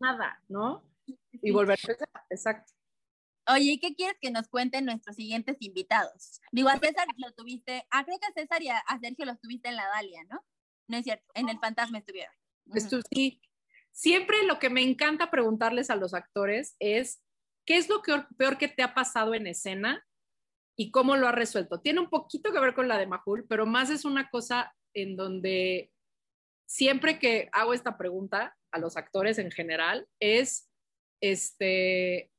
[0.00, 0.82] nada, ¿no?
[1.42, 2.72] Y volver a empezar, exacto.
[3.48, 6.40] Oye, ¿y qué quieres que nos cuenten nuestros siguientes invitados?
[6.52, 9.68] Digo, a César lo tuviste, ah, creo que a César y a, Sergio los tuviste
[9.68, 10.44] en la Dalia, ¿no?
[10.88, 12.34] No es cierto, en el Fantasma estuvieron.
[12.74, 13.40] Esto sí,
[13.90, 17.22] siempre lo que me encanta preguntarles a los actores es,
[17.64, 18.02] ¿qué es lo
[18.36, 20.06] peor que te ha pasado en escena
[20.76, 21.80] y cómo lo has resuelto?
[21.80, 25.16] Tiene un poquito que ver con la de Mahul, pero más es una cosa en
[25.16, 25.92] donde
[26.66, 30.70] siempre que hago esta pregunta a los actores en general es,
[31.20, 32.30] este,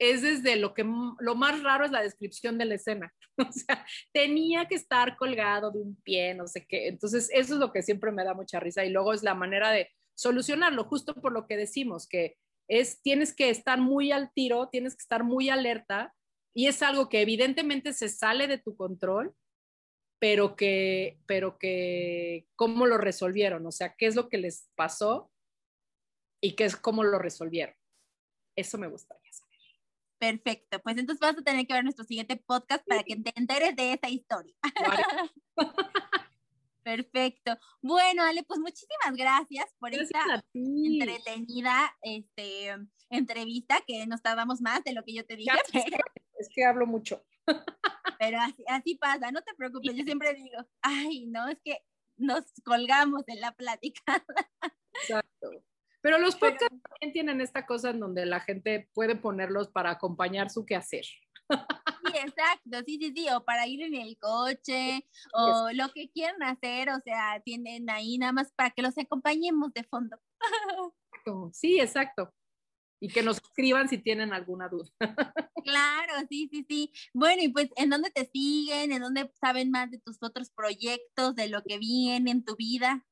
[0.00, 3.12] es desde lo que lo más raro es la descripción de la escena.
[3.40, 6.88] O sea, tenía que estar colgado de un pie, no sé qué.
[6.88, 8.84] Entonces, eso es lo que siempre me da mucha risa.
[8.84, 9.88] Y luego es la manera de,
[10.20, 12.36] solucionarlo, justo por lo que decimos, que
[12.68, 16.14] es, tienes que estar muy al tiro, tienes que estar muy alerta
[16.54, 19.34] y es algo que evidentemente se sale de tu control,
[20.20, 23.66] pero que, pero que, ¿cómo lo resolvieron?
[23.66, 25.30] O sea, ¿qué es lo que les pasó
[26.42, 27.74] y qué es cómo lo resolvieron?
[28.54, 29.19] Eso me saber.
[30.20, 33.74] Perfecto, pues entonces vas a tener que ver nuestro siguiente podcast para que te enteres
[33.74, 34.54] de esa historia.
[36.82, 37.56] Perfecto.
[37.80, 42.76] Bueno, Ale, pues muchísimas gracias por esta entretenida este,
[43.08, 45.50] entrevista que nos tardamos más de lo que yo te dije.
[46.38, 47.22] Es que hablo mucho.
[48.18, 51.78] Pero así, pasa, no te preocupes, yo siempre digo, ay, no, es que
[52.16, 54.24] nos colgamos en la plática.
[55.02, 55.50] Exacto.
[56.02, 60.50] Pero los podcasts también tienen esta cosa en donde la gente puede ponerlos para acompañar
[60.50, 61.04] su quehacer.
[61.50, 66.42] Sí, exacto, sí, sí, sí, o para ir en el coche, o lo que quieran
[66.42, 70.16] hacer, o sea, tienen ahí nada más para que los acompañemos de fondo.
[71.52, 72.32] Sí, exacto.
[72.98, 74.90] Y que nos escriban si tienen alguna duda.
[75.62, 76.90] Claro, sí, sí, sí.
[77.12, 78.92] Bueno, y pues, ¿en dónde te siguen?
[78.92, 83.06] ¿En dónde saben más de tus otros proyectos, de lo que viene en tu vida?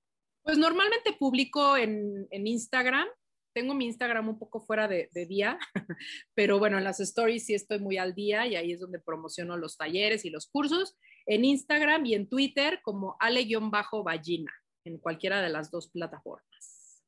[0.49, 3.07] Pues normalmente publico en, en Instagram.
[3.55, 5.59] Tengo mi Instagram un poco fuera de, de, día,
[6.35, 9.59] pero bueno, en las stories sí estoy muy al día y ahí es donde promociono
[9.59, 10.97] los talleres y los cursos.
[11.27, 14.51] En Instagram y en Twitter como ale-ballina,
[14.85, 17.05] en cualquiera de las dos plataformas.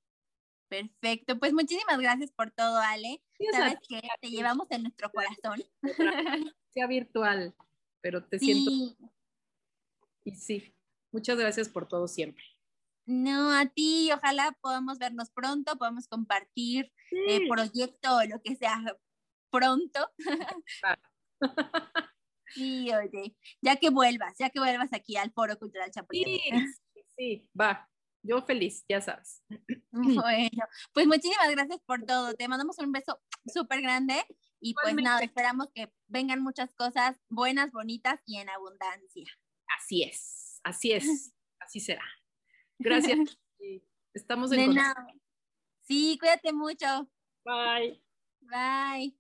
[0.69, 3.23] Perfecto, pues muchísimas gracias por todo, Ale.
[3.39, 5.65] Sí, Sabes que te llevamos en nuestro corazón.
[6.75, 7.55] Sea virtual,
[8.03, 8.53] pero te sí.
[8.53, 9.11] siento.
[10.25, 10.75] Y sí,
[11.11, 12.50] muchas gracias por todo siempre.
[13.11, 18.79] No, a ti, ojalá podamos vernos pronto, podamos compartir eh, proyecto o lo que sea
[19.51, 20.13] pronto.
[22.55, 26.55] sí, oye, ya que vuelvas, ya que vuelvas aquí al Foro Cultural Chapultepec.
[26.95, 27.91] Sí, sí, va.
[28.23, 29.43] Yo feliz, ya sabes.
[29.93, 32.35] Bueno, pues muchísimas gracias por todo.
[32.35, 34.25] Te mandamos un beso súper grande
[34.61, 39.27] y pues nada, esperamos que vengan muchas cosas buenas, bonitas y en abundancia.
[39.67, 42.05] Así es, así es, así será.
[42.81, 43.19] Gracias.
[44.15, 45.13] Estamos en contacto.
[45.83, 47.09] Sí, cuídate mucho.
[47.45, 48.03] Bye.
[48.41, 49.17] Bye.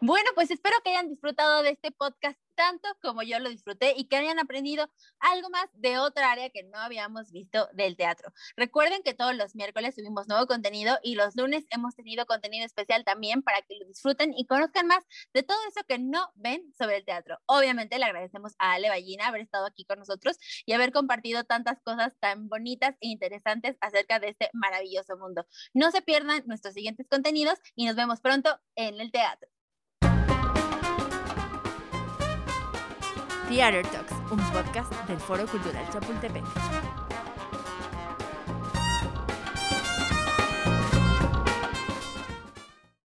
[0.00, 4.04] Bueno, pues espero que hayan disfrutado de este podcast tanto como yo lo disfruté y
[4.04, 4.86] que hayan aprendido
[5.18, 8.34] algo más de otra área que no habíamos visto del teatro.
[8.54, 13.02] Recuerden que todos los miércoles subimos nuevo contenido y los lunes hemos tenido contenido especial
[13.02, 16.98] también para que lo disfruten y conozcan más de todo eso que no ven sobre
[16.98, 17.38] el teatro.
[17.46, 21.80] Obviamente le agradecemos a Ale Ballina haber estado aquí con nosotros y haber compartido tantas
[21.80, 25.46] cosas tan bonitas e interesantes acerca de este maravilloso mundo.
[25.72, 29.48] No se pierdan nuestros siguientes contenidos y nos vemos pronto en el teatro.
[33.50, 36.89] Theater Talks, un podcast del Foro Cultural Chapultepec.